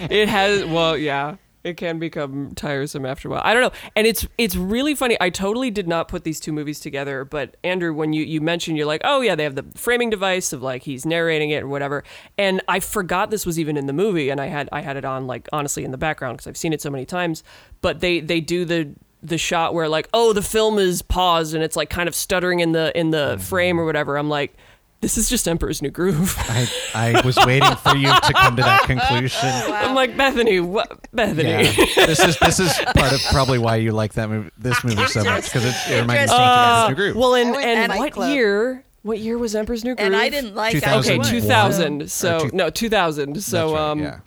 it 0.09 0.27
has 0.27 0.65
well 0.65 0.97
yeah 0.97 1.35
it 1.63 1.77
can 1.77 1.99
become 1.99 2.55
tiresome 2.55 3.05
after 3.05 3.27
a 3.27 3.31
while. 3.31 3.41
I 3.43 3.53
don't 3.53 3.61
know. 3.61 3.71
And 3.95 4.07
it's 4.07 4.27
it's 4.39 4.55
really 4.55 4.95
funny. 4.95 5.17
I 5.21 5.29
totally 5.29 5.69
did 5.69 5.87
not 5.87 6.07
put 6.07 6.23
these 6.23 6.39
two 6.39 6.51
movies 6.51 6.79
together 6.79 7.25
but 7.25 7.57
andrew 7.63 7.93
when 7.93 8.11
you 8.11 8.23
you 8.23 8.41
mentioned 8.41 8.75
you're 8.75 8.87
like 8.87 9.01
oh 9.03 9.21
yeah 9.21 9.35
they 9.35 9.43
have 9.43 9.53
the 9.53 9.65
framing 9.75 10.09
device 10.09 10.51
of 10.51 10.63
like 10.63 10.81
he's 10.81 11.05
narrating 11.05 11.51
it 11.51 11.61
or 11.61 11.67
whatever. 11.67 12.03
And 12.39 12.59
i 12.67 12.79
forgot 12.79 13.29
this 13.29 13.45
was 13.45 13.59
even 13.59 13.77
in 13.77 13.85
the 13.85 13.93
movie 13.93 14.31
and 14.31 14.41
i 14.41 14.47
had 14.47 14.67
i 14.71 14.81
had 14.81 14.97
it 14.97 15.05
on 15.05 15.27
like 15.27 15.47
honestly 15.53 15.85
in 15.85 15.91
the 15.91 15.97
background 15.99 16.37
because 16.37 16.47
i've 16.47 16.57
seen 16.57 16.73
it 16.73 16.81
so 16.81 16.89
many 16.89 17.05
times. 17.05 17.43
But 17.81 17.99
they 17.99 18.19
they 18.19 18.41
do 18.41 18.65
the 18.65 18.95
the 19.22 19.38
shot 19.38 19.74
where 19.74 19.89
like 19.89 20.07
oh 20.13 20.32
the 20.34 20.41
film 20.41 20.78
is 20.80 21.01
paused 21.01 21.53
and 21.53 21.63
it's 21.63 21.76
like 21.76 21.89
kind 21.89 22.07
of 22.07 22.15
stuttering 22.15 22.59
in 22.61 22.72
the 22.72 22.97
in 22.97 23.09
the 23.11 23.38
frame 23.41 23.80
or 23.80 23.86
whatever 23.86 24.17
i'm 24.17 24.30
like 24.30 24.53
this 25.01 25.17
is 25.17 25.30
just 25.30 25.47
emperor's 25.47 25.82
new 25.82 25.89
groove 25.89 26.36
I, 26.39 26.67
I 26.93 27.22
was 27.26 27.38
waiting 27.45 27.76
for 27.78 27.95
you 27.97 28.07
to 28.07 28.34
come 28.34 28.55
to 28.55 28.61
that 28.63 28.84
conclusion. 28.84 29.39
i'm 29.43 29.93
like 29.95 30.15
bethany 30.15 30.59
what 30.61 31.05
bethany 31.13 31.49
Yeah, 31.49 32.05
this 32.05 32.20
is 32.20 32.38
this 32.39 32.59
is 32.61 32.74
part 32.95 33.11
of 33.11 33.22
probably 33.32 33.59
why 33.59 33.76
you 33.78 33.91
like 33.91 34.13
that 34.13 34.30
movie, 34.30 34.49
this 34.57 34.82
movie 34.84 35.05
so 35.07 35.24
much 35.24 35.45
because 35.45 35.65
it, 35.65 35.76
it 35.91 36.01
reminded 36.01 36.28
me 36.30 36.34
of 36.36 36.39
Uh, 36.39 36.88
New 36.89 36.95
Groove. 36.95 37.15
Well, 37.17 37.36
and, 37.36 37.55
and 37.55 37.93
what 37.99 38.13
Club. 38.13 38.30
year? 38.32 38.84
What 39.03 39.20
year 39.20 39.38
was 39.38 39.55
Emperor's 39.55 39.84
New 39.86 39.95
Groove? 39.95 40.05
And 40.05 40.15
I 40.15 40.28
didn't 40.30 40.55
like. 40.55 40.74
2000. 40.74 41.22
Okay, 41.22 41.32
2000. 41.39 42.11
So 42.11 42.49
two- 42.49 42.55
no, 42.55 42.70
2000. 42.70 43.41
So 43.41 43.57
That's 43.57 43.74
right, 43.74 43.82
um, 43.91 43.99
yeah. 43.99 44.20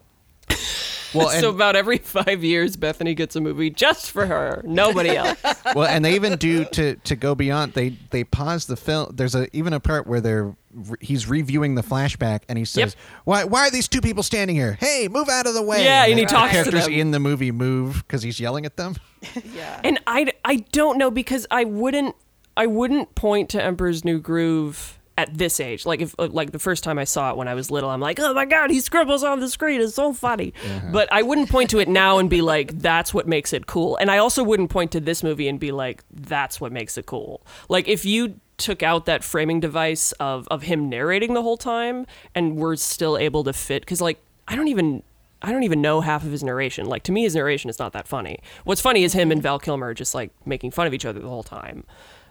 Well, 1.15 1.29
and, 1.31 1.41
so 1.41 1.51
about 1.51 1.77
every 1.77 1.99
five 1.99 2.43
years, 2.45 2.77
Bethany 2.77 3.15
gets 3.15 3.37
a 3.37 3.41
movie 3.41 3.71
just 3.71 4.11
for 4.11 4.27
her, 4.27 4.63
nobody 4.65 5.11
else. 5.17 5.39
well, 5.75 5.87
and 5.87 6.05
they 6.05 6.15
even 6.15 6.37
do 6.37 6.65
to 6.67 6.97
to 6.97 7.17
go 7.17 7.35
beyond. 7.35 7.75
They 7.75 7.91
they 8.11 8.25
pause 8.25 8.67
the 8.67 8.77
film. 8.77 9.13
There's 9.15 9.35
a 9.35 9.55
even 9.57 9.73
a 9.73 9.81
part 9.81 10.07
where 10.07 10.21
they're 10.21 10.55
he's 11.01 11.29
reviewing 11.29 11.75
the 11.75 11.83
flashback 11.83 12.41
and 12.49 12.59
he 12.59 12.65
says, 12.65 12.97
"Why 13.25 13.45
why 13.45 13.67
are 13.67 13.71
these 13.71 13.89
two 13.89 14.01
people 14.01 14.23
standing 14.23 14.57
here? 14.57 14.79
Hey, 14.81 15.09
move 15.09 15.29
out 15.29 15.47
of 15.47 15.55
the 15.55 15.63
way!" 15.63 15.85
Yeah, 15.85 16.05
and 16.07 16.19
he 16.19 16.25
the 16.25 16.31
talks 16.31 16.51
to 16.51 16.57
characters 16.57 16.85
them. 16.85 16.95
in 16.95 17.11
the 17.11 17.21
movie 17.21 17.53
move 17.53 18.05
because 18.07 18.23
he's 18.23 18.41
yelling 18.41 18.67
at 18.67 18.77
them. 18.77 18.97
Yeah. 19.55 19.81
And 19.85 20.01
I, 20.07 20.33
I 20.45 20.57
don't 20.73 20.99
know 20.99 21.11
because 21.11 21.47
I 21.51 21.63
wouldn't 21.65 22.17
I 22.57 22.67
wouldn't 22.67 23.15
point 23.15 23.51
to 23.51 23.63
Emperor's 23.63 24.05
New 24.05 24.19
Groove 24.19 24.99
at 25.19 25.37
this 25.37 25.61
age. 25.61 25.85
Like 25.85 26.01
if 26.01 26.15
uh, 26.19 26.29
like 26.31 26.53
the 26.53 26.59
first 26.59 26.85
time 26.85 26.99
I 26.99 27.05
saw 27.05 27.31
it 27.31 27.37
when 27.37 27.49
I 27.49 27.55
was 27.55 27.71
little, 27.71 27.91
I'm 27.91 28.01
like, 28.01 28.19
oh 28.21 28.33
my 28.35 28.45
god, 28.45 28.71
he 28.71 28.81
scribbles 28.81 29.23
on 29.23 29.41
the 29.41 29.49
screen. 29.49 29.81
It's 29.81 29.95
so 29.95 30.13
funny. 30.13 30.55
Uh-huh. 30.65 30.89
But 30.93 31.13
I 31.13 31.23
wouldn't 31.23 31.51
point 31.51 31.71
to 31.71 31.79
it 31.79 31.89
now 31.89 32.19
and 32.19 32.31
be 32.31 32.41
like, 32.41 32.79
that's 32.79 33.13
what 33.13 33.27
makes 33.27 33.53
it 33.53 33.67
cool. 33.67 33.97
And 33.97 34.11
I 34.11 34.19
also 34.19 34.43
wouldn't 34.43 34.71
point 34.71 34.93
to 34.93 35.01
this 35.01 35.23
movie 35.23 35.49
and 35.49 35.61
be 35.61 35.73
like, 35.73 36.05
that's 36.11 36.61
what 36.61 36.73
makes 36.73 36.97
it 36.97 37.07
cool. 37.07 37.47
Like 37.69 37.89
if 37.89 38.05
you 38.05 38.41
took 38.59 38.83
out 38.83 39.07
that 39.07 39.25
framing 39.25 39.61
device 39.61 40.13
of 40.13 40.47
of 40.49 40.63
him 40.63 40.89
narrating 40.89 41.35
the 41.35 41.43
whole 41.43 41.57
time 41.57 42.07
and 42.35 42.57
we're 42.57 42.77
still 42.77 43.19
able 43.19 43.43
to 43.43 43.53
fit 43.53 43.83
because 43.83 44.01
like 44.01 44.19
I 44.47 44.57
don't 44.57 44.69
even 44.69 45.03
I 45.43 45.51
don't 45.51 45.65
even 45.65 45.83
know 45.83 46.01
half 46.01 46.25
of 46.25 46.31
his 46.31 46.45
narration. 46.45 46.87
Like 46.87 47.03
to 47.05 47.13
me, 47.13 47.25
his 47.25 47.35
narration 47.35 47.69
is 47.69 47.79
not 47.79 47.93
that 47.93 48.07
funny. 48.07 48.39
What's 48.65 48.81
funny 48.81 49.03
is 49.03 49.13
him 49.13 49.31
and 49.33 49.41
mm-hmm. 49.41 49.43
Val 49.43 49.59
Kilmer 49.59 49.93
just 49.95 50.15
like 50.15 50.31
making 50.47 50.71
fun 50.71 50.87
of 50.87 50.95
each 50.95 51.05
other 51.05 51.21
the 51.21 51.29
whole 51.29 51.43
time. 51.43 51.85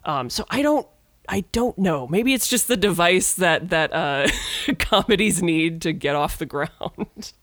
Um, 0.06 0.30
so 0.30 0.46
I 0.50 0.62
don't, 0.62 0.88
I 1.28 1.42
don't 1.52 1.78
know. 1.78 2.08
Maybe 2.08 2.34
it's 2.34 2.48
just 2.48 2.68
the 2.68 2.78
device 2.78 3.34
that 3.36 3.70
that 3.70 3.94
uh, 3.94 4.28
comedies 4.80 5.42
need 5.42 5.82
to 5.84 5.94
get 5.94 6.16
off 6.16 6.38
the 6.38 6.46
ground. 6.46 7.34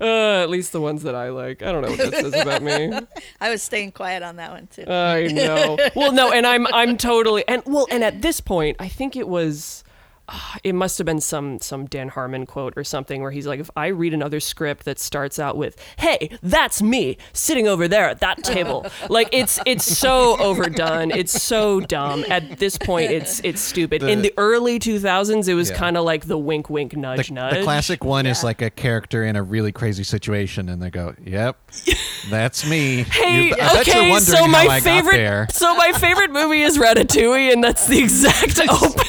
Uh, 0.00 0.42
at 0.44 0.48
least 0.48 0.70
the 0.70 0.80
ones 0.80 1.02
that 1.02 1.16
I 1.16 1.30
like. 1.30 1.60
I 1.60 1.72
don't 1.72 1.82
know 1.82 1.90
what 1.90 1.98
that 1.98 2.14
says 2.14 2.40
about 2.40 2.62
me. 2.62 2.92
I 3.40 3.50
was 3.50 3.64
staying 3.64 3.90
quiet 3.90 4.22
on 4.22 4.36
that 4.36 4.52
one 4.52 4.68
too. 4.68 4.84
I 4.86 5.26
know. 5.26 5.76
Well, 5.96 6.12
no, 6.12 6.30
and 6.30 6.46
I'm 6.46 6.68
I'm 6.68 6.96
totally 6.96 7.42
and 7.48 7.64
well, 7.66 7.88
and 7.90 8.04
at 8.04 8.22
this 8.22 8.40
point, 8.40 8.76
I 8.78 8.86
think 8.86 9.16
it 9.16 9.26
was. 9.26 9.82
It 10.64 10.74
must 10.74 10.98
have 10.98 11.04
been 11.06 11.20
some 11.20 11.58
some 11.60 11.86
Dan 11.86 12.08
Harmon 12.08 12.44
quote 12.44 12.74
or 12.76 12.82
something 12.84 13.22
where 13.22 13.30
he's 13.30 13.46
like, 13.46 13.60
if 13.60 13.70
I 13.76 13.86
read 13.88 14.12
another 14.12 14.40
script 14.40 14.84
that 14.84 14.98
starts 14.98 15.38
out 15.38 15.56
with, 15.56 15.76
"Hey, 15.98 16.36
that's 16.42 16.82
me 16.82 17.16
sitting 17.32 17.68
over 17.68 17.86
there 17.88 18.08
at 18.08 18.20
that 18.20 18.42
table," 18.42 18.86
like 19.08 19.28
it's 19.32 19.58
it's 19.66 19.84
so 19.84 20.36
overdone, 20.38 21.10
it's 21.10 21.40
so 21.42 21.80
dumb. 21.80 22.24
At 22.28 22.58
this 22.58 22.76
point, 22.76 23.10
it's 23.12 23.40
it's 23.44 23.60
stupid. 23.60 24.02
In 24.02 24.22
The- 24.22 24.28
the 24.30 24.34
early 24.36 24.78
2000s, 24.78 25.48
it 25.48 25.54
was 25.54 25.70
Yeah. 25.70 25.76
kind 25.76 25.96
of 25.96 26.04
like 26.04 26.26
the 26.26 26.36
wink, 26.38 26.68
wink, 26.68 26.96
nudge, 26.96 27.28
The, 27.28 27.34
nudge. 27.34 27.54
the 27.58 27.62
classic 27.62 28.04
one 28.04 28.26
is 28.26 28.42
like 28.44 28.60
a 28.60 28.70
character 28.70 29.24
in 29.24 29.36
a 29.36 29.42
really 29.42 29.72
crazy 29.72 30.04
situation, 30.04 30.68
and 30.68 30.82
they 30.82 30.90
go, 30.90 31.14
"Yep, 31.24 31.56
that's 32.30 32.68
me." 32.68 33.04
Hey, 33.04 33.44
You- 33.48 33.54
I 33.54 33.56
bet 33.74 33.86
you're 33.86 33.96
okay, 33.96 34.18
so 34.20 34.46
my 34.48 34.64
how 34.64 34.70
I 34.70 34.80
got 34.80 34.82
favorite, 34.82 35.52
so 35.52 35.74
my 35.76 35.92
favorite 35.92 36.32
movie 36.32 36.62
is 36.62 36.76
Ratatouille, 36.78 37.52
and 37.52 37.62
that's 37.62 37.86
the 37.86 37.98
exact 38.00 38.58
opening. 38.68 39.04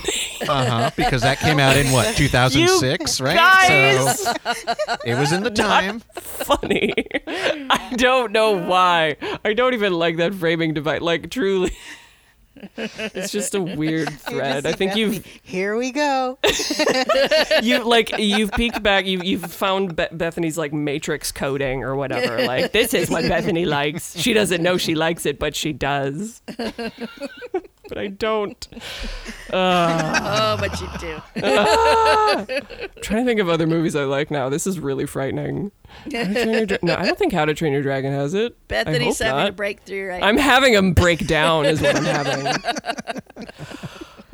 Uh-huh, 0.48 0.90
because 1.10 1.22
that 1.24 1.40
came 1.40 1.60
out 1.60 1.76
in 1.76 1.92
what 1.92 2.16
2006, 2.16 3.22
right? 3.22 3.36
guys! 3.36 4.20
So 4.22 4.34
it 5.06 5.16
was 5.18 5.32
in 5.32 5.44
the 5.44 5.50
time. 5.70 6.02
funny. 6.16 6.94
I 7.28 7.94
don't 7.96 8.32
know 8.32 8.52
why. 8.58 9.18
I 9.44 9.54
don't 9.54 9.74
even 9.74 9.94
like 9.94 10.18
that 10.18 10.34
framing 10.36 10.74
device. 10.74 11.02
Like 11.02 11.30
truly, 11.32 11.72
it's 12.78 13.32
just 13.32 13.56
a 13.56 13.62
weird 13.62 14.10
thread. 14.20 14.66
I 14.66 14.74
think 14.74 14.96
you've 14.96 15.26
Here 15.44 15.76
we 15.78 15.92
go. 15.92 16.38
you 17.64 17.84
like 17.84 18.18
you've 18.20 18.52
peeked 18.52 18.84
back. 18.84 19.06
You 19.06 19.22
you've 19.24 19.52
found 19.52 19.96
Be- 19.96 20.08
Bethany's 20.12 20.58
like 20.58 20.74
matrix 20.74 21.32
coding 21.32 21.84
or 21.84 21.96
whatever. 21.96 22.44
Like 22.46 22.72
this 22.72 22.94
is 22.94 23.10
what 23.10 23.24
Bethany 23.28 23.66
likes. 23.66 24.16
She 24.18 24.34
doesn't 24.34 24.62
know 24.62 24.78
she 24.78 24.94
likes 24.96 25.26
it, 25.26 25.40
but 25.40 25.56
she 25.56 25.74
does. 25.74 26.42
But 27.90 27.98
I 27.98 28.08
don't. 28.08 28.68
Ah. 29.52 30.54
oh, 30.54 30.58
but 30.60 30.80
you 30.80 30.88
do. 31.00 31.20
I'm 31.44 32.46
trying 33.02 33.26
to 33.26 33.26
think 33.26 33.40
of 33.40 33.50
other 33.50 33.66
movies 33.66 33.96
I 33.96 34.04
like 34.04 34.30
now. 34.30 34.48
This 34.48 34.68
is 34.68 34.80
really 34.80 35.08
frightening. 35.08 35.72
How 36.04 36.10
to 36.12 36.34
Train 36.34 36.50
Your 36.54 36.66
Dra- 36.68 36.78
no, 36.84 36.96
I 36.96 37.04
don't 37.04 37.18
think 37.18 37.34
How 37.34 37.46
to 37.46 37.56
Train 37.56 37.74
Your 37.74 37.82
Dragon 37.82 38.12
has 38.14 38.36
it. 38.36 38.56
Bethany's 38.68 39.18
having 39.18 39.48
a 39.48 39.52
breakthrough 39.52 40.08
right 40.10 40.22
I'm 40.22 40.38
having 40.38 40.74
them 40.74 40.94
break 40.94 41.26
down 41.26 41.66
is 41.66 41.82
what 41.82 41.96
I'm 41.96 42.04
having. 42.04 42.64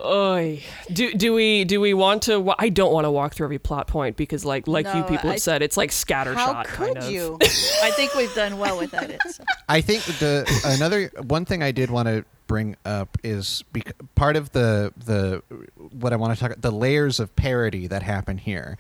Oy. 0.06 0.62
Do 0.92 1.14
do 1.14 1.34
we 1.34 1.64
do 1.66 1.82
we 1.82 1.94
want 1.94 2.24
to? 2.24 2.40
Wa- 2.40 2.56
I 2.60 2.70
don't 2.70 2.94
want 2.94 3.06
to 3.06 3.12
walk 3.12 3.34
through 3.34 3.48
every 3.48 3.60
plot 3.60 3.88
point 3.88 4.16
because 4.18 4.46
like 4.46 4.68
like 4.68 4.86
you 4.86 5.04
people 5.04 5.30
I- 5.30 5.34
have 5.34 5.42
said, 5.42 5.62
it's 5.62 5.78
like 5.78 5.90
scattershot 5.92 6.36
How 6.36 6.64
kind 6.64 6.96
could 6.96 6.98
of. 7.04 7.10
you? 7.12 7.38
I 7.42 7.92
think 7.96 8.14
we've 8.16 8.34
done 8.36 8.58
well 8.58 8.78
without 8.78 9.10
it. 9.10 9.20
So. 9.30 9.44
I 9.68 9.82
think 9.82 10.04
the 10.20 10.46
another 10.66 11.12
one 11.24 11.46
thing 11.46 11.64
I 11.64 11.72
did 11.72 11.90
want 11.90 12.08
to 12.08 12.24
bring 12.48 12.76
up 12.86 13.18
is 13.24 13.64
bec- 13.74 13.96
part 14.16 14.36
of 14.36 14.52
the 14.52 14.94
the 14.98 15.42
what 16.00 16.14
I 16.14 16.16
want 16.16 16.38
to 16.38 16.40
talk 16.40 16.56
the 16.62 16.72
layers 16.72 17.20
of 17.20 17.36
parody 17.36 17.88
that 17.88 18.04
happen 18.04 18.38
here 18.38 18.78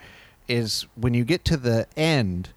is 0.47 0.86
when 0.95 1.13
you 1.15 1.23
get 1.26 1.43
to 1.45 1.57
the 1.57 1.88
end 1.97 2.49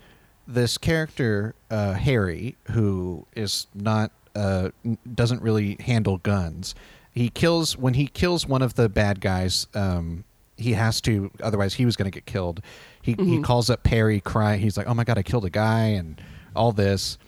this 0.46 0.76
character 0.76 1.54
uh, 1.70 1.94
Harry 1.94 2.56
who 2.72 3.26
is 3.34 3.66
not 3.74 4.10
uh, 4.36 4.68
n- 4.84 4.98
doesn't 5.14 5.40
really 5.42 5.76
handle 5.80 6.18
guns 6.18 6.74
he 7.18 7.28
kills 7.28 7.76
when 7.76 7.94
he 7.94 8.06
kills 8.06 8.46
one 8.46 8.62
of 8.62 8.74
the 8.74 8.88
bad 8.88 9.20
guys 9.20 9.66
um, 9.74 10.24
he 10.56 10.72
has 10.72 11.00
to 11.00 11.30
otherwise 11.42 11.74
he 11.74 11.84
was 11.84 11.96
going 11.96 12.10
to 12.10 12.14
get 12.14 12.26
killed 12.26 12.60
he, 13.02 13.12
he 13.18 13.40
calls 13.42 13.70
up 13.70 13.82
Perry 13.82 14.20
crying 14.20 14.60
he's 14.60 14.76
like 14.76 14.86
oh 14.86 14.94
my 14.94 15.04
god 15.04 15.18
I 15.18 15.22
killed 15.22 15.44
a 15.44 15.50
guy 15.50 15.84
and 16.00 16.20
all 16.54 16.72
this 16.72 17.18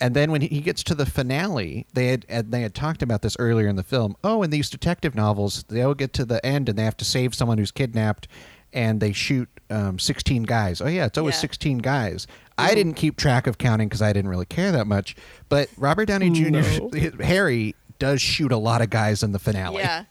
and 0.00 0.16
then 0.16 0.32
when 0.32 0.40
he 0.40 0.60
gets 0.60 0.82
to 0.84 0.96
the 0.96 1.06
finale, 1.06 1.86
they 1.92 2.08
had 2.08 2.26
and 2.28 2.50
they 2.50 2.62
had 2.62 2.74
talked 2.74 3.02
about 3.02 3.22
this 3.22 3.36
earlier 3.38 3.68
in 3.68 3.76
the 3.76 3.84
film. 3.84 4.16
Oh, 4.24 4.42
in 4.42 4.50
these 4.50 4.68
detective 4.68 5.14
novels, 5.14 5.62
they'll 5.68 5.94
get 5.94 6.12
to 6.14 6.24
the 6.24 6.44
end 6.44 6.68
and 6.68 6.76
they 6.76 6.82
have 6.82 6.96
to 6.96 7.04
save 7.04 7.36
someone 7.36 7.56
who's 7.56 7.70
kidnapped, 7.70 8.26
and 8.72 9.00
they 9.00 9.12
shoot 9.12 9.48
um, 9.70 10.00
sixteen 10.00 10.42
guys. 10.42 10.80
Oh 10.80 10.88
yeah, 10.88 11.04
it's 11.06 11.18
always 11.18 11.36
Yeah. 11.36 11.40
sixteen 11.42 11.78
guys. 11.78 12.26
I 12.58 12.74
didn't 12.74 12.94
keep 12.94 13.16
track 13.16 13.46
of 13.46 13.58
counting 13.58 13.88
because 13.88 14.02
I 14.02 14.12
didn't 14.12 14.30
really 14.30 14.46
care 14.46 14.72
that 14.72 14.88
much. 14.88 15.14
But 15.48 15.68
Robert 15.76 16.06
Downey 16.06 16.30
Jr. 16.30 17.22
Harry 17.22 17.76
does 18.02 18.20
shoot 18.20 18.50
a 18.50 18.56
lot 18.56 18.82
of 18.82 18.90
guys 18.90 19.22
in 19.22 19.30
the 19.30 19.38
finale. 19.38 19.78
Yeah. 19.78 20.04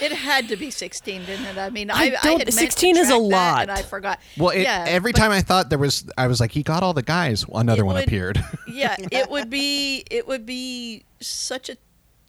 It 0.00 0.12
had 0.12 0.48
to 0.48 0.56
be 0.56 0.70
16, 0.70 1.24
didn't 1.24 1.46
it? 1.46 1.56
I 1.56 1.70
mean, 1.70 1.90
I, 1.90 1.94
I, 1.94 2.10
don't- 2.10 2.22
had 2.22 2.24
meant 2.38 2.46
to 2.46 2.52
16 2.52 2.96
is 2.98 3.06
a 3.08 3.12
track 3.12 3.20
that, 3.22 3.26
lot. 3.26 3.62
and 3.62 3.70
I 3.70 3.80
forgot. 3.82 4.20
Well, 4.36 4.50
it, 4.50 4.60
yeah, 4.62 4.84
every 4.86 5.12
but- 5.12 5.18
time 5.20 5.30
I 5.30 5.40
thought 5.40 5.70
there 5.70 5.78
was, 5.78 6.04
I 6.18 6.26
was 6.26 6.38
like, 6.38 6.52
he 6.52 6.62
got 6.62 6.82
all 6.82 6.92
the 6.92 7.02
guys. 7.02 7.46
Another 7.52 7.86
one 7.86 7.94
would- 7.94 8.04
appeared. 8.04 8.44
yeah, 8.68 8.96
it 9.10 9.30
would 9.30 9.48
be 9.48 10.04
it 10.10 10.28
would 10.28 10.44
be 10.44 11.04
such 11.20 11.70
a 11.70 11.78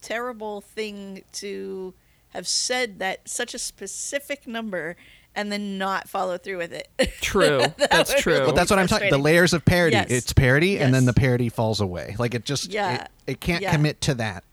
terrible 0.01 0.61
thing 0.61 1.23
to 1.33 1.93
have 2.29 2.47
said 2.47 2.99
that 2.99 3.27
such 3.27 3.53
a 3.53 3.59
specific 3.59 4.47
number 4.47 4.95
and 5.35 5.51
then 5.51 5.77
not 5.77 6.07
follow 6.07 6.37
through 6.37 6.57
with 6.57 6.71
it. 6.71 6.87
True, 7.21 7.63
that's 7.77 8.13
true. 8.21 8.33
really 8.33 8.45
But 8.45 8.55
that's 8.55 8.69
what 8.69 8.79
I'm 8.79 8.87
talking. 8.87 9.09
The 9.09 9.17
layers 9.17 9.51
of 9.53 9.65
parody. 9.65 9.95
Yes. 9.97 10.07
It's 10.09 10.31
parody, 10.31 10.79
and 10.79 10.93
then 10.93 11.03
the 11.05 11.13
parody 11.13 11.49
falls 11.49 11.81
away. 11.81 12.15
Like 12.17 12.33
it 12.35 12.45
just, 12.45 12.71
Yeah. 12.71 13.03
it, 13.03 13.09
it 13.27 13.39
can't 13.41 13.61
Yeah. 13.61 13.73
commit 13.73 13.99
to 14.01 14.13
that. 14.15 14.45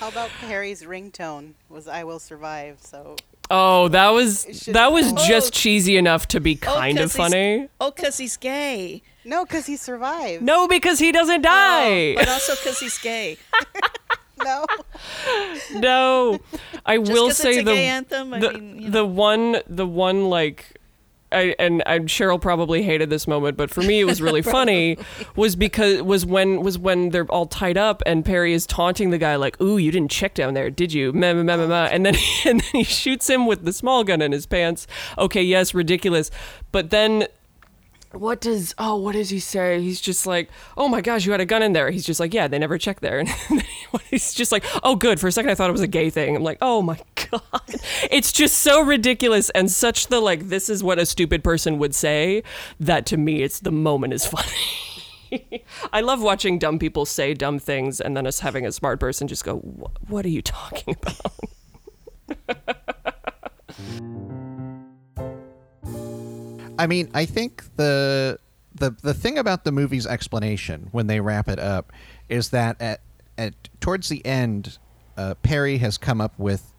How 0.00 0.08
about 0.08 0.30
Harry's 0.30 0.82
ringtone 0.84 1.52
was 1.68 1.88
"I 1.88 2.04
will 2.04 2.18
survive"? 2.20 2.78
So 2.80 3.16
oh, 3.50 3.88
that 3.88 4.10
was 4.10 4.44
that 4.66 4.92
was 4.92 5.12
Oh. 5.12 5.26
just 5.28 5.52
cheesy 5.52 5.96
enough 5.96 6.28
to 6.28 6.40
be 6.40 6.58
Oh, 6.62 6.66
kind 6.66 6.98
of 6.98 7.04
'cause 7.12 7.16
he's- 7.16 7.30
funny. 7.30 7.68
Oh, 7.80 7.90
because 7.90 8.18
he's 8.18 8.36
gay. 8.36 9.02
no, 9.24 9.44
because 9.44 9.66
he 9.66 9.76
survived. 9.76 10.42
No, 10.42 10.68
because 10.68 10.98
he 11.00 11.10
doesn't 11.12 11.40
oh, 11.40 11.50
die. 11.50 12.12
Oh, 12.12 12.14
but 12.16 12.28
also 12.28 12.54
because 12.54 12.78
he's 12.78 12.98
gay. 12.98 13.36
no. 14.44 14.66
no, 15.74 16.38
I 16.86 16.98
Just 16.98 17.12
will 17.12 17.26
'cause 17.28 17.36
say 17.38 17.50
it's 17.50 17.58
a 17.60 17.64
the 17.64 17.72
gay 17.74 17.86
anthem, 17.86 18.34
I 18.34 18.38
the, 18.38 18.52
mean, 18.52 18.78
you 18.82 18.90
the 18.90 19.04
one 19.04 19.56
the 19.66 19.86
one 19.86 20.30
like. 20.30 20.77
I, 21.30 21.54
and 21.58 21.82
and 21.86 22.08
Cheryl 22.08 22.40
probably 22.40 22.82
hated 22.82 23.10
this 23.10 23.26
moment, 23.26 23.56
but 23.56 23.70
for 23.70 23.82
me 23.82 24.00
it 24.00 24.04
was 24.04 24.22
really 24.22 24.42
funny. 24.56 24.98
Was 25.36 25.56
because 25.56 26.02
was 26.02 26.24
when 26.24 26.62
was 26.62 26.78
when 26.78 27.10
they're 27.10 27.26
all 27.26 27.46
tied 27.46 27.76
up 27.76 28.02
and 28.06 28.24
Perry 28.24 28.52
is 28.52 28.66
taunting 28.66 29.10
the 29.10 29.18
guy 29.18 29.36
like, 29.36 29.60
"Ooh, 29.60 29.76
you 29.76 29.90
didn't 29.90 30.10
check 30.10 30.34
down 30.34 30.54
there, 30.54 30.70
did 30.70 30.92
you?" 30.92 31.12
Meh, 31.12 31.34
meh, 31.34 31.42
meh, 31.42 31.66
meh. 31.66 31.88
And 31.90 32.06
then 32.06 32.14
and 32.44 32.60
then 32.60 32.70
he 32.72 32.84
shoots 32.84 33.28
him 33.28 33.46
with 33.46 33.64
the 33.64 33.72
small 33.72 34.04
gun 34.04 34.22
in 34.22 34.32
his 34.32 34.46
pants. 34.46 34.86
Okay, 35.18 35.42
yes, 35.42 35.74
ridiculous, 35.74 36.30
but 36.72 36.90
then 36.90 37.26
what 38.12 38.40
does 38.40 38.74
oh 38.78 38.96
what 38.96 39.12
does 39.12 39.30
he 39.30 39.38
say? 39.40 39.80
He's 39.80 40.00
just 40.00 40.26
like 40.26 40.50
oh 40.76 40.88
my 40.88 41.00
gosh 41.00 41.26
you 41.26 41.32
had 41.32 41.40
a 41.40 41.46
gun 41.46 41.62
in 41.62 41.72
there. 41.72 41.90
He's 41.90 42.06
just 42.06 42.20
like 42.20 42.32
yeah 42.32 42.48
they 42.48 42.58
never 42.58 42.78
checked 42.78 43.02
there. 43.02 43.24
And 43.50 43.62
he's 44.10 44.34
just 44.34 44.52
like 44.52 44.64
oh 44.82 44.96
good. 44.96 45.18
For 45.20 45.28
a 45.28 45.32
second 45.32 45.50
i 45.50 45.54
thought 45.54 45.68
it 45.68 45.72
was 45.72 45.80
a 45.80 45.86
gay 45.86 46.10
thing. 46.10 46.36
I'm 46.36 46.42
like 46.42 46.58
oh 46.60 46.82
my 46.82 46.98
god. 47.30 47.62
It's 48.10 48.32
just 48.32 48.58
so 48.58 48.82
ridiculous 48.82 49.50
and 49.50 49.70
such 49.70 50.08
the 50.08 50.20
like 50.20 50.48
this 50.48 50.68
is 50.68 50.82
what 50.82 50.98
a 50.98 51.06
stupid 51.06 51.42
person 51.44 51.78
would 51.78 51.94
say 51.94 52.42
that 52.80 53.06
to 53.06 53.16
me 53.16 53.42
it's 53.42 53.60
the 53.60 53.72
moment 53.72 54.12
is 54.12 54.26
funny. 54.26 55.64
I 55.92 56.00
love 56.00 56.22
watching 56.22 56.58
dumb 56.58 56.78
people 56.78 57.04
say 57.04 57.34
dumb 57.34 57.58
things 57.58 58.00
and 58.00 58.16
then 58.16 58.26
us 58.26 58.40
having 58.40 58.66
a 58.66 58.72
smart 58.72 59.00
person 59.00 59.28
just 59.28 59.44
go, 59.44 59.56
What 60.08 60.24
are 60.24 60.30
you 60.30 60.42
talking 60.42 60.96
about? 61.02 61.32
I 66.78 66.86
mean, 66.86 67.10
I 67.14 67.24
think 67.24 67.64
the 67.76 68.38
the 68.74 68.94
the 69.02 69.14
thing 69.14 69.38
about 69.38 69.64
the 69.64 69.72
movie's 69.72 70.06
explanation 70.06 70.88
when 70.92 71.06
they 71.06 71.20
wrap 71.20 71.48
it 71.48 71.58
up 71.58 71.92
is 72.28 72.50
that 72.50 72.80
at 72.80 73.00
at 73.36 73.54
towards 73.80 74.08
the 74.08 74.24
end, 74.24 74.78
uh, 75.16 75.34
Perry 75.42 75.78
has 75.78 75.98
come 75.98 76.20
up 76.20 76.38
with 76.38 76.72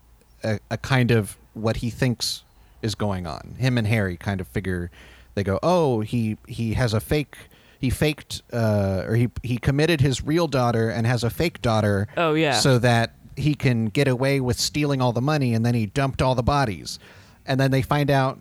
a, 0.44 0.60
a 0.72 0.78
kind 0.78 1.12
of 1.12 1.38
what 1.54 1.78
he 1.78 1.90
thinks 1.90 2.44
is 2.82 2.96
going 2.96 3.28
on. 3.28 3.56
Him 3.58 3.78
and 3.78 3.86
Harry 3.88 4.16
kind 4.18 4.40
of 4.40 4.48
figure 4.48 4.90
they 5.36 5.44
go, 5.44 5.60
oh, 5.64 6.02
he 6.02 6.38
he 6.48 6.74
has 6.74 6.94
a 6.94 7.00
fake. 7.00 7.38
He 7.80 7.90
faked, 7.90 8.42
uh, 8.52 9.04
or 9.08 9.16
he 9.16 9.30
he 9.42 9.58
committed 9.58 10.02
his 10.02 10.22
real 10.22 10.48
daughter 10.48 10.90
and 10.90 11.08
has 11.08 11.24
a 11.24 11.30
fake 11.30 11.62
daughter. 11.62 12.08
Oh, 12.18 12.34
yeah. 12.34 12.60
So 12.60 12.78
that 12.80 13.16
he 13.38 13.56
can 13.56 13.86
get 13.86 14.08
away 14.10 14.42
with 14.42 14.60
stealing 14.60 15.02
all 15.02 15.14
the 15.14 15.22
money, 15.22 15.54
and 15.54 15.66
then 15.66 15.76
he 15.76 15.86
dumped 15.86 16.22
all 16.22 16.36
the 16.36 16.44
bodies, 16.44 17.00
and 17.46 17.58
then 17.58 17.72
they 17.72 17.82
find 17.82 18.12
out, 18.12 18.38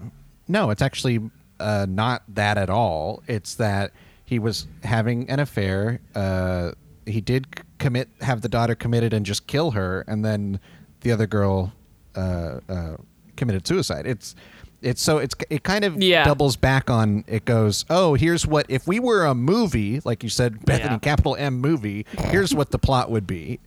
no, 0.49 0.71
it's 0.71 0.83
actually 0.83 1.21
uh, 1.61 1.87
not 1.89 2.23
that 2.29 2.59
at 2.59 2.71
all. 2.71 3.23
It's 3.27 3.55
that 3.57 3.93
he 4.25 4.39
was 4.39 4.67
having 4.85 5.29
an 5.31 5.41
affair. 5.41 6.01
Uh, 6.15 6.73
he 7.07 7.21
did 7.21 7.47
commit, 7.79 8.09
have 8.21 8.43
the 8.43 8.49
daughter 8.49 8.75
committed, 8.75 9.13
and 9.13 9.25
just 9.25 9.47
kill 9.47 9.71
her, 9.73 10.05
and 10.07 10.25
then 10.25 10.61
the 11.01 11.13
other 11.13 11.27
girl 11.27 11.73
uh, 12.17 12.61
uh, 12.69 12.97
committed 13.37 13.67
suicide. 13.67 14.07
It's 14.07 14.35
it's 14.83 15.03
so 15.03 15.19
it's 15.19 15.35
it 15.51 15.63
kind 15.65 15.85
of 15.85 16.01
Yeah. 16.03 16.23
doubles 16.25 16.55
back 16.57 16.89
on 16.89 17.25
it 17.27 17.45
goes 17.45 17.85
oh 17.91 18.15
here's 18.15 18.47
what 18.47 18.65
if 18.69 18.87
we 18.87 19.01
were 19.01 19.25
a 19.25 19.35
movie 19.35 20.01
like 20.05 20.23
you 20.23 20.29
said 20.29 20.65
Bethany 20.65 20.93
Yeah. 20.95 20.99
capital 21.01 21.35
M 21.37 21.61
movie 21.61 22.07
here's 22.31 22.55
what 22.55 22.71
the 22.71 22.79
plot 22.79 23.11
would 23.11 23.27
be 23.27 23.59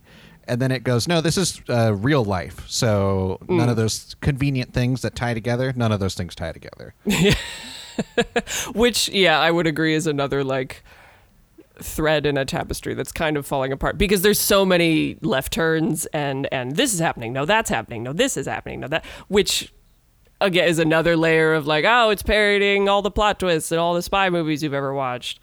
and 0.48 0.62
then 0.62 0.72
it 0.72 0.86
goes 0.86 1.10
no 1.10 1.20
this 1.20 1.36
is 1.38 1.60
uh, 1.68 1.94
real 1.96 2.24
life 2.24 2.64
so 2.70 3.40
none 3.50 3.68
Mm. 3.68 3.72
of 3.72 3.76
those 3.76 4.16
convenient 4.22 4.74
things 4.74 5.02
that 5.02 5.14
tie 5.14 5.34
together 5.34 5.74
none 5.76 5.92
of 5.92 6.00
those 6.00 6.16
things 6.16 6.34
tie 6.34 6.54
together 6.54 6.94
Which, 8.74 9.10
yeah, 9.10 9.40
I 9.40 9.52
would 9.52 9.68
agree 9.68 9.94
is 9.94 10.08
another 10.08 10.44
like 10.44 10.84
thread 11.82 12.26
in 12.26 12.38
a 12.38 12.46
tapestry 12.46 12.94
that's 12.94 13.12
kind 13.12 13.38
of 13.38 13.46
falling 13.46 13.72
apart 13.72 13.98
because 13.98 14.22
there's 14.22 14.40
so 14.40 14.64
many 14.66 15.18
left 15.22 15.52
turns 15.52 16.06
and 16.08 16.48
and 16.52 16.76
this 16.76 16.94
is 16.94 17.00
happening. 17.00 17.34
No, 17.34 17.46
that's 17.46 17.70
happening. 17.70 18.04
No, 18.04 18.14
this 18.14 18.38
is 18.38 18.46
happening. 18.46 18.82
No, 18.82 18.88
that 18.88 19.06
which 19.28 19.74
again 20.40 20.68
is 20.68 20.80
another 20.80 21.18
layer 21.18 21.54
of 21.54 21.68
like, 21.68 21.86
oh, 21.88 22.10
it's 22.10 22.24
parodying 22.24 22.88
all 22.88 23.02
the 23.02 23.12
plot 23.12 23.40
twists 23.40 23.72
and 23.72 23.80
all 23.80 23.94
the 23.94 24.02
spy 24.02 24.30
movies 24.30 24.64
you've 24.64 24.74
ever 24.74 24.94
watched. 24.94 25.40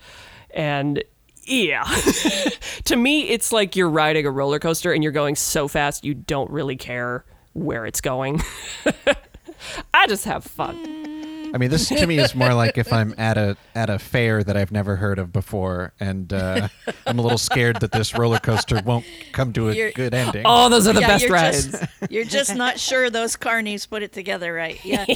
And 0.51 1.03
yeah. 1.45 1.85
to 2.85 2.97
me, 2.97 3.29
it's 3.29 3.53
like 3.53 3.75
you're 3.75 3.89
riding 3.89 4.27
a 4.27 4.31
roller 4.31 4.59
coaster 4.59 4.93
and 4.93 5.03
you're 5.03 5.13
going 5.13 5.35
so 5.35 5.67
fast 5.67 6.05
you 6.05 6.15
don't 6.15 6.51
really 6.51 6.77
care 6.77 7.25
where 7.55 7.87
it's 7.87 8.01
going. 8.01 8.43
I 9.95 10.07
just 10.07 10.25
have 10.25 10.45
fun. 10.45 10.77
Mm. 10.77 11.18
I 11.55 11.59
mean 11.59 11.71
this 11.71 11.89
to 11.89 12.07
me 12.07 12.19
is 12.19 12.35
more 12.35 12.53
like 12.55 12.77
if 12.79 12.93
I'm 12.93 13.15
at 13.19 13.37
a 13.39 13.57
at 13.75 13.91
a 13.91 13.99
fair 13.99 14.43
that 14.45 14.57
I've 14.57 14.71
never 14.73 14.97
heard 14.97 15.19
of 15.19 15.33
before 15.33 15.93
and 16.01 16.33
uh, 16.33 16.69
I'm 17.07 17.19
a 17.19 17.23
little 17.23 17.39
scared 17.39 17.81
that 17.81 17.93
this 17.93 18.17
roller 18.17 18.39
coaster 18.39 18.81
won't 18.85 19.05
come 19.33 19.53
to 19.55 19.69
a 19.71 19.75
You're- 19.75 19.93
good 19.93 20.15
ending 20.15 20.43
Oh, 20.45 20.69
those 20.69 20.87
are 20.87 20.93
the 20.93 21.01
yeah, 21.01 21.07
best 21.09 21.25
you're 21.25 21.33
rides. 21.33 21.67
Just, 21.71 21.85
you're 22.11 22.25
just 22.25 22.55
not 22.55 22.79
sure 22.79 23.11
those 23.11 23.37
carnies 23.37 23.89
put 23.89 24.03
it 24.03 24.13
together 24.13 24.53
right. 24.53 24.79
Yeah. 24.85 25.05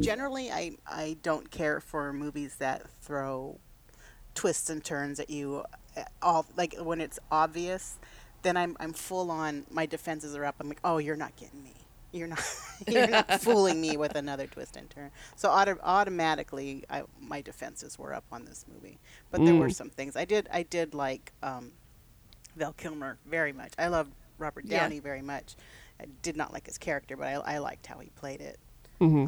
Generally, 0.00 0.50
I, 0.50 0.72
I 0.86 1.16
don't 1.22 1.50
care 1.50 1.80
for 1.80 2.12
movies 2.12 2.56
that 2.58 2.82
throw 3.00 3.58
twists 4.34 4.68
and 4.68 4.82
turns 4.84 5.20
at 5.20 5.30
you. 5.30 5.62
uh, 5.96 6.02
All 6.20 6.44
like 6.56 6.74
when 6.78 7.00
it's 7.00 7.18
obvious, 7.30 7.96
then 8.42 8.56
I'm 8.56 8.76
I'm 8.80 8.92
full 8.92 9.30
on. 9.30 9.64
My 9.70 9.86
defenses 9.86 10.34
are 10.34 10.44
up. 10.44 10.56
I'm 10.60 10.68
like, 10.68 10.80
oh, 10.84 10.98
you're 10.98 11.16
not 11.16 11.36
getting 11.36 11.62
me. 11.62 11.74
You're 12.12 12.28
not 12.28 12.42
you're 12.88 13.06
not 13.08 13.40
fooling 13.40 13.80
me 13.80 13.96
with 13.96 14.14
another 14.16 14.46
twist 14.46 14.76
and 14.76 14.88
turn. 14.90 15.10
So 15.36 15.50
auto- 15.50 15.78
automatically, 15.82 16.84
I, 16.90 17.02
my 17.20 17.40
defenses 17.40 17.98
were 17.98 18.14
up 18.14 18.24
on 18.30 18.44
this 18.44 18.64
movie. 18.72 18.98
But 19.30 19.44
there 19.44 19.54
were 19.54 19.68
Mm. 19.68 19.74
some 19.74 19.90
things 19.90 20.14
I 20.16 20.24
did 20.24 20.48
I 20.52 20.62
did 20.62 20.94
like 20.94 21.32
um, 21.42 21.72
Val 22.56 22.72
Kilmer 22.74 23.18
very 23.26 23.52
much. 23.52 23.72
I 23.78 23.88
loved 23.88 24.12
Robert 24.38 24.64
Yeah. 24.66 24.80
Downey 24.80 25.00
very 25.00 25.22
much. 25.22 25.56
I 26.00 26.04
did 26.22 26.36
not 26.36 26.52
like 26.52 26.66
his 26.66 26.78
character, 26.78 27.16
but 27.16 27.28
I, 27.28 27.32
I 27.34 27.58
liked 27.58 27.86
how 27.86 27.98
he 27.98 28.10
played 28.10 28.40
it. 28.40 28.58
Mm-hmm. 29.00 29.26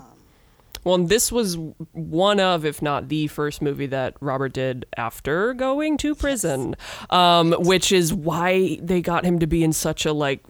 Well, 0.83 0.97
and 0.97 1.09
this 1.09 1.33
was 1.33 1.57
one 1.93 2.41
of, 2.41 2.67
if 2.67 2.83
not 2.83 3.09
the 3.09 3.27
first 3.29 3.63
movie 3.63 3.87
that 3.87 4.17
Robert 4.21 4.53
did 4.53 4.85
after 4.99 5.55
going 5.55 5.97
to 5.99 6.15
prison, 6.15 6.77
um, 7.09 7.53
which 7.53 7.91
is 7.93 8.13
why 8.13 8.79
they 8.83 9.01
got 9.01 9.25
him 9.25 9.39
to 9.39 9.47
be 9.47 9.65
in 9.65 9.73
such 9.73 10.05
a 10.05 10.13
like, 10.13 10.43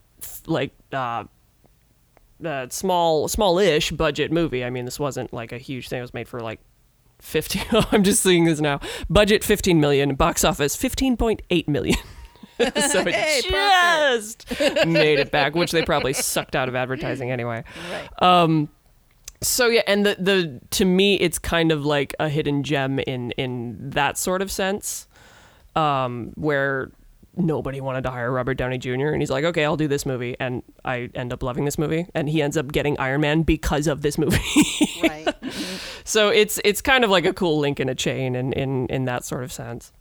like 0.46 0.72
uh, 0.92 1.24
uh, 2.44 2.68
small, 2.70 3.28
small-ish 3.28 3.90
budget 3.92 4.32
movie. 4.32 4.64
I 4.64 4.70
mean, 4.70 4.84
this 4.84 4.98
wasn't 4.98 5.32
like 5.32 5.52
a 5.52 5.58
huge 5.58 5.88
thing. 5.88 5.98
It 5.98 6.02
was 6.02 6.14
made 6.14 6.28
for 6.28 6.40
like 6.40 6.60
50. 7.20 7.60
I'm 7.92 8.02
just 8.02 8.22
seeing 8.22 8.44
this 8.44 8.60
now. 8.60 8.80
Budget 9.10 9.44
15 9.44 9.80
million, 9.80 10.14
box 10.14 10.44
office 10.44 10.76
15.8 10.76 11.68
million. 11.68 11.98
so 12.58 13.00
it 13.00 13.14
Hey, 13.14 13.42
just 13.42 14.60
made 14.86 15.18
it 15.18 15.30
back, 15.32 15.54
which 15.54 15.72
they 15.72 15.82
probably 15.84 16.12
sucked 16.12 16.54
out 16.54 16.68
of 16.68 16.76
advertising 16.76 17.30
anyway. 17.32 17.64
Right. 17.90 18.22
Um, 18.22 18.68
so 19.40 19.66
yeah, 19.66 19.82
and 19.86 20.06
the 20.06 20.16
the 20.18 20.60
to 20.70 20.84
me, 20.84 21.16
it's 21.16 21.38
kind 21.38 21.72
of 21.72 21.84
like 21.84 22.14
a 22.20 22.28
hidden 22.28 22.62
gem 22.62 22.98
in 23.00 23.32
in 23.32 23.90
that 23.90 24.16
sort 24.16 24.40
of 24.40 24.50
sense, 24.50 25.06
um, 25.74 26.32
where 26.36 26.92
nobody 27.36 27.80
wanted 27.80 28.02
to 28.02 28.10
hire 28.10 28.30
Robert 28.30 28.54
Downey 28.54 28.78
Jr. 28.78 29.08
and 29.08 29.20
he's 29.20 29.30
like, 29.30 29.44
okay, 29.44 29.64
I'll 29.64 29.76
do 29.76 29.88
this 29.88 30.06
movie, 30.06 30.36
and 30.38 30.62
I 30.84 31.10
end 31.14 31.32
up 31.32 31.42
loving 31.42 31.64
this 31.64 31.78
movie, 31.78 32.06
and 32.14 32.28
he 32.28 32.42
ends 32.42 32.56
up 32.56 32.72
getting 32.72 32.98
Iron 32.98 33.20
Man 33.20 33.42
because 33.42 33.86
of 33.86 34.02
this 34.02 34.18
movie. 34.18 34.38
Right. 35.02 35.34
so 36.04 36.28
it's 36.28 36.60
it's 36.64 36.80
kind 36.80 37.04
of 37.04 37.10
like 37.10 37.24
a 37.24 37.32
cool 37.32 37.58
link 37.58 37.80
in 37.80 37.88
a 37.88 37.94
chain, 37.94 38.34
in 38.34 38.52
in 38.52 38.86
in 38.88 39.04
that 39.04 39.24
sort 39.24 39.44
of 39.44 39.52
sense. 39.52 39.92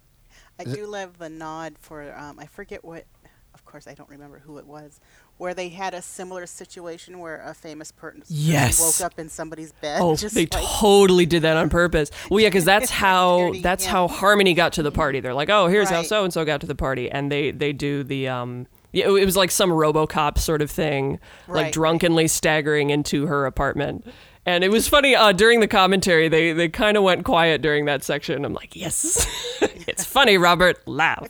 I 0.59 0.65
do 0.65 0.85
love 0.85 1.17
the 1.17 1.29
nod 1.29 1.75
for 1.79 2.15
um, 2.15 2.39
I 2.39 2.45
forget 2.45 2.83
what. 2.83 3.05
Of 3.53 3.65
course, 3.65 3.87
I 3.87 3.93
don't 3.93 4.09
remember 4.09 4.39
who 4.39 4.57
it 4.57 4.65
was. 4.65 4.99
Where 5.37 5.53
they 5.53 5.69
had 5.69 5.93
a 5.93 6.01
similar 6.01 6.45
situation 6.45 7.19
where 7.19 7.41
a 7.41 7.53
famous 7.53 7.91
person 7.91 8.23
Yes. 8.27 8.79
woke 8.79 9.05
up 9.05 9.19
in 9.19 9.29
somebody's 9.29 9.71
bed. 9.73 9.99
Oh, 10.01 10.15
just 10.17 10.35
they 10.35 10.41
like, 10.41 10.51
totally 10.51 11.25
did 11.25 11.41
that 11.41 11.57
on 11.57 11.69
purpose. 11.69 12.11
Well, 12.29 12.39
yeah, 12.39 12.49
because 12.49 12.65
that's 12.65 12.89
how 13.03 13.53
that's 13.61 13.85
yeah. 13.85 13.91
how 13.91 14.07
Harmony 14.07 14.53
got 14.53 14.73
to 14.73 14.83
the 14.83 14.91
party. 14.91 15.19
They're 15.19 15.33
like, 15.33 15.49
oh, 15.49 15.67
here's 15.67 15.89
how 15.89 16.03
so 16.03 16.23
and 16.23 16.31
so 16.31 16.45
got 16.45 16.61
to 16.61 16.67
the 16.67 16.75
party, 16.75 17.09
and 17.09 17.31
they 17.31 17.51
they 17.51 17.73
do 17.73 18.03
the 18.03 18.27
um. 18.29 18.67
Yeah, 18.91 19.07
it 19.07 19.25
was 19.25 19.35
like 19.35 19.49
some 19.49 19.71
RoboCop 19.71 20.37
sort 20.37 20.61
of 20.61 20.69
thing, 20.69 21.19
like 21.47 21.73
drunkenly 21.73 22.27
staggering 22.27 22.91
into 22.91 23.25
her 23.25 23.47
apartment. 23.47 24.05
And 24.45 24.63
it 24.63 24.69
was 24.69 24.87
funny 24.87 25.15
uh, 25.15 25.31
during 25.31 25.61
the 25.61 25.67
commentary. 25.67 26.27
They 26.29 26.53
they 26.53 26.69
kind 26.69 26.95
of 26.95 27.01
went 27.03 27.25
quiet 27.25 27.63
during 27.63 27.85
that 27.85 28.03
section. 28.03 28.45
I'm 28.45 28.53
like, 28.53 28.75
yes, 28.75 29.25
it's 29.87 30.05
funny, 30.05 30.37
Robert. 30.37 30.87
Laugh. 30.87 31.27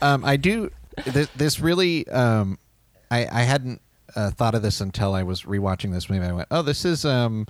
Um, 0.00 0.24
I 0.24 0.36
do. 0.38 0.70
This, 1.06 1.28
this 1.36 1.60
really, 1.60 2.06
um, 2.08 2.58
I, 3.12 3.28
I 3.30 3.42
hadn't 3.42 3.80
uh, 4.16 4.30
thought 4.30 4.54
of 4.54 4.62
this 4.62 4.80
until 4.80 5.14
I 5.14 5.22
was 5.22 5.42
rewatching 5.42 5.92
this 5.92 6.08
movie. 6.10 6.26
I 6.26 6.32
went, 6.32 6.48
"Oh, 6.50 6.62
this 6.62 6.84
is 6.84 7.04
um, 7.04 7.46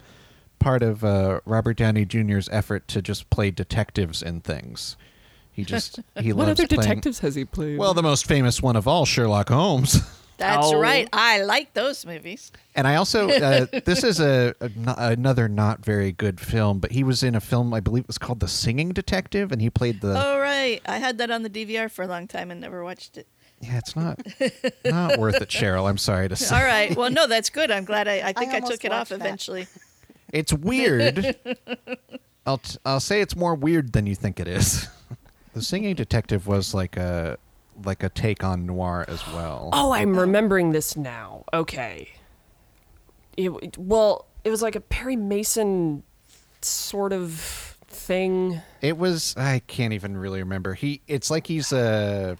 part 0.58 0.82
of 0.82 1.04
uh, 1.04 1.40
Robert 1.44 1.76
Downey 1.76 2.04
Jr.'s 2.04 2.48
effort 2.52 2.88
to 2.88 3.02
just 3.02 3.30
play 3.30 3.50
detectives 3.50 4.22
in 4.22 4.40
things." 4.40 4.96
He 5.52 5.64
just 5.64 6.00
he 6.18 6.32
What 6.32 6.46
loves 6.48 6.60
other 6.60 6.68
playing. 6.68 6.80
detectives 6.82 7.18
has 7.20 7.34
he 7.34 7.44
played? 7.44 7.78
Well, 7.78 7.94
the 7.94 8.02
most 8.02 8.26
famous 8.26 8.62
one 8.62 8.76
of 8.76 8.88
all, 8.88 9.04
Sherlock 9.04 9.48
Holmes. 9.50 10.00
That's 10.38 10.68
Oh. 10.72 10.80
right. 10.80 11.08
I 11.12 11.42
like 11.42 11.72
those 11.74 12.04
movies. 12.06 12.50
And 12.74 12.88
I 12.88 12.96
also 12.96 13.28
uh, 13.30 13.66
this 13.84 14.02
is 14.02 14.18
a, 14.18 14.54
a 14.60 14.70
another 14.96 15.46
not 15.48 15.84
very 15.84 16.10
good 16.10 16.40
film, 16.40 16.80
but 16.80 16.90
he 16.90 17.04
was 17.04 17.22
in 17.22 17.34
a 17.36 17.40
film 17.40 17.72
I 17.74 17.80
believe 17.80 18.04
it 18.04 18.08
was 18.08 18.18
called 18.18 18.40
The 18.40 18.48
Singing 18.48 18.92
Detective, 18.92 19.52
and 19.52 19.60
he 19.60 19.68
played 19.70 20.00
the. 20.00 20.14
Oh 20.16 20.38
right, 20.40 20.80
I 20.86 20.96
had 20.98 21.18
that 21.18 21.30
on 21.30 21.42
the 21.42 21.50
DVR 21.50 21.88
for 21.90 22.02
a 22.02 22.08
long 22.08 22.26
time 22.26 22.50
and 22.50 22.60
never 22.60 22.82
watched 22.82 23.18
it. 23.18 23.28
Yeah, 23.62 23.78
it's 23.78 23.94
not 23.96 24.20
not 24.84 25.18
worth 25.18 25.40
it, 25.40 25.48
Cheryl. 25.48 25.88
I'm 25.88 25.96
sorry 25.98 26.28
to 26.28 26.36
say. 26.36 26.54
All 26.54 26.62
right. 26.64 26.94
Well, 26.96 27.10
no, 27.10 27.26
that's 27.26 27.48
good. 27.48 27.70
I'm 27.70 27.84
glad 27.84 28.08
I. 28.08 28.20
I 28.28 28.32
think 28.32 28.50
I, 28.52 28.56
almost 28.56 28.72
took 28.72 28.84
it 28.84 28.92
off 28.92 29.08
that. 29.10 29.16
eventually. 29.16 29.66
It's 30.32 30.50
weird. 30.50 31.36
I'll 32.46 32.56
t- 32.56 32.78
I'll 32.86 33.00
say 33.00 33.20
it's 33.20 33.36
more 33.36 33.54
weird 33.54 33.92
than 33.92 34.06
you 34.06 34.14
think 34.14 34.40
it 34.40 34.48
is. 34.48 34.88
the 35.52 35.60
Singing 35.60 35.94
Detective 35.94 36.46
was 36.46 36.72
like 36.72 36.96
a 36.96 37.36
like 37.84 38.02
a 38.02 38.08
take 38.08 38.42
on 38.42 38.64
noir 38.64 39.04
as 39.08 39.26
well. 39.28 39.68
Oh, 39.74 39.92
I'm 39.92 40.18
remembering 40.18 40.72
this 40.72 40.96
now. 40.96 41.44
Okay. 41.52 42.08
It, 43.36 43.50
it- 43.62 43.76
well, 43.78 44.24
it 44.42 44.48
was 44.48 44.62
like 44.62 44.74
a 44.74 44.80
Perry 44.80 45.16
Mason 45.16 46.02
sort 46.62 47.12
of 47.12 47.76
thing. 47.88 48.62
It 48.80 48.96
was 48.96 49.34
I 49.36 49.58
can't 49.66 49.92
even 49.92 50.16
really 50.16 50.38
remember. 50.40 50.72
He 50.72 51.02
it's 51.06 51.30
like 51.30 51.46
he's 51.46 51.72
a 51.74 52.38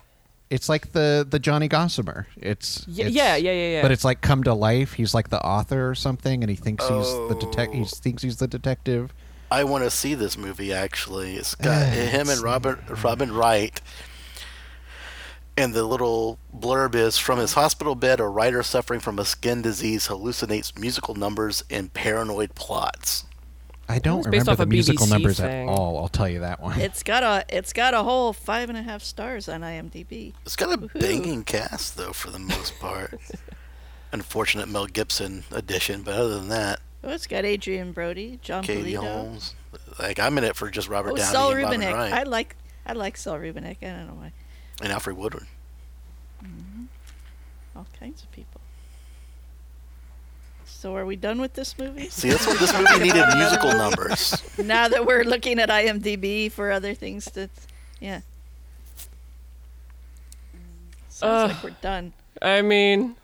it's 0.52 0.68
like 0.68 0.92
the 0.92 1.26
the 1.28 1.38
Johnny 1.38 1.66
Gossamer. 1.66 2.26
It's, 2.36 2.86
Y- 2.86 2.92
it's- 2.92 3.12
yeah, 3.12 3.36
yeah, 3.36 3.52
yeah, 3.52 3.68
yeah. 3.68 3.82
But 3.82 3.90
it's 3.90 4.04
like 4.04 4.20
come 4.20 4.44
to 4.44 4.52
life. 4.52 4.92
He's 4.92 5.14
like 5.14 5.30
the 5.30 5.40
author 5.42 5.88
or 5.88 5.94
something, 5.94 6.42
and 6.42 6.50
he 6.50 6.56
thinks 6.56 6.86
he's 6.86 7.06
the 7.06 7.34
oh. 7.34 7.40
detec. 7.40 7.72
He 7.72 7.84
thinks 7.84 8.22
he's 8.22 8.36
the 8.36 8.46
detective. 8.46 9.14
I 9.50 9.64
want 9.64 9.84
to 9.84 9.90
see 9.90 10.14
this 10.14 10.36
movie. 10.36 10.70
Actually, 10.70 11.36
it's 11.36 11.54
got 11.54 11.88
him 11.92 12.28
and 12.28 12.40
Robert 12.42 12.80
Robin 13.02 13.32
Wright. 13.32 13.80
And 15.56 15.74
the 15.74 15.84
little 15.84 16.38
blurb 16.54 16.94
is 16.94 17.18
from 17.18 17.38
his 17.38 17.54
hospital 17.54 17.94
bed, 17.94 18.20
a 18.20 18.26
writer 18.26 18.62
suffering 18.62 19.00
from 19.00 19.18
a 19.18 19.24
skin 19.24 19.60
disease 19.60 20.08
hallucinates 20.08 20.78
musical 20.78 21.14
numbers 21.14 21.62
and 21.70 21.92
paranoid 21.92 22.54
plots. 22.54 23.24
I 23.92 23.98
don't 23.98 24.18
was 24.18 24.26
based 24.26 24.32
remember 24.46 24.50
off 24.52 24.58
the 24.58 24.66
musical 24.66 25.06
BBC 25.06 25.10
numbers 25.10 25.36
thing. 25.40 25.68
at 25.68 25.72
all. 25.72 25.98
I'll 25.98 26.08
tell 26.08 26.28
you 26.28 26.40
that 26.40 26.60
one. 26.60 26.80
It's 26.80 27.02
got 27.02 27.22
a 27.22 27.44
it's 27.54 27.72
got 27.72 27.94
a 27.94 28.02
whole 28.02 28.32
five 28.32 28.68
and 28.68 28.78
a 28.78 28.82
half 28.82 29.02
stars 29.02 29.48
on 29.48 29.60
IMDb. 29.60 30.32
It's 30.44 30.56
got 30.56 30.72
a 30.72 30.78
Woohoo. 30.78 31.00
banging 31.00 31.44
cast 31.44 31.96
though, 31.96 32.12
for 32.12 32.30
the 32.30 32.38
most 32.38 32.78
part. 32.80 33.20
Unfortunate 34.12 34.68
Mel 34.68 34.86
Gibson 34.86 35.44
edition, 35.52 36.02
but 36.02 36.14
other 36.14 36.38
than 36.38 36.48
that, 36.48 36.80
Oh, 37.04 37.10
it's 37.10 37.26
got 37.26 37.44
Adrien 37.44 37.92
Brody, 37.92 38.38
John 38.42 38.62
Katie 38.62 38.92
Polito. 38.92 39.00
Holmes. 39.00 39.54
Like 39.98 40.18
I'm 40.20 40.36
in 40.38 40.44
it 40.44 40.54
for 40.54 40.70
just 40.70 40.88
Robert 40.88 41.12
Oh, 41.12 41.16
Downey 41.16 41.32
Saul 41.32 41.50
and 41.52 41.62
Robin 41.62 41.80
Rubinek. 41.80 41.92
Wright 41.94 42.12
I 42.12 42.22
like 42.24 42.56
I 42.86 42.92
like 42.92 43.16
Saul 43.16 43.38
Rubinek. 43.38 43.76
I 43.82 43.86
don't 43.86 44.06
know 44.06 44.14
why. 44.14 44.32
and 44.82 44.92
Alfred 44.92 45.16
Woodward. 45.16 45.46
Mm-hmm. 46.44 46.84
All 47.76 47.86
kinds 47.98 48.22
of 48.22 48.30
people. 48.32 48.51
So 50.82 50.96
are 50.96 51.06
we 51.06 51.14
done 51.14 51.40
with 51.40 51.52
this 51.52 51.78
movie? 51.78 52.08
See, 52.08 52.28
that's 52.28 52.44
what 52.44 52.58
this 52.58 52.72
movie 52.76 53.04
needed 53.04 53.24
musical 53.36 53.70
numbers. 53.70 54.42
now 54.58 54.88
that 54.88 55.06
we're 55.06 55.22
looking 55.22 55.60
at 55.60 55.68
IMDb 55.68 56.50
for 56.50 56.72
other 56.72 56.92
things 56.92 57.30
to, 57.30 57.48
yeah. 58.00 58.22
Sounds 61.08 61.52
like 61.52 61.62
we're 61.62 61.70
done. 61.80 62.12
I 62.42 62.62
mean, 62.62 63.14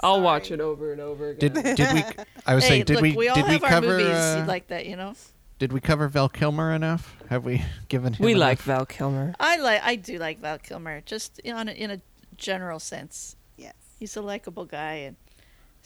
I'll 0.00 0.20
watch 0.20 0.50
it 0.50 0.60
over 0.60 0.90
and 0.90 1.00
over 1.00 1.28
again. 1.28 1.52
Did 1.52 1.76
did 1.76 1.92
we? 1.94 2.02
I 2.44 2.56
was 2.56 2.64
hey, 2.64 2.70
saying, 2.70 2.84
did 2.86 2.94
look, 2.96 3.16
we? 3.16 3.28
all 3.28 3.36
did 3.36 3.46
we 3.46 3.52
have 3.52 3.62
our 3.62 3.70
cover? 3.70 3.86
movies 3.86 4.08
uh, 4.08 4.44
like 4.48 4.66
that, 4.66 4.86
you 4.86 4.96
know. 4.96 5.14
did 5.60 5.72
we 5.72 5.78
cover 5.78 6.08
Val 6.08 6.28
Kilmer 6.28 6.72
enough? 6.72 7.14
Have 7.30 7.44
we 7.44 7.64
given 7.88 8.14
him? 8.14 8.26
we 8.26 8.34
like? 8.34 8.58
Val 8.62 8.84
Kilmer. 8.84 9.32
I 9.38 9.58
like 9.58 9.80
I 9.84 9.94
do 9.94 10.18
like 10.18 10.40
Val 10.40 10.58
Kilmer, 10.58 11.02
just 11.02 11.38
in 11.38 11.68
a, 11.68 11.70
in 11.70 11.92
a 11.92 12.00
general 12.36 12.80
sense. 12.80 13.36
Yes. 13.56 13.74
He's 13.96 14.16
a 14.16 14.22
likable 14.22 14.64
guy 14.64 14.94
and 14.94 15.16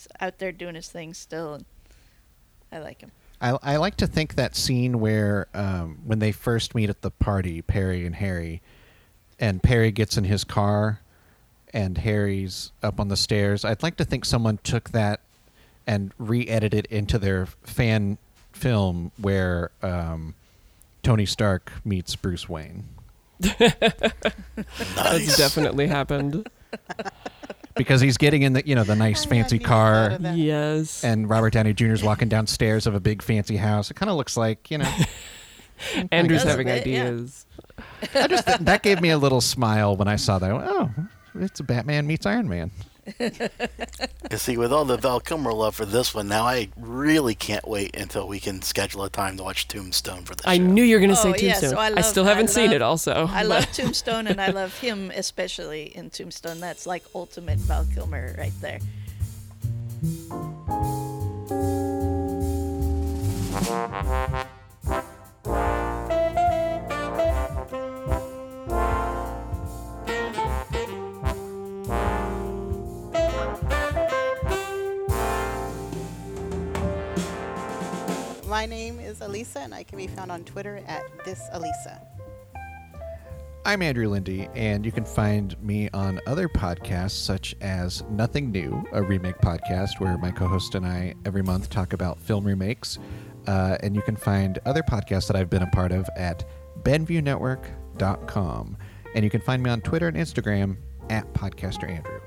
he's 0.01 0.09
out 0.20 0.38
there 0.38 0.53
doing 0.53 0.74
his 0.74 0.88
thing 0.88 1.14
still, 1.14 1.55
and 1.55 1.64
I 2.72 2.78
like 2.78 3.01
him. 3.01 3.12
I, 3.40 3.59
I 3.62 3.76
like 3.76 3.96
to 3.96 4.07
think 4.07 4.34
that 4.34 4.55
scene 4.55 5.01
where 5.01 5.48
um, 5.55 5.98
when 6.05 6.18
they 6.18 6.32
first 6.32 6.74
meet 6.74 6.90
at 6.90 7.03
the 7.03 7.11
party, 7.11 7.62
Perry 7.62 8.05
and 8.05 8.14
Harry, 8.16 8.61
and 9.38 9.62
Perry 9.62 9.90
gets 9.90 10.16
in 10.16 10.24
his 10.24 10.44
car, 10.44 11.01
and 11.72 11.98
Harry's 11.98 12.72
up 12.82 13.01
on 13.01 13.09
the 13.09 13.16
stairs. 13.16 13.64
I'd 13.64 13.82
like 13.82 13.96
to 13.96 14.05
think 14.05 14.24
someone 14.24 14.59
took 14.62 14.90
that 14.90 15.20
and 15.86 16.12
re-edited 16.18 16.86
it 16.86 16.92
into 16.92 17.18
their 17.18 17.46
fan 17.62 18.18
film 18.53 19.12
where 19.16 19.70
um, 19.82 20.34
Tony 21.03 21.26
Stark 21.26 21.72
meets 21.84 22.14
Bruce 22.16 22.48
Wayne. 22.48 22.84
That's 23.40 25.36
definitely 25.38 25.86
happened. 25.86 26.46
Because 27.77 28.01
he's 28.01 28.16
getting 28.16 28.43
in 28.43 28.53
the 28.55 28.66
you 28.66 28.75
know 28.75 28.85
the 28.85 28.97
nice 28.97 29.25
I 29.27 29.29
fancy 29.29 29.59
car, 29.59 30.18
yes. 30.21 31.05
and 31.05 31.29
Robert 31.31 31.53
Downey 31.53 31.73
Jr. 31.73 31.93
is 31.93 32.03
walking 32.03 32.29
downstairs 32.29 32.87
of 32.87 32.95
a 32.95 33.01
big 33.01 33.23
fancy 33.23 33.57
house. 33.57 33.91
It 33.91 33.95
kind 33.95 34.11
of 34.11 34.16
looks 34.16 34.37
like 34.37 34.71
you 34.71 34.79
know. 34.79 34.93
Andrew's 36.12 36.41
Does 36.41 36.47
a 36.47 36.51
having 36.51 36.66
bit, 36.66 36.87
yeah. 36.87 37.05
ideas. 37.05 37.47
I 38.14 38.27
just 38.27 38.64
that 38.64 38.83
gave 38.83 39.01
me 39.01 39.11
a 39.11 39.18
little 39.18 39.41
smile 39.41 39.97
when 39.97 40.09
I 40.09 40.16
saw 40.16 40.39
that. 40.39 40.51
I 40.51 40.53
went, 40.53 40.66
oh, 40.68 40.91
it's 41.37 41.61
a 41.61 41.62
Batman 41.62 42.07
meets 42.07 42.27
Iron 42.27 42.49
Man. 42.49 42.71
You 43.18 44.36
see, 44.36 44.57
with 44.57 44.72
all 44.72 44.84
the 44.84 44.96
Val 44.96 45.20
Kilmer 45.20 45.53
love 45.53 45.74
for 45.74 45.84
this 45.84 46.14
one, 46.14 46.28
now 46.28 46.44
I 46.44 46.68
really 46.78 47.34
can't 47.34 47.66
wait 47.66 47.96
until 47.96 48.28
we 48.28 48.38
can 48.40 48.62
schedule 48.62 49.03
a 49.05 49.11
time 49.11 49.36
to 49.38 49.42
watch 49.42 49.66
Tombstone 49.68 50.24
for 50.24 50.34
the 50.34 50.48
I 50.48 50.57
show. 50.59 50.62
knew 50.62 50.82
you 50.84 50.96
were 50.96 51.01
going 51.01 51.14
to 51.14 51.18
Oh, 51.18 51.32
say 51.32 51.46
yeah, 51.46 51.53
Tombstone. 51.55 51.70
so 51.70 51.78
I 51.78 51.92
I, 51.96 52.01
still 52.03 52.24
haven't 52.24 52.48
seen 52.48 52.66
love- 52.66 52.74
it. 52.74 52.82
Also, 52.82 53.26
I 53.30 53.42
love 53.42 53.70
Tombstone, 53.72 54.26
and 54.26 54.40
I 54.40 54.51
love 54.53 54.78
him 54.78 55.11
especially 55.14 55.84
in 55.96 56.11
Tombstone. 56.11 56.61
That's 56.61 56.86
like 56.86 57.05
ultimate 57.14 57.59
Val 57.59 57.86
Kilmer 57.94 58.34
right 58.38 58.53
there. 58.61 58.78
My 78.47 78.66
name 78.66 79.01
is 79.01 79.20
Alisa, 79.20 79.57
and 79.57 79.74
I 79.74 79.84
can 79.84 79.97
be 79.97 80.07
found 80.07 80.30
on 80.30 80.45
Twitter 80.45 80.82
at 80.86 81.03
this 81.24 81.49
Alisa. 81.55 81.99
I'm 83.64 83.82
Andrew 83.82 84.09
Lindy, 84.09 84.49
and 84.55 84.84
you 84.84 84.93
can 84.93 85.05
find 85.05 85.59
me 85.62 85.88
on 85.95 86.20
other 86.26 86.49
podcasts 86.49 87.12
such 87.12 87.55
as 87.61 88.03
Nothing 88.11 88.51
New, 88.51 88.84
a 88.93 89.03
remake 89.03 89.38
podcast 89.38 90.01
where 90.01 90.18
my 90.18 90.30
co 90.30 90.47
host 90.47 90.74
and 90.74 90.84
I 90.84 91.14
every 91.24 91.43
month 91.43 91.70
talk 91.70 91.93
about 91.93 92.18
film 92.18 92.45
remakes. 92.47 92.99
Uh, 93.47 93.76
and 93.80 93.95
you 93.95 94.03
can 94.03 94.16
find 94.16 94.59
other 94.66 94.82
podcasts 94.82 95.26
that 95.28 95.36
I've 95.36 95.49
been 95.51 95.62
a 95.62 95.70
part 95.70 95.93
of 95.93 96.09
at 96.16 96.45
BenviewNetwork.com. 96.82 98.76
And 99.14 99.24
you 99.24 99.30
can 99.30 99.41
find 99.41 99.62
me 99.62 99.70
on 99.70 99.80
Twitter 99.80 100.09
and 100.09 100.16
Instagram 100.16 100.76
at 101.09 101.32
Podcaster 101.34 101.88
Andrew. 101.88 102.20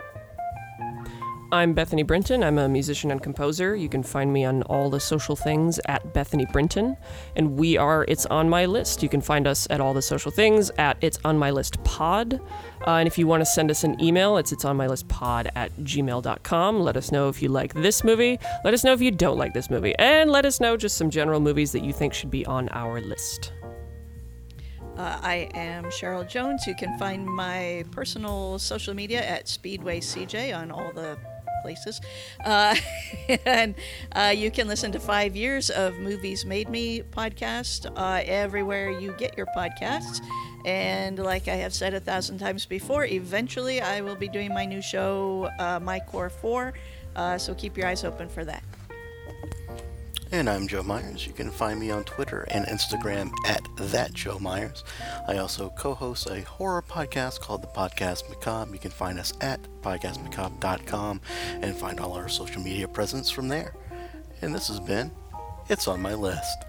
I'm 1.53 1.73
Bethany 1.73 2.01
Brinton. 2.01 2.43
I'm 2.43 2.57
a 2.57 2.67
musician 2.67 3.11
and 3.11 3.21
composer. 3.21 3.75
You 3.75 3.87
can 3.87 4.01
find 4.01 4.33
me 4.33 4.43
on 4.43 4.63
all 4.63 4.89
the 4.89 4.99
social 4.99 5.35
things 5.35 5.79
at 5.87 6.11
Bethany 6.11 6.47
Brinton. 6.51 6.97
And 7.35 7.57
we 7.57 7.77
are 7.77 8.05
It's 8.07 8.25
On 8.25 8.49
My 8.49 8.65
List. 8.65 9.03
You 9.03 9.07
can 9.07 9.21
find 9.21 9.45
us 9.45 9.67
at 9.69 9.79
all 9.79 9.93
the 9.93 10.01
social 10.01 10.31
things 10.31 10.71
at 10.79 10.97
It's 11.01 11.19
On 11.23 11.37
My 11.37 11.51
List 11.51 11.83
Pod. 11.83 12.41
Uh, 12.87 12.95
and 12.95 13.05
if 13.05 13.19
you 13.19 13.27
want 13.27 13.41
to 13.41 13.45
send 13.45 13.69
us 13.69 13.83
an 13.83 14.03
email, 14.03 14.37
it's 14.37 14.51
It's 14.51 14.65
On 14.65 14.75
My 14.75 14.87
List 14.87 15.07
Pod 15.09 15.51
at 15.53 15.71
gmail.com. 15.77 16.79
Let 16.79 16.97
us 16.97 17.11
know 17.11 17.29
if 17.29 17.39
you 17.39 17.49
like 17.49 17.75
this 17.75 18.03
movie. 18.03 18.39
Let 18.65 18.73
us 18.73 18.83
know 18.83 18.93
if 18.93 19.01
you 19.01 19.11
don't 19.11 19.37
like 19.37 19.53
this 19.53 19.69
movie. 19.69 19.93
And 19.99 20.31
let 20.31 20.47
us 20.47 20.59
know 20.59 20.75
just 20.75 20.97
some 20.97 21.11
general 21.11 21.39
movies 21.39 21.71
that 21.73 21.83
you 21.83 21.93
think 21.93 22.15
should 22.15 22.31
be 22.31 22.43
on 22.47 22.67
our 22.69 22.99
list. 22.99 23.53
Uh, 24.97 25.19
I 25.21 25.49
am 25.53 25.85
Cheryl 25.85 26.27
Jones. 26.27 26.65
You 26.65 26.73
can 26.73 26.97
find 26.97 27.27
my 27.27 27.83
personal 27.91 28.57
social 28.57 28.95
media 28.95 29.23
at 29.23 29.47
Speedway 29.47 29.99
CJ 29.99 30.57
on 30.57 30.71
all 30.71 30.91
the 30.91 31.15
places. 31.63 31.99
Uh, 32.45 32.75
and 33.45 33.73
uh, 34.11 34.33
you 34.35 34.51
can 34.51 34.67
listen 34.67 34.91
to 34.91 34.99
five 34.99 35.35
years 35.35 35.71
of 35.71 35.97
Movies 35.97 36.45
Made 36.45 36.69
Me 36.69 37.01
podcast 37.01 37.91
uh, 37.95 38.21
everywhere 38.25 38.91
you 38.91 39.13
get 39.13 39.35
your 39.35 39.47
podcasts. 39.57 40.19
And 40.65 41.17
like 41.17 41.47
I 41.47 41.55
have 41.55 41.73
said 41.73 41.93
a 41.93 41.99
thousand 41.99 42.37
times 42.37 42.65
before, 42.65 43.05
eventually 43.05 43.81
I 43.81 44.01
will 44.01 44.15
be 44.15 44.27
doing 44.27 44.53
my 44.53 44.65
new 44.65 44.81
show, 44.81 45.49
uh, 45.59 45.79
My 45.81 45.99
Core 45.99 46.29
4. 46.29 46.73
Uh, 47.15 47.37
so 47.37 47.53
keep 47.55 47.77
your 47.77 47.87
eyes 47.87 48.03
open 48.03 48.29
for 48.29 48.45
that. 48.45 48.63
And 50.33 50.49
I'm 50.49 50.67
Joe 50.67 50.81
Myers. 50.81 51.27
You 51.27 51.31
can 51.31 51.51
find 51.51 51.79
me 51.79 51.91
on 51.91 52.05
Twitter 52.05 52.47
and 52.49 52.65
Instagram 52.65 53.31
at 53.47 53.61
that 53.77 54.13
Joe 54.13 54.39
Myers. 54.39 54.83
I 55.27 55.37
also 55.37 55.69
co-host 55.77 56.27
a 56.27 56.41
horror 56.41 56.81
podcast 56.81 57.39
called 57.39 57.61
The 57.61 57.67
Podcast 57.67 58.27
Macabre. 58.27 58.73
You 58.73 58.79
can 58.79 58.89
find 58.89 59.19
us 59.19 59.31
at 59.41 59.61
podcastmacabre.com 59.83 61.21
and 61.61 61.75
find 61.75 61.99
all 61.99 62.13
our 62.13 62.27
social 62.29 62.63
media 62.63 62.87
presence 62.87 63.29
from 63.29 63.47
there. 63.47 63.75
And 64.41 64.55
this 64.55 64.69
has 64.69 64.79
been 64.79 65.11
It's 65.69 65.87
on 65.87 66.01
My 66.01 66.15
List. 66.15 66.65